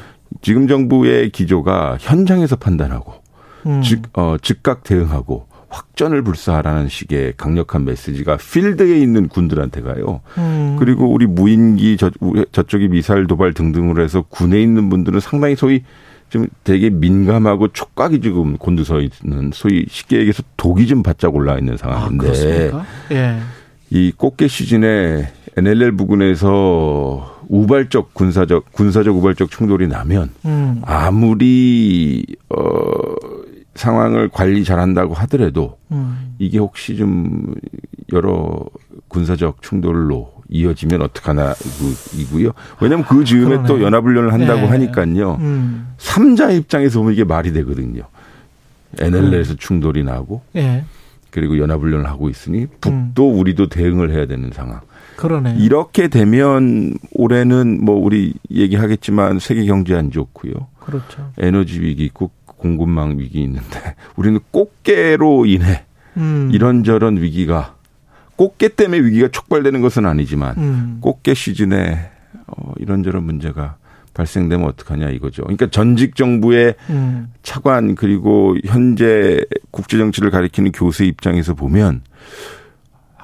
[0.42, 3.14] 지금 정부의 기조가 현장에서 판단하고
[3.66, 3.82] 음.
[3.82, 10.22] 즉, 어, 즉각 대응하고 확전을 불사하라는 식의 강력한 메시지가 필드에 있는 군들한테 가요.
[10.38, 10.78] 음.
[10.80, 12.12] 그리고 우리 무인기 저,
[12.52, 15.84] 저쪽이 미사일 도발 등등으로 해서 군에 있는 분들은 상당히 소위
[16.30, 21.74] 좀 되게 민감하고 촉각이 지금 곤두서 있는 소위 쉽게 얘기해서 독이 좀 바짝 올라 있는
[21.74, 22.86] 아, 상황인데 그렇습니까?
[23.12, 23.40] 예.
[23.90, 30.82] 이 꽃게 시즌에 NLL 부근에서 우발적 군사적 군사적 우발적 충돌이 나면 음.
[30.86, 33.16] 아무리 어
[33.76, 36.36] 상황을 관리 잘한다고 하더라도 음.
[36.40, 37.54] 이게 혹시 좀
[38.14, 38.60] 여러
[39.08, 42.52] 군사적 충돌로 이어지면 어떡하나 이구- 이고요.
[42.80, 43.68] 왜냐하면 그 즈음에 그러네.
[43.68, 44.68] 또 연합훈련을 한다고 네.
[44.68, 45.38] 하니까요.
[45.42, 45.88] 음.
[45.98, 48.04] 삼자 입장에서 보면 이게 말이 되거든요.
[49.00, 50.86] NLL에서 충돌이 나고 예.
[51.32, 54.80] 그리고 연합훈련을 하고 있으니 북도 우리도 대응을 해야 되는 상황.
[55.16, 55.56] 그러네.
[55.60, 60.54] 이렇게 되면 올해는 뭐 우리 얘기하겠지만 세계 경제 안 좋고요.
[60.80, 61.32] 그렇죠.
[61.38, 65.84] 에너지 위기 있고 공급망 위기 있는데 우리는 꽃게로 인해
[66.18, 66.50] 음.
[66.54, 67.76] 이런저런 위기가
[68.36, 70.98] 꽃게 때문에 위기가 촉발되는 것은 아니지만 음.
[71.02, 72.12] 꽃게 시즌에
[72.48, 73.78] 어, 이런저런 문제가
[74.14, 75.44] 발생되면 어떡하냐 이거죠.
[75.44, 77.34] 그러니까 전직 정부의 음.
[77.44, 82.02] 차관 그리고 현재 국제 정치를 가리키는 교수 입장에서 보면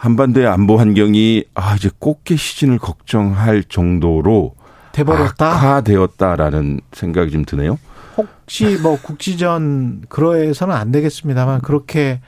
[0.01, 4.55] 한반도의 안보 환경이 아 이제 꽃게 시즌을 걱정할 정도로
[4.93, 5.45] 돼버렸다.
[5.45, 7.77] 악화되었다라는 생각이 좀 드네요.
[8.17, 12.19] 혹시 뭐 국지전 그러해서는 안 되겠습니다만 그렇게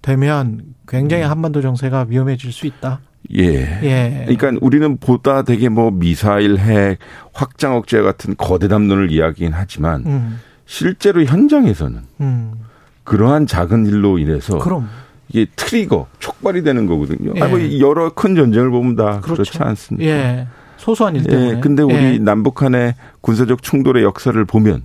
[0.00, 3.00] 되면 굉장히 한반도 정세가 위험해질 수 있다.
[3.36, 3.80] 예.
[3.82, 4.24] 예.
[4.28, 6.98] 그러니까 우리는 보다 되게 뭐 미사일, 핵,
[7.32, 10.40] 확장 억제 같은 거대 담론을 이야기긴 하지만 음.
[10.66, 12.52] 실제로 현장에서는 음.
[13.02, 14.88] 그러한 작은 일로 인해서 그럼
[15.28, 17.32] 이게 트리거, 촉발이 되는 거거든요.
[17.36, 17.42] 예.
[17.42, 19.42] 아, 뭐 여러 큰 전쟁을 보면 다 그렇죠.
[19.42, 20.10] 그렇지 않습니까?
[20.10, 20.46] 예.
[20.78, 21.56] 소소한 일 때문에.
[21.56, 22.18] 예, 근데 우리 예.
[22.18, 24.84] 남북한의 군사적 충돌의 역사를 보면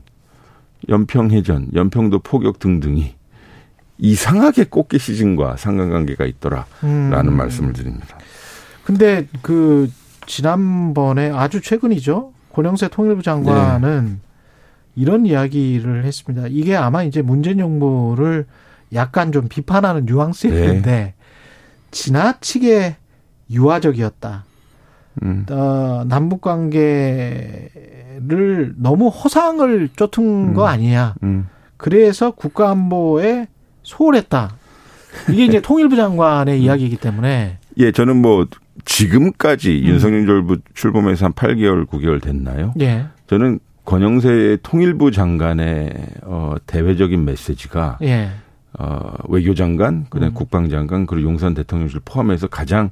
[0.90, 3.16] 연평해전, 연평도 포격 등등이
[4.00, 7.34] 이상하게 꽃게 시즌과 상관관계가 있더라라는 음.
[7.38, 8.18] 말씀을 드립니다.
[8.84, 9.90] 근데 그
[10.26, 12.34] 지난번에 아주 최근이죠.
[12.52, 14.16] 권영세 통일부 장관은 네.
[14.96, 16.48] 이런 이야기를 했습니다.
[16.50, 18.46] 이게 아마 이제 문재인 정부를
[18.94, 21.14] 약간 좀 비판하는 뉘앙스였는데 네.
[21.92, 22.96] 지나치게
[23.52, 24.46] 유화적이었다.
[25.24, 25.46] 음.
[25.50, 27.70] 어, 남북 관계를
[28.78, 31.16] 너무 허상을 쫓은 거 아니냐.
[31.24, 31.48] 음.
[31.78, 33.48] 그래서 국가 안보에
[33.84, 34.56] 소홀했다.
[35.30, 38.48] 이게 이제 통일부 장관의 이야기이기 때문에 예, 저는 뭐
[38.86, 39.88] 지금까지 음.
[39.88, 42.74] 윤석열 출범해서 한 8개월, 9개월 됐나요?
[42.80, 43.06] 예.
[43.28, 45.92] 저는 권영세 통일부 장관의
[46.24, 48.30] 어 대외적인 메시지가 예.
[48.80, 50.34] 어 외교장관, 그다음에 음.
[50.34, 52.90] 국방장관, 그리고 용산 대통령실 포함해서 가장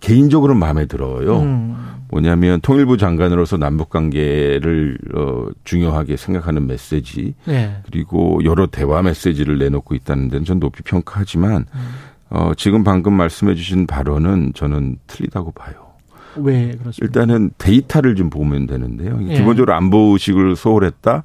[0.00, 1.40] 개인적으로 마음에 들어요.
[1.40, 1.76] 음.
[2.08, 7.78] 뭐냐면 통일부 장관으로서 남북 관계를 어 중요하게 생각하는 메시지 예.
[7.84, 11.88] 그리고 여러 대화 메시지를 내놓고 있다는 데는 전 높이 평가하지만 음.
[12.28, 15.74] 어 지금 방금 말씀해 주신 발언은 저는 틀리다고 봐요.
[16.36, 16.96] 왜 그렇습니까?
[17.02, 19.18] 일단은 데이터를 좀 보면 되는데요.
[19.28, 19.34] 예.
[19.34, 21.24] 기본적으로 안보 의식을 소홀했다.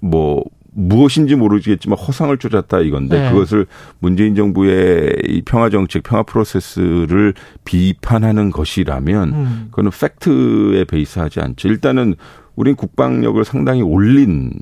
[0.00, 3.30] 뭐 무엇인지 모르겠지만 허상을 쫓았다 이건데 네.
[3.30, 3.66] 그것을
[3.98, 7.34] 문재인 정부의 이 평화 정책, 평화 프로세스를
[7.64, 9.66] 비판하는 것이라면 음.
[9.70, 11.68] 그거는 팩트에 베이스하지 않죠.
[11.68, 12.14] 일단은
[12.56, 14.52] 우린 국방력을 상당히 올린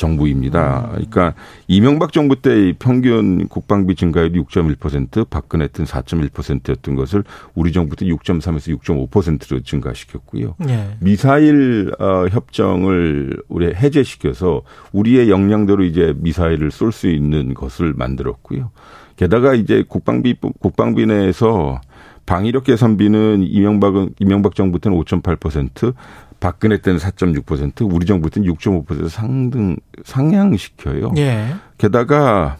[0.00, 0.88] 정부입니다.
[0.92, 1.34] 그러니까
[1.68, 7.22] 이명박 정부 때 평균 국방비 증가율이 6.1%, 박근혜 때는 4.1%였던 것을
[7.54, 10.56] 우리 정부 때 6.3에서 6.5%로 증가시켰고요.
[10.68, 10.96] 예.
[11.00, 14.62] 미사일 어, 협정을 우리 해제시켜서
[14.92, 18.72] 우리의 역량대로 이제 미사일을 쏠 수 있는 것을 만들었고요.
[19.14, 21.80] 게다가 이제 국방비 국방비 내에서
[22.26, 25.94] 방위력 개선비는 이명박은 이명박 정부 때는 5.8%,
[26.40, 31.12] 박근혜 때는 4.6%, 우리 정부 때는 6.5% 상등 상향시켜요.
[31.18, 31.54] 예.
[31.78, 32.56] 게다가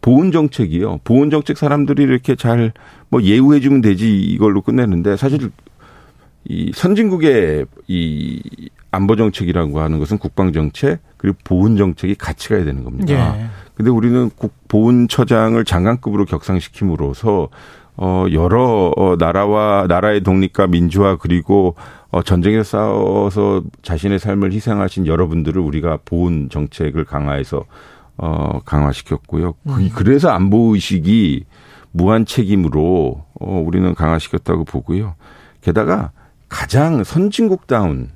[0.00, 1.00] 보훈 정책이요.
[1.04, 2.72] 보훈 정책 사람들이 이렇게 잘
[3.12, 5.50] 뭐 예우해 주면 되지 이걸로 끝내는데 사실
[6.46, 8.42] 이 선진국의 이
[8.90, 13.38] 안보 정책이라고 하는 것은 국방 정책 그리고 보훈 정책이 같이 가야 되는 겁니다.
[13.38, 13.46] 예.
[13.74, 17.50] 근데 우리는 국 보훈처장을 장관급으로 격상시킴으로써
[17.98, 21.74] 어 여러 어 나라와 나라의 독립과 민주화 그리고
[22.12, 27.64] 어 전쟁에서 싸워서 자신의 삶을 희생하신 여러분들을 우리가 보훈 정책을 강화해서
[28.18, 29.54] 어 강화시켰고요.
[29.64, 31.44] 그- 그래서 안보 의식이
[31.90, 35.14] 무한 책임으로 어 우리는 강화시켰다고 보고요.
[35.62, 36.10] 게다가
[36.50, 38.10] 가장 선진국다운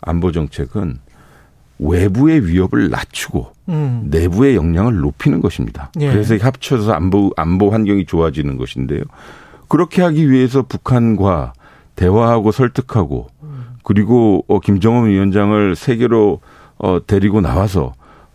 [0.00, 0.98] 안보 정책은
[1.78, 4.08] 외부의 위협을 낮추고 음.
[4.10, 5.90] 내부의 역량을 높이는 것입니다.
[6.00, 6.10] 예.
[6.10, 9.02] 그래서 합쳐서 안보 안보 환경이 좋아지는 것인데요.
[9.68, 11.52] 그렇게 하기 위해서 북한과
[11.96, 13.28] 대화하고 설득하고
[13.86, 16.40] 그리고 어 김정은 위원장을 세계로
[16.78, 17.92] 어 데리고 나와서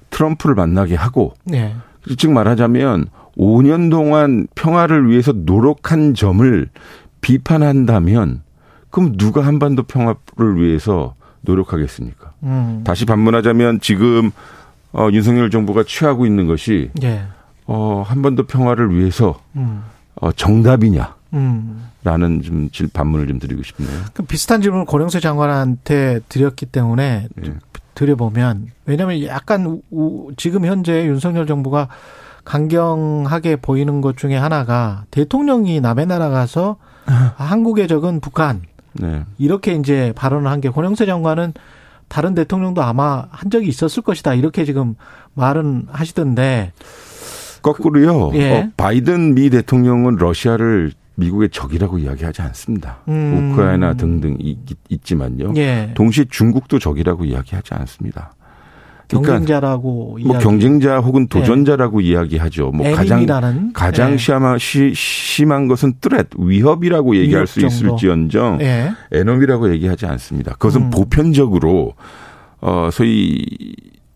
[0.09, 1.75] 트럼프를 만나게 하고 예.
[2.17, 3.07] 즉 말하자면
[3.37, 6.69] 5년 동안 평화를 위해서 노력한 점을
[7.19, 8.43] 비판한다면
[8.91, 12.31] 그럼 누가 한반도 평화를 위해서 노력하겠습니까?
[12.43, 12.83] 음.
[12.85, 14.31] 다시 반문하자면 지금
[14.93, 17.23] 어, 윤석열 정부가 취하고 있는 것이 예.
[17.65, 19.83] 어, 한반도 평화를 위해서 음.
[20.15, 21.13] 어, 정답이냐
[22.03, 22.41] 라는 음.
[22.41, 23.91] 좀 질- 반문을 좀 드리고 싶네요.
[24.13, 27.53] 그 비슷한 질문을 고령세 장관한테 드렸기 때문에 예.
[27.93, 31.89] 드려보면 왜냐하면 약간 우- 우- 지금 현재 윤석열 정부가
[32.43, 36.77] 강경하게 보이는 것 중에 하나가 대통령이 남의 나라 가서
[37.37, 38.61] 한국의 적은 북한
[38.93, 39.23] 네.
[39.37, 41.53] 이렇게 이제 발언을 한 게 권영세 장관은
[42.07, 44.95] 다른 대통령도 아마 한 적이 있었을 것이다 이렇게 지금
[45.33, 46.73] 말은 하시던데
[47.61, 48.31] 거꾸로요.
[48.33, 48.51] 예.
[48.59, 52.99] 어, 바이든 미 대통령은 러시아를 미국의 적이라고 이야기하지 않습니다.
[53.07, 53.51] 음.
[53.51, 54.57] 우크라이나 등등 있,
[54.89, 55.53] 있지만요.
[55.57, 55.91] 예.
[55.93, 58.33] 동시에 중국도 적이라고 이야기하지 않습니다.
[59.07, 60.43] 그러니까 경쟁자라고 뭐 이야기.
[60.43, 62.71] 경쟁자 혹은 도전자라고 이야기하죠.
[62.71, 63.25] 뭐 가장
[63.73, 64.17] 가장 예.
[64.17, 67.65] 심한, 시, 심한 것은 트렛 위협이라고 얘기할 위협 수.
[67.65, 68.91] 있을지언정 예.
[69.11, 70.53] 에너미라고 얘기하지 않습니다.
[70.53, 70.89] 그것은 음.
[70.91, 71.93] 보편적으로
[72.61, 73.45] 어 소위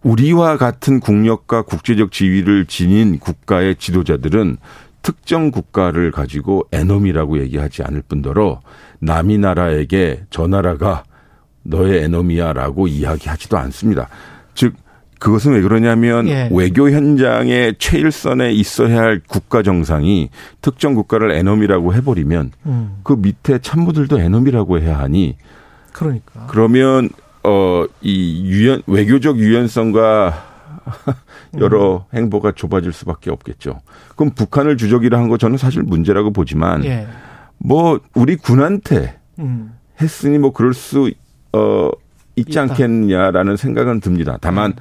[0.01, 4.57] 우리와 같은 국력과 국제적 지위를 지닌 국가의 지도자들은
[5.05, 8.61] 특정 국가를 가지고 에너미라고 얘기하지 않을 뿐더러
[8.97, 11.03] 남이 나라에게 저 나라가
[11.61, 14.09] 너의 에너미야라고 이야기하지도 않습니다.
[14.55, 14.73] 즉
[15.19, 16.49] 그것은 왜 그러냐면 예.
[16.51, 22.97] 외교 현장의 최일선에 있어야 할 국가 정상이 특정 국가를 에너미라고 해버리면 음.
[23.03, 25.37] 그 밑에 참모들도 에너미라고 해야 하니
[25.93, 26.47] 그러니까.
[26.47, 27.09] 그러면
[27.43, 30.54] 어이 유연 외교적 유연성과
[31.59, 33.79] 여러 행보가 좁아질 수밖에 없겠죠.
[34.15, 37.07] 그럼 북한을 주적이라 한 거 저는 사실 문제라고 보지만 예.
[37.57, 39.73] 뭐 우리 군한테 음.
[40.01, 41.09] 했으니 뭐 그럴 수
[41.53, 41.89] 어
[42.35, 42.63] 있지 있다.
[42.63, 44.37] 않겠냐라는 생각은 듭니다.
[44.41, 44.73] 다만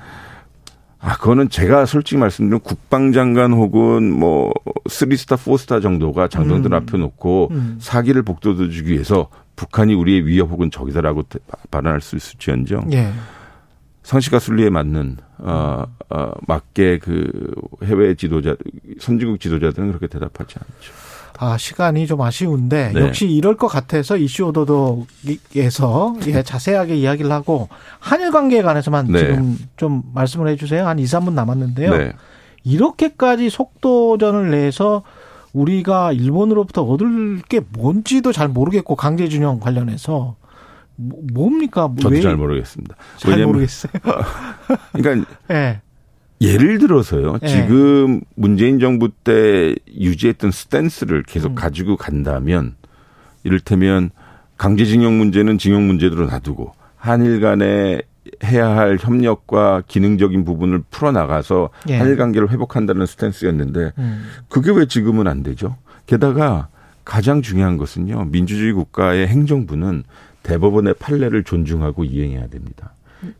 [0.99, 4.53] 아 그거는 제가 솔직히 말씀드리면 국방장관 혹은 뭐
[4.89, 6.75] three star four star 정도가 장병들 음.
[6.75, 7.77] 앞에 놓고 음.
[7.81, 11.39] 사기를 복돋워 주기 위해서 북한이 우리의 위협 혹은 적이다라고 대-
[11.71, 13.11] 발언할 수 있을지언정 예.
[14.05, 17.53] 상식과 순리에 맞는 어, 어 맞게 그
[17.83, 18.55] 해외 지도자
[19.01, 20.93] 선진국 지도자들은 그렇게 대답하지 않죠.
[21.39, 23.01] 아, 시간이 좀 아쉬운데 네.
[23.01, 27.69] 역시 이럴 것 같아서 이슈 오도독에서 예, 자세하게 이야기를 하고
[27.99, 29.19] 한일 관계에 관해서만 네.
[29.19, 30.87] 지금 좀 말씀을 해 주세요.
[30.87, 31.97] 한 2, 3분 남았는데요.
[31.97, 32.13] 네.
[32.63, 35.03] 이렇게까지 속도전을 내서
[35.53, 40.37] 우리가 일본으로부터 얻을 게 뭔지도 잘 모르겠고 강제준용 관련해서
[40.97, 41.93] 뭐- 뭡니까?
[42.01, 42.95] 저도 왜- 잘 모르겠습니다.
[43.19, 43.93] 잘 왜냐면- 모르겠어요.
[44.93, 45.81] 그러니까 예.
[46.41, 47.39] 예를 들어서요.
[47.43, 47.47] 예.
[47.47, 51.55] 지금 문재인 정부 때 유지했던 스탠스를 계속 음.
[51.55, 52.75] 가지고 간다면
[53.45, 54.11] 이를테면
[54.57, 58.01] 강제징용 문제는 징용 문제대로 놔두고 한일 간에
[58.43, 61.99] 해야 할 협력과 기능적인 부분을 풀어나가서 예.
[61.99, 64.25] 한일 관계를 회복한다는 스탠스였는데 음.
[64.49, 65.77] 그게 왜 지금은 안 되죠?
[66.07, 66.69] 게다가
[67.05, 68.27] 가장 중요한 것은요.
[68.27, 70.05] 민주주의 국가의 행정부는
[70.45, 72.93] 대법원의 판례를 존중하고 이행해야 됩니다.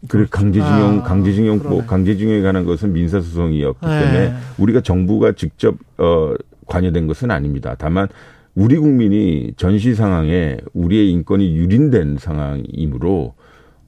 [0.09, 1.85] 그리고 강제징용, 아, 강제징용, 뭐.
[1.85, 4.01] 강제징용에 관한 것은 민사소송이었기 네.
[4.01, 6.35] 때문에 우리가 정부가 직접 어
[6.67, 7.77] 관여된 것은 아닙니다.
[7.79, 8.09] 다만
[8.55, 13.35] 우리 국민이 전시 상황에 우리의 인권이 유린된 상황이므로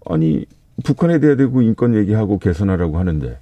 [0.05, 0.45] 아니
[0.85, 3.39] 북한에 대하고 인권 얘기하고 개선하라고 하는데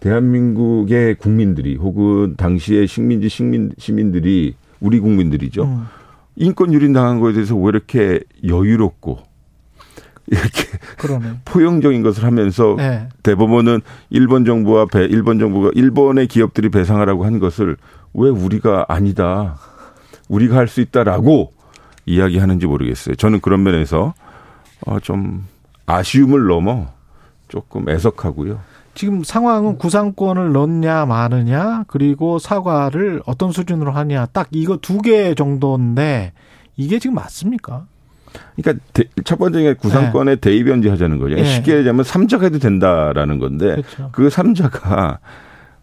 [0.00, 5.64] 대한민국의 국민들이 혹은 당시의 식민지 식민 시민들이 우리 국민들이죠.
[5.64, 5.84] 음.
[6.36, 9.18] 인권 유린 당한 거에 대해서 왜 이렇게 여유롭고
[10.26, 10.64] 이렇게
[10.98, 11.40] 그러네.
[11.44, 13.08] 포용적인 것을 하면서 네.
[13.22, 13.80] 대법원은
[14.10, 17.76] 일본 정부와 배, 일본 정부가 일본의 기업들이 배상하라고 한 것을
[18.14, 19.56] 왜 우리가 아니다.
[20.28, 21.52] 우리가 할 수 있다라고
[22.06, 23.14] 이야기하는지 모르겠어요.
[23.16, 24.14] 저는 그런 면에서
[24.86, 25.46] 어, 좀
[25.86, 26.88] 아쉬움을 넘어
[27.48, 28.60] 조금 애석하고요.
[28.94, 36.32] 지금 상황은 구상권을 넣냐 마느냐 그리고 사과를 어떤 수준으로 하냐 딱 이거 두 개 정도인데
[36.76, 37.86] 이게 지금 맞습니까?
[38.56, 41.36] 그러니까 대- 첫 번째 구상권에 대의변제 하자는 거죠.
[41.36, 41.44] 네.
[41.44, 44.08] 쉽게 얘기하면 삼자가 해도 된다라는 건데 그렇죠.
[44.12, 45.18] 그 삼자가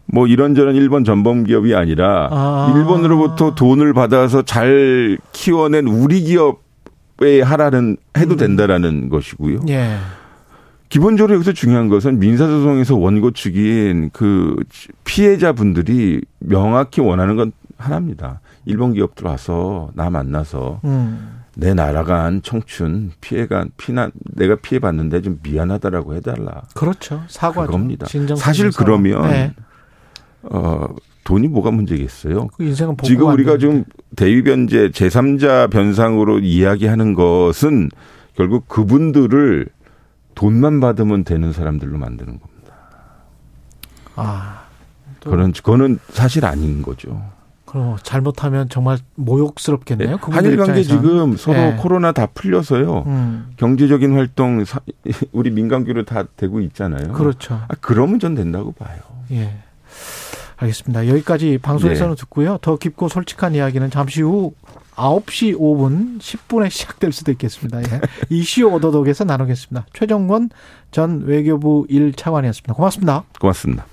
[0.06, 2.72] 뭐 이런저런 일본 전범 기업이 아니라 아.
[2.76, 9.60] 일본으로부터 돈을 받아서 잘 키워낸 우리 기업에 하라는 해도 된다라는 것이고요.
[9.68, 9.96] 예.
[10.92, 14.56] 기본적으로 여기서 중요한 것은 민사소송에서 원고 측인 그
[15.04, 18.40] 피해자분들이 명확히 원하는 건 하나입니다.
[18.66, 21.40] 일본 기업들 와서 나 만나서 음.
[21.56, 26.60] 내 나라가 한 청춘 피해가 피난 내가 피해 봤는데 좀 미안하다라고 해달라.
[26.74, 27.22] 그렇죠.
[27.68, 28.04] 그겁니다.
[28.04, 28.84] 진정성의 사실 사과.
[28.84, 29.54] 그러면 네.
[30.42, 30.88] 어
[31.24, 32.48] 돈이 뭐가 문제겠어요?
[32.48, 33.56] 그 지금 안 우리가.
[33.56, 33.84] 좀
[34.16, 37.88] 대위변제 제3자 변상으로 이야기하는 것은
[38.36, 39.70] 결국 그분들을
[40.34, 42.74] 돈만 받으면 되는 사람들로 만드는 겁니다.
[44.16, 44.62] 아
[45.20, 47.22] 또- 그런 그거는 사실 아닌 거죠.
[47.64, 50.18] 그럼 잘못하면 정말 모욕스럽겠네요.
[50.18, 51.02] 그분들 한일 관계 입장에선.
[51.02, 51.76] 지금 서로 예.
[51.80, 53.04] 코로나 다 풀려서요.
[53.06, 53.46] 음.
[53.56, 54.80] 경제적인 활동 사-
[55.32, 57.12] 우리 민간교류 다 되고 있잖아요.
[57.12, 57.54] 그렇죠.
[57.54, 58.98] 아, 그러면 전 된다고 봐요.
[59.30, 59.56] 예.
[60.62, 61.08] 알겠습니다.
[61.08, 62.20] 여기까지 방송에서는 네.
[62.20, 62.58] 듣고요.
[62.62, 64.54] 더 깊고 솔직한 이야기는 잠시 후
[64.94, 67.80] 9시 5분 10분에 시작될 수도 있겠습니다.
[67.82, 68.00] 예.
[68.30, 69.86] 이슈 오더독에서 나누겠습니다.
[69.92, 70.50] 최정권
[70.90, 72.74] 전 외교부 1차관이었습니다.
[72.74, 73.24] 고맙습니다.
[73.40, 73.86] 고맙습니다.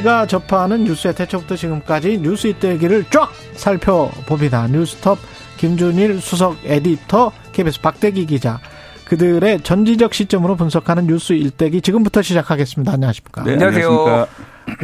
[0.00, 4.66] 네, 우리가 접하는 뉴스의 대처부터 지금까지 뉴스 이때기를 쫙 살펴봅니다.
[4.68, 5.18] 뉴스톱
[5.58, 8.60] 김준일 수석 에디터, KBS 박대기 기자.
[9.04, 12.92] 그들의 전지적 시점으로 분석하는 뉴스 일대기 지금부터 시작하겠습니다.
[12.92, 13.44] 안녕하십니까?
[13.44, 14.26] 네, 안녕하세요.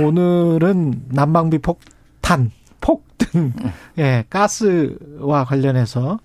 [0.01, 2.51] 오늘은 난방비 폭탄,
[2.82, 3.55] 폭등,
[3.98, 6.18] 예, 가스와 관련해서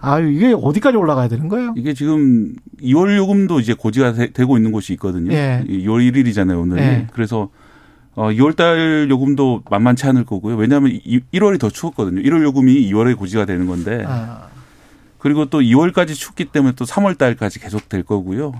[0.00, 1.72] 아유 이게 어디까지 올라가야 되는 거예요?
[1.76, 5.32] 이게 지금 2월 요금도 이제 고지가 되, 고 있는 곳이 있거든요.
[5.32, 5.64] 예.
[5.66, 6.82] 2월 1일이잖아요, 오늘이.
[6.82, 7.06] 예.
[7.12, 7.48] 그래서
[8.14, 10.56] 어 2월 달 요금도 만만치 않을 거고요.
[10.56, 12.20] 왜냐하면 이- 1월이 더 추웠거든요.
[12.22, 14.04] 1월 요금이 2월에 고지가 되는 건데.
[14.06, 14.48] 아,
[15.18, 18.52] 그리고 또 2월까지 춥기 때문에 또 3월 달까지 계속 될 거고요.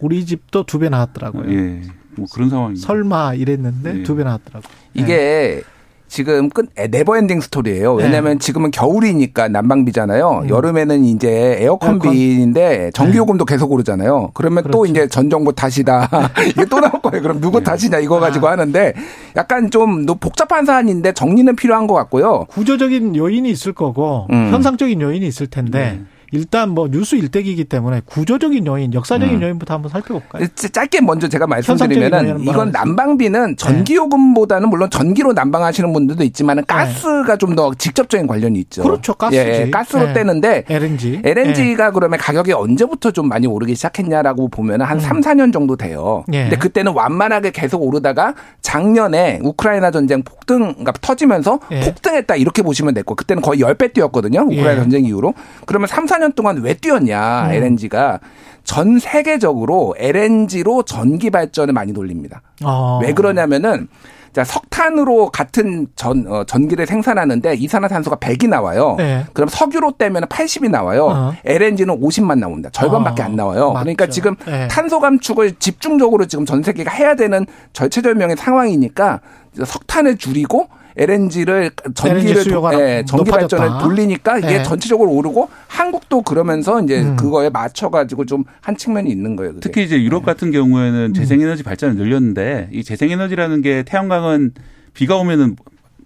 [0.00, 1.50] 우리 집도 두 배 나왔더라고요.
[1.52, 1.82] 예.
[2.16, 2.86] 뭐 그런 상황입니다.
[2.86, 4.02] 설마 이랬는데 예.
[4.02, 4.70] 두배 나왔더라고요.
[4.94, 5.62] 이게
[6.08, 7.94] 지금 끝 never ending story예요.
[7.94, 10.40] 왜냐하면 지금은 겨울이니까 난방비잖아요.
[10.44, 10.48] 음.
[10.48, 14.30] 여름에는 이제 에어컨비인데 전기요금도 계속 오르잖아요.
[14.34, 16.08] 그러면 또 이제 전 정부 탓이다.
[16.48, 17.22] 이게 또 나올 거예요.
[17.22, 18.94] 그럼 누구 탓이냐 이거 가지고 하는데
[19.36, 22.46] 약간 좀 너- 복잡한 사안인데 정리는 필요한 것 같고요.
[22.48, 24.50] 구조적인 요인이 있을 거고 음.
[24.52, 26.00] 현상적인 요인이 있을 텐데
[26.32, 29.42] 일단 뭐 뉴스 일대기이기 때문에 구조적인 요인, 역사적인 음.
[29.42, 30.46] 요인부터 한번 살펴볼까요?
[30.54, 37.72] 짧게 먼저 제가 말씀드리면은 이건 난방비는 전기요금보다는 물론 전기로 난방하시는 분들도 있지만은 가스가 좀 더
[37.74, 38.82] 직접적인 관련이 있죠.
[38.82, 39.38] 그렇죠, 가스지.
[39.38, 40.12] 예, 가스로 네.
[40.12, 41.22] 떼는데 LNG.
[41.24, 46.24] LNG가 그러면 가격이 언제부터 좀 많이 오르기 시작했냐라고 보면 한 삼, 3, 4년 정도 돼요.
[46.32, 46.42] 예.
[46.42, 51.80] 근데 그때는 완만하게 계속 오르다가 작년에 우크라이나 전쟁 폭등, 그러니까 터지면서 예.
[51.80, 54.42] 폭등했다 이렇게 보시면 됐고 그때는 거의 10배 뛰었거든요.
[54.42, 54.76] 우크라이나 예.
[54.76, 55.34] 전쟁 이후로.
[55.66, 57.52] 그러면 3, 4년 동안 왜 뛰었냐, 음.
[57.52, 58.20] LNG가.
[58.64, 62.42] 전 세계적으로 LNG로 전기 발전을 많이 돌립니다.
[62.62, 63.00] 어.
[63.02, 63.88] 왜 그러냐면은
[64.32, 68.94] 자, 석탄으로 같은 전, 어, 전기를 생산하는데 이산화탄소가 100이 나와요.
[68.98, 69.24] 네.
[69.32, 71.06] 그럼 석유로 떼면 80이 나와요.
[71.06, 71.32] 어.
[71.44, 72.68] LNG는 50만 나옵니다.
[72.70, 73.72] 절반밖에 어, 안 나와요.
[73.72, 73.84] 맞죠.
[73.84, 74.68] 그러니까 지금 네.
[74.68, 79.20] 탄소 감축을 집중적으로 지금 전 세계가 해야 되는 절체절명의 상황이니까
[79.64, 80.68] 석탄을 줄이고
[80.98, 82.50] LNG를 전기를 LNG
[82.80, 83.56] 예, 전기 높아졌다.
[83.56, 84.62] 발전을 돌리니까 이게 네.
[84.62, 87.16] 전체적으로 오르고 한국도 그러면서 이제 음.
[87.16, 89.52] 그거에 맞춰 가지고 좀 한 측면이 있는 거예요.
[89.52, 89.60] 그게.
[89.60, 90.52] 특히 이제 유럽 같은 음.
[90.52, 94.52] 경우에는 재생에너지 발전을 늘렸는데 이 재생에너지라는 게 태양광은
[94.94, 95.56] 비가 오면은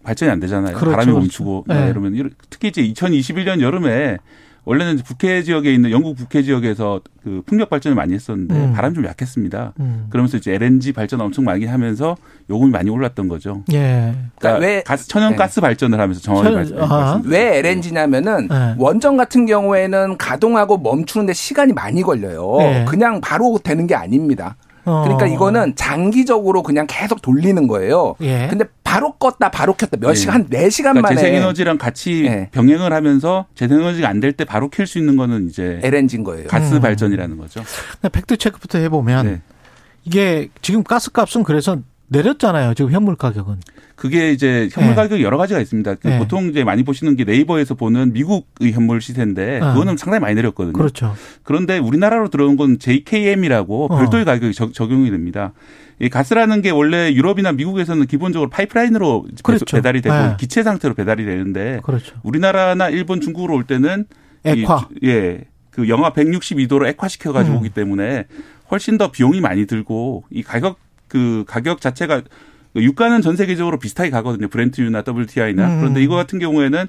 [0.05, 0.77] 발전이 안 되잖아요.
[0.77, 1.19] 그렇죠, 바람이 그렇죠.
[1.21, 1.89] 멈추고 네.
[1.91, 4.19] 이러면 이런- 특히 이제 2021년 여름에
[4.65, 8.73] 원래는 북해 지역에 있는 영국 북해 지역에서 그 풍력 발전을 많이 했었는데 음.
[8.75, 9.73] 바람이 좀 약했습니다.
[9.81, 10.07] 음.
[10.09, 12.17] 그러면서 이제 LNG 발전 엄청 많이 하면서
[12.49, 13.65] 요금이 많이 올랐던 거죠.
[13.73, 14.15] 예.
[14.39, 15.37] 그러니까 왜- 가스, 천연 네.
[15.37, 17.23] 가스 발전을 하면서 정원이 천- 발전.
[17.25, 18.75] 왜 LNG냐면은 네.
[18.79, 22.57] 원전 같은 경우에는 가동하고 멈추는데 시간이 많이 걸려요.
[22.59, 22.85] 네.
[22.89, 24.57] 그냥 바로 되는 게 아닙니다.
[24.85, 25.03] 어.
[25.05, 28.15] 그러니까 이거는 장기적으로 그냥 계속 돌리는 거예요.
[28.21, 28.49] 예.
[28.49, 30.15] 근데 바로 껐다 바로 켰다 몇 예.
[30.15, 32.49] 시간 한 4시간 그러니까 만에 재생에너지랑 같이 네.
[32.53, 36.49] 병행을 하면서 재생에너지가 안 될 때 바로 킬 수 있는 거는 이제 LNG인 거예요.
[36.49, 36.81] 가스 음.
[36.81, 37.63] 발전이라는 거죠.
[38.01, 39.41] 근데 팩트 체크부터 해보면 네.
[40.05, 41.79] 이게 지금 가스값은 그래서
[42.13, 42.75] 내렸잖아요.
[42.75, 43.57] 지금 현물 가격은.
[43.97, 44.97] 그게 이제 현물 네.
[44.97, 45.95] 가격이 여러 가지가 있습니다.
[45.97, 46.19] 그 네.
[46.19, 49.73] 보통 이제 많이 보시는 게 네이버에서 보는 미국의 현물 시세인데 아.
[49.73, 50.73] 그거는 상당히 많이 내렸거든요.
[50.73, 51.15] 그렇죠.
[51.43, 53.97] 그런데 우리나라로 들어온 건 JKM이라고 어.
[53.97, 55.53] 별도의 가격이 적, 적용이 됩니다.
[56.01, 59.65] 이 가스라는 게 원래 유럽이나 미국에서는 기본적으로 파이프라인으로 그렇죠.
[59.77, 60.37] 배달이 되고 네.
[60.39, 62.17] 기체 상태로 배달이 되는데 그렇죠.
[62.25, 64.07] 우리나라나 일본, 중국으로 올 때는
[64.45, 64.89] 액화.
[65.01, 65.45] 이, 예.
[65.71, 67.61] 그 영하 162도로 액화시켜 가지고 음.
[67.61, 68.27] 오기 때문에
[68.71, 70.79] 훨씬 더 비용이 많이 들고 이 가격
[71.13, 72.23] 그 가격 자체가
[72.75, 74.49] 유가는 전 세계적으로 비슷하게 가거든요.
[74.49, 75.67] 브렌트유나 WTI나.
[75.75, 75.81] 음.
[75.81, 76.87] 그런데 이거 같은 경우에는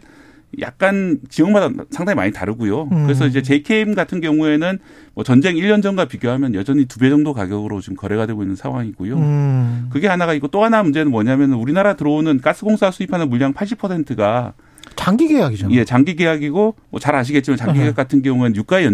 [0.62, 2.84] 약간 지역마다 상당히 많이 다르고요.
[2.92, 3.04] 음.
[3.04, 4.80] 그래서 이제 JKM 같은 경우에는
[5.14, 9.16] 뭐 전쟁 1년 전과 비교하면 여전히 두 배 정도 가격으로 지금 거래가 되고 있는 상황이고요.
[9.18, 9.90] 음.
[9.92, 14.54] 그게 하나가 있고 또 하나 문제는 뭐냐면 우리나라 들어오는 가스공사 수입하는 물량 80%가
[14.96, 15.68] 장기 계약이죠.
[15.72, 18.86] 예, 장기 계약이고 뭐 잘 아시겠지만 장기 계약 같은 경우는 유가에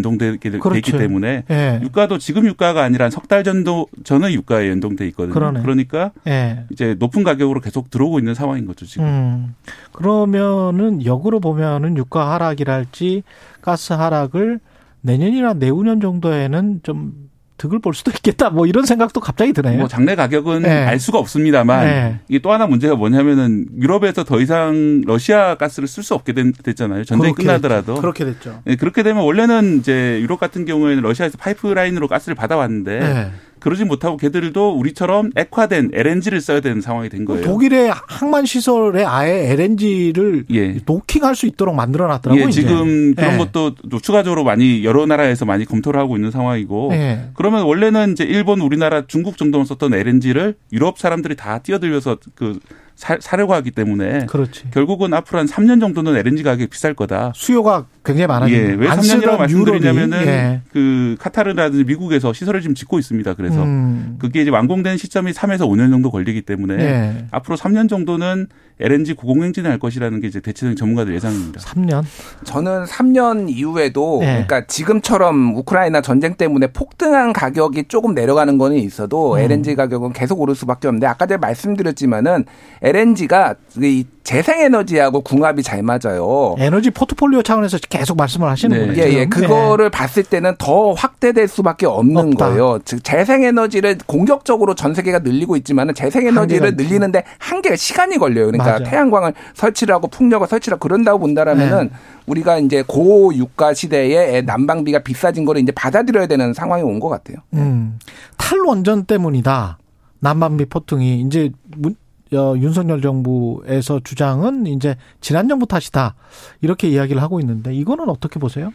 [0.89, 0.91] 네.
[0.91, 0.97] 그렇죠.
[0.97, 1.79] 때문에 예.
[1.83, 5.33] 유가도 지금 유가가 아니라 석 달 전도 전의 유가에 연동돼 있거든요.
[5.33, 5.61] 그러네.
[5.61, 6.65] 그러니까 예.
[6.71, 9.05] 이제 높은 가격으로 계속 들어오고 있는 상황인 거죠, 지금.
[9.05, 9.55] 음.
[9.91, 13.23] 그러면은 역으로 보면은 유가 하락이랄지
[13.61, 14.59] 가스 하락을
[15.01, 17.28] 내년이나 내후년 정도에는 좀
[17.59, 18.49] 득을 볼 수도 있겠다.
[18.49, 19.77] 뭐 이런 생각도 갑자기 드네요.
[19.77, 20.69] 뭐 장래 가격은 네.
[20.85, 22.19] 알 수가 없습니다만 네.
[22.29, 27.03] 이게 또 하나 문제가 뭐냐면은 유럽에서 더 이상 러시아 가스를 쓸 수 없게 된- 됐잖아요.
[27.03, 27.93] 전쟁이 끝나더라도.
[27.95, 28.01] 됐죠.
[28.01, 28.61] 그렇게 됐죠.
[28.67, 33.31] 예, 그렇게 되면 원래는 이제 유럽 같은 경우에는 러시아에서 파이프라인으로 가스를 받아왔는데 네.
[33.59, 37.43] 그러지 못하고 걔들도 우리처럼 액화된 LNG를 써야 되는 상황이 된 거예요.
[37.43, 40.77] 독일의 항만 시설에 아예 LNG를 예.
[40.85, 42.47] 노킹할 수 있도록 만들어 놨더라고요.
[42.47, 43.37] 예, 지금 그런 예.
[43.37, 47.29] 것도 또 추가적으로 많이 여러 나라에서 많이 검토를 하고 있는 상황이고 예.
[47.33, 52.59] 그러면 원래는 이제 일본, 우리나라, 중국 정도만 썼던 LNG를 유럽 사람들이 다 뛰어들려서 그
[52.99, 54.71] 사, 사려고 하기 때문에 그렇지.
[54.71, 57.31] 결국은 앞으로 한 3년 정도는 LNG 가격이 비쌀 거다.
[57.33, 60.61] 수요가 굉장히 많아지고 예, 왜안 3년이라고 쓰던 말씀드리냐면은 예.
[60.73, 63.35] 그 카타르라든지 미국에서 시설을 지금 짓고 있습니다.
[63.35, 64.17] 그래서 음.
[64.19, 67.25] 그게 이제 완공되는 시점이 3에서 5년 정도 걸리기 때문에 예.
[67.31, 68.47] 앞으로 3년 정도는
[68.79, 71.59] LNG 고공행진을 할 것이라는 게 이제 대체적인 전문가들 예상입니다.
[71.59, 72.03] 3년.
[72.45, 74.27] 저는 3년 이후에도 네.
[74.27, 79.39] 그러니까 지금처럼 우크라이나 전쟁 때문에 폭등한 가격이 조금 내려가는 거는 있어도 음.
[79.39, 82.45] LNG 가격은 계속 오를 수밖에 없는데 아까 제가 말씀드렸지만은
[82.81, 86.53] LNG가 이 재생에너지하고 궁합이 잘 맞아요.
[86.59, 88.93] 에너지 포트폴리오 차원에서 계속 말씀을 하시는군요.
[89.01, 89.09] 예, 예.
[89.09, 89.19] 지금.
[89.21, 89.25] 네.
[89.27, 92.49] 그거를 봤을 때는 더 확대될 수밖에 없는 없다.
[92.49, 92.79] 거예요.
[92.85, 96.75] 즉, 재생에너지를 공격적으로 전 세계가 늘리고 있지만은 재생에너지를.
[96.75, 98.45] 늘리는데 한계가 시간이 걸려요.
[98.47, 98.83] 그러니까 맞아.
[98.83, 101.89] 태양광을 설치를 하고 풍력을 설치를 하고 그런다고 본다라면은 네.
[102.27, 107.37] 우리가 이제 고유가 시대에 난방비가 비싸진 거를 이제 받아들여야 되는 상황이 온 것 같아요.
[107.53, 107.97] 음.
[108.37, 109.77] 탈원전 때문이다.
[110.19, 111.95] 난방비 폭등이 이제 문,
[112.33, 116.15] 어, 윤석열 정부에서 주장은 이제 지난 정부 탓이다.
[116.61, 118.71] 이렇게 이야기를 하고 있는데 이거는 어떻게 보세요?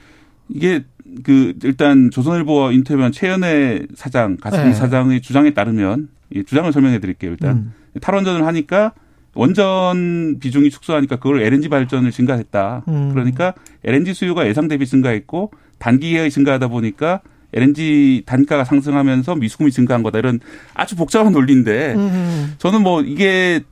[0.48, 0.84] 이게
[1.22, 4.74] 그 일단 조선일보와 인터뷰한 최연애 사장, 가스공 네.
[4.74, 7.30] 사장의 주장에 따르면 이 주장을 설명해 드릴게요.
[7.30, 7.72] 일단 음.
[8.00, 8.92] 탈원전을 하니까
[9.34, 12.84] 원전 비중이 축소하니까 그걸 LNG 발전을 증가했다.
[12.88, 13.10] 음.
[13.12, 13.54] 그러니까
[13.84, 17.20] LNG 수요가 예상 대비 증가했고 단기 계획이 증가하다 보니까
[17.54, 20.18] LNG 단가가 상승하면서 미수금이 증가한 거다.
[20.18, 20.40] 이런
[20.74, 22.54] 아주 복잡한 논리인데 음.
[22.58, 23.62] 저는 뭐 이게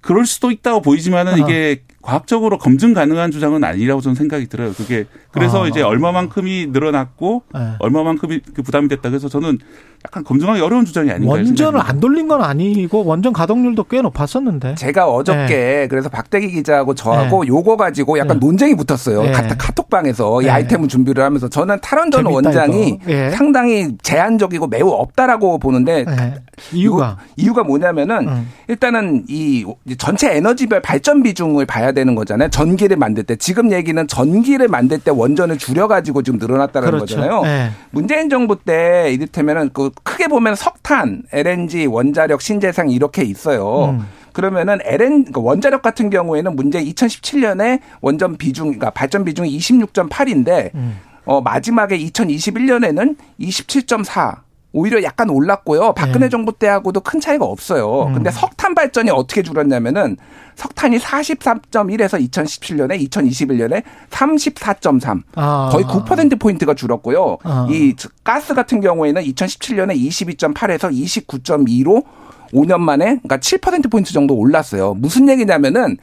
[0.00, 1.42] 그럴 수도 있다고 보이지만은 아하.
[1.42, 4.72] 이게 과학적으로 검증 가능한 주장은 아니라고 저는 생각이 들어요.
[4.72, 5.68] 그게 그래서 아.
[5.68, 7.74] 이제 얼마만큼이 늘어났고 네.
[7.78, 9.10] 얼마만큼이 그 부담이 됐다.
[9.10, 9.58] 그래서 저는
[10.02, 11.78] 약간 검증하기 어려운 주장이 아닌가 원전을.
[11.82, 14.76] 안 돌린 건 아니고 원전 가동률도 꽤 높았었는데.
[14.76, 19.22] 제가 어저께 그래서 박대기 기자하고 저하고 요거 가지고 약간 논쟁이 붙었어요.
[19.22, 19.32] 네.
[19.32, 20.50] 카, 카톡방에서 이 네.
[20.50, 23.00] 아이템을 준비를 하면서 저는 탈원전 원장이.
[23.08, 23.30] 예.
[23.30, 26.34] 상당히 제한적이고 매우 없다라고 보는데 네.
[26.72, 28.48] 이유가 이유, 가 뭐냐면은 음.
[28.68, 29.66] 일단은 이
[29.98, 32.48] 전체 에너지별 발전 비중을 봐야 되는 거잖아요.
[32.48, 37.16] 전기를 만들 때 지금 얘기는 전기를 만들 때 원전을 줄여가지고 지금 늘어났다는 그렇죠.
[37.16, 37.42] 거잖아요.
[37.42, 37.70] 네.
[37.90, 43.90] 문재인 정부 때 이를테면은 그 크게 보면 석탄, LNG, 원자력, 신재생 이렇게 있어요.
[43.90, 44.06] 음.
[44.32, 50.98] 그러면은 LN 그러니까 원자력 같은 경우에는 문제 2017년에 원전 비중 그러니까 발전 비중이 26.8인데 음.
[51.24, 54.38] 어 마지막에 2021년에는 27.4
[54.72, 55.94] 오히려 약간 올랐고요.
[55.94, 56.28] 박근혜 네.
[56.28, 58.04] 정부 때하고도 큰 차이가 없어요.
[58.08, 58.14] 음.
[58.14, 60.16] 근데 석탄 발전이 어떻게 줄었냐면은
[60.54, 65.70] 석탄이 43.1에서 2017년에 2021년에 34.3 아.
[65.72, 67.38] 거의 9% 포인트가 줄었고요.
[67.42, 67.66] 아.
[67.70, 72.04] 이 가스 같은 경우에는 2017년에 22.8에서 29.2로
[72.52, 74.94] 5년 만에 그러니까 7% 포인트 정도 올랐어요.
[74.94, 75.96] 무슨 얘기냐면은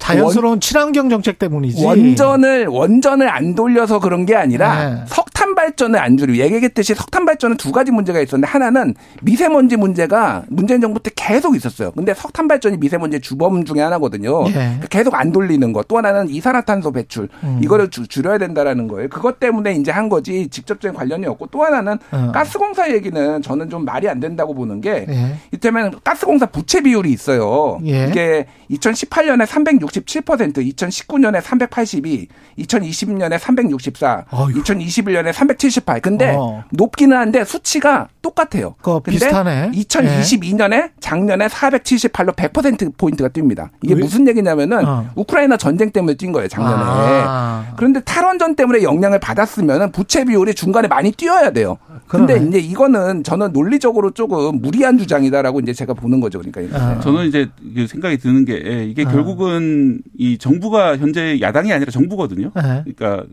[0.00, 1.84] 자연스러운 친환경 정책 때문이지.
[1.84, 5.02] 원전을 원전을 안 돌려서 그런 게 아니라 네.
[5.06, 10.80] 석탄 발전을 안 줄이고 얘기했듯이 석탄 발전은 두 가지 문제가 있었는데 하나는 미세먼지 문제가 문재인
[10.80, 11.90] 정부 때 계속 있었어요.
[11.92, 14.46] 근데 석탄 발전이 미세먼지 주범 중에 하나거든요.
[14.48, 14.80] 예.
[14.88, 15.82] 계속 안 돌리는 거.
[15.82, 17.28] 또 하나는 이산화탄소 배출.
[17.42, 17.60] 음.
[17.62, 19.08] 이거를 주- 줄여야 된다라는 거예요.
[19.08, 22.30] 그것 때문에 이제 한 거지 직접적인 관련이 없고 또 하나는 어.
[22.32, 25.36] 가스공사 얘기는 저는 좀 말이 안 된다고 보는 게 예.
[25.52, 27.78] 이때면 가스공사 부채 비율이 있어요.
[27.84, 28.06] 예.
[28.08, 32.28] 이게 2018년에 367%, 2019년에 382,
[32.58, 34.62] 2020년에 364, 어휴.
[34.62, 36.00] 2021년에 378.
[36.00, 36.64] 근데 어.
[36.70, 38.74] 높기는 한데 수치가 똑같아요.
[38.82, 39.70] 근데 비슷하네.
[39.74, 43.70] 2022년에 작년에 478로 100% 포인트가 뜹니다.
[43.82, 44.00] 이게 왜?
[44.00, 45.06] 무슨 얘기냐면은 어.
[45.14, 46.74] 우크라이나 전쟁 때문에 뛴 거예요, 작년에.
[46.76, 47.72] 아.
[47.76, 51.78] 그런데 탈원전 때문에 영향을 받았으면 부채 비율이 중간에 많이 뛰어야 돼요.
[52.06, 52.48] 근데 그러네.
[52.48, 56.40] 이제 이거는 저는 논리적으로 조금 무리한 주장이다라고 이제 제가 보는 거죠.
[56.40, 56.76] 그러니까.
[56.76, 57.00] 아.
[57.00, 59.10] 저는 이제 그 생각이 드는 게 예, 이게 아.
[59.10, 62.50] 결국은 이 정부가 현재 야당이 아니라 정부거든요.
[62.54, 62.84] 네.
[62.84, 63.24] 그러니까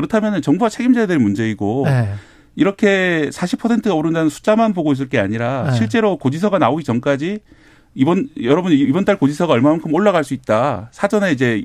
[0.00, 2.12] 그렇다면 정부가 책임져야 될 문제이고 네.
[2.56, 5.76] 이렇게 40%가 오른다는 숫자만 보고 있을 게 아니라 네.
[5.76, 7.40] 실제로 고지서가 나오기 전까지
[7.94, 10.88] 이번 여러분 이번 달 고지서가 얼마만큼 올라갈 수 있다.
[10.92, 11.64] 사전에 이제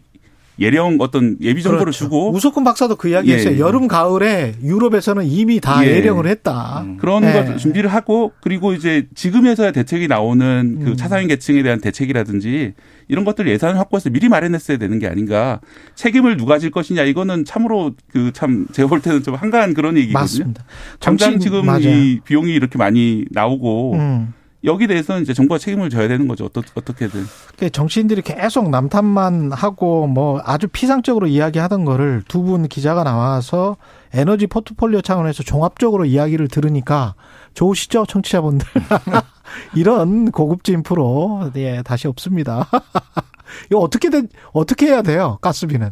[0.59, 2.05] 예령 어떤 예비 정보를 그렇죠.
[2.05, 3.55] 주고 우석훈 박사도 그 이야기 했어요.
[3.55, 3.59] 예.
[3.59, 5.91] 여름 가을에 유럽에서는 이미 다 예.
[5.97, 6.85] 예령을 했다.
[6.99, 7.31] 그런 예.
[7.33, 10.95] 걸 준비를 하고 그리고 이제 지금에서야 대책이 나오는 그 음.
[10.95, 12.73] 차상위 계층에 대한 대책이라든지
[13.07, 15.59] 이런 것들 예산을 확보해서 미리 마련했어야 되는 게 아닌가.
[15.95, 20.19] 책임을 누가 질 것이냐 이거는 참으로 그 참 제가 볼 때는 좀 한가한 그런 얘기거든요.
[20.21, 20.65] 맞습니다.
[20.99, 21.81] 당장 정치- 지금 맞아요.
[21.89, 24.33] 이 비용이 이렇게 많이 나오고 음.
[24.65, 26.45] 여기 대해서는 이제 정부가 책임을 져야 되는 거죠.
[26.45, 27.25] 어떠, 어떻게든.
[27.57, 33.77] 그 정치인들이 계속 남탓만 하고 뭐 아주 피상적으로 이야기하던 거를 두 분 기자가 나와서
[34.13, 37.15] 에너지 포트폴리오 차원에서 종합적으로 이야기를 들으니까
[37.53, 38.67] 좋으시죠, 청취자분들.
[39.75, 42.67] 이런 고급진 프로 예 다시 없습니다.
[43.71, 45.91] 이거 어떻게 된 어떻게 해야 돼요, 가스비는?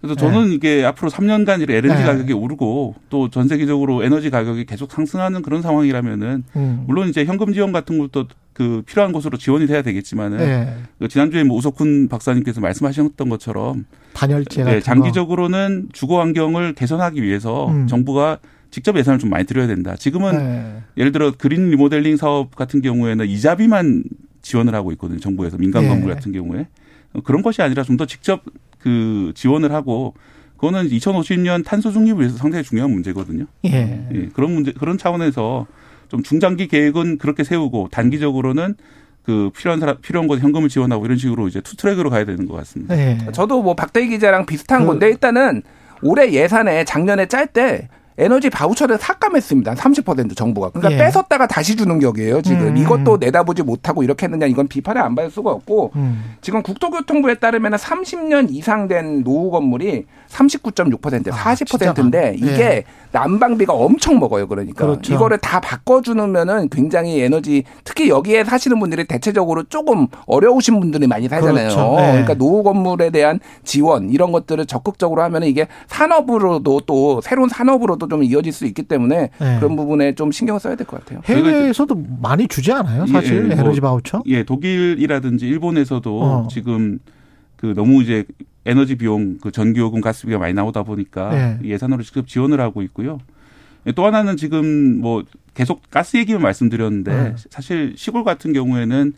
[0.00, 2.04] 그래서 저는 이게 앞으로 3년간 이렇게 LNG 네.
[2.04, 6.84] 가격이 오르고 또 전 세계적으로 에너지 가격이 계속 상승하는 그런 상황이라면은 음.
[6.86, 10.76] 물론 이제 현금 지원 같은 것도 그 필요한 곳으로 지원이 돼야 되겠지만은 예.
[10.98, 13.84] 그 지난주에 뭐 우석훈 박사님께서 말씀하셨던 것처럼
[14.14, 17.86] 단열재 네, 장기적으로는 주거 환경을 개선하기 위해서 음.
[17.86, 18.38] 정부가
[18.70, 19.92] 직접 예산을 좀 많이 들여야 된다.
[19.92, 19.96] 거.
[19.96, 20.82] 지금은 예.
[20.96, 24.04] 예를 들어 그린 리모델링 사업 같은 경우에는 이자비만
[24.42, 25.20] 지원을 하고 있거든요.
[25.20, 25.88] 정부에서 민간 예.
[25.88, 26.66] 건물 같은 경우에
[27.24, 28.42] 그런 것이 아니라 좀 더 직접
[28.78, 30.14] 그 지원을 하고
[30.56, 33.46] 그거는 2050년 탄소 중립을 위해서 상당히 중요한 문제거든요.
[33.66, 34.06] 예.
[34.12, 35.66] 예, 그런 문제 그런 차원에서
[36.08, 38.74] 좀 중장기 계획은 그렇게 세우고 단기적으로는
[39.22, 42.54] 그 필요한 사람 필요한 곳에 현금을 지원하고 이런 식으로 이제 two track으로 가야 되는 것
[42.56, 42.96] 같습니다.
[42.98, 43.18] 예.
[43.32, 45.62] 저도 뭐 박대기 기자랑 비슷한 그- 건데 일단은
[46.02, 47.88] 올해 예산에 작년에 짤 때
[48.20, 49.74] 에너지 바우처를 삭감했습니다.
[49.74, 50.70] 30% 정부가.
[50.70, 50.98] 그러니까 예.
[51.06, 52.68] 뺏었다가 다시 주는 격이에요, 지금.
[52.68, 52.76] 음.
[52.76, 56.34] 이것도 내다보지 못하고 이렇게 했느냐 이건 비판을 안 받을 수가 없고 음.
[56.40, 62.84] 지금 국토교통부에 따르면 30년 이상 된 노후 건물이 39.6% 아, 40%인데 진짜 많- 이게 예.
[63.12, 64.46] 난방비가 엄청 먹어요.
[64.48, 65.14] 그러니까 그렇죠.
[65.14, 71.68] 이거를 다 바꿔주면은 굉장히 에너지 특히 여기에 사시는 분들이 대체적으로 조금 어려우신 분들이 많이 살잖아요.
[71.68, 71.94] 그렇죠.
[71.96, 72.10] 네.
[72.12, 78.22] 그러니까 노후 건물에 대한 지원 이런 것들을 적극적으로 하면 이게 산업으로도 또 새로운 산업으로도 좀
[78.24, 79.56] 이어질 수 있기 때문에 네.
[79.58, 81.20] 그런 부분에 좀 신경을 써야 될 것 같아요.
[81.24, 84.22] 해외에서도 많이 주지 않아요, 사실 예, 뭐, 에너지 바우처?
[84.26, 86.48] 예, 독일이라든지 일본에서도 어.
[86.50, 86.98] 지금
[87.56, 88.24] 그 너무 이제
[88.68, 91.58] 에너지 비용, 그 전기요금, 가스비가 많이 나오다 보니까 네.
[91.64, 93.18] 예산으로 직접 지원을 하고 있고요.
[93.86, 95.24] 예, 또 하나는 지금 뭐
[95.54, 97.34] 계속 가스 얘기만 말씀드렸는데 네.
[97.50, 99.14] 사실 시골 같은 경우에는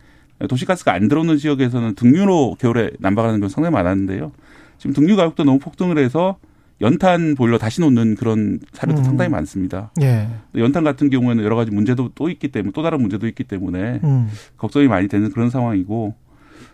[0.47, 4.31] 도시가스가 안 들어오는 지역에서는 등유로 겨울에 난방하는 경우 상당히 많았는데요.
[4.77, 6.37] 지금 등유 가격도 너무 폭등을 해서
[6.79, 9.03] 연탄 보일러 다시 놓는 그런 사례도 음.
[9.03, 9.91] 상당히 많습니다.
[10.01, 10.27] 예.
[10.55, 14.29] 연탄 같은 경우에는 여러 가지 문제도 또 있기 때문에 또 다른 문제도 있기 때문에 음.
[14.57, 16.15] 걱정이 많이 되는 그런 상황이고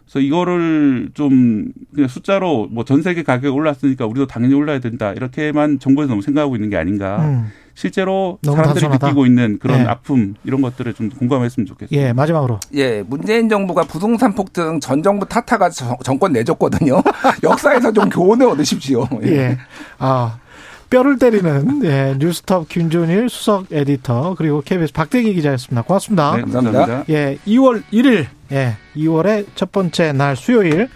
[0.09, 5.79] 그래서 이거를 좀 그냥 숫자로 뭐 전 세계 가격이 올랐으니까 우리도 당연히 올라야 된다 이렇게만
[5.79, 7.47] 정부에서 너무 생각하고 있는 게 아닌가 음.
[7.75, 9.07] 실제로 사람들이 단순하다.
[9.07, 9.85] 느끼고 있는 그런 네.
[9.85, 12.07] 아픔 이런 것들을 좀 공감했으면 좋겠습니다.
[12.07, 12.59] 예, 마지막으로.
[12.73, 17.03] 예, 문재인 정부가 부동산 폭등 전 정부 탓하가 정- 정권 내줬거든요.
[17.43, 19.07] 역사에서 좀 교훈을 얻으십시오.
[19.25, 19.57] 예.
[19.99, 20.39] 아,
[20.89, 25.81] 뼈를 때리는 예, 뉴스톱 김준일 수석 에디터 그리고 KBS 박대기 기자였습니다.
[25.81, 26.35] 고맙습니다.
[26.35, 27.03] 네, 감사합니다.
[27.09, 30.89] 예, 2월 1일 예, 2월의 첫 번째 날 수요일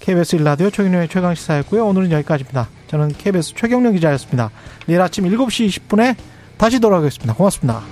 [0.00, 1.86] KBS 일라디오 최경영의 최강 시사였고요.
[1.86, 2.68] 오늘은 여기까지입니다.
[2.88, 4.50] 저는 KBS 최경영 기자였습니다.
[4.86, 6.16] 내일 아침 7시 20분에
[6.56, 7.34] 다시 돌아오겠습니다.
[7.34, 7.82] 고맙습니다.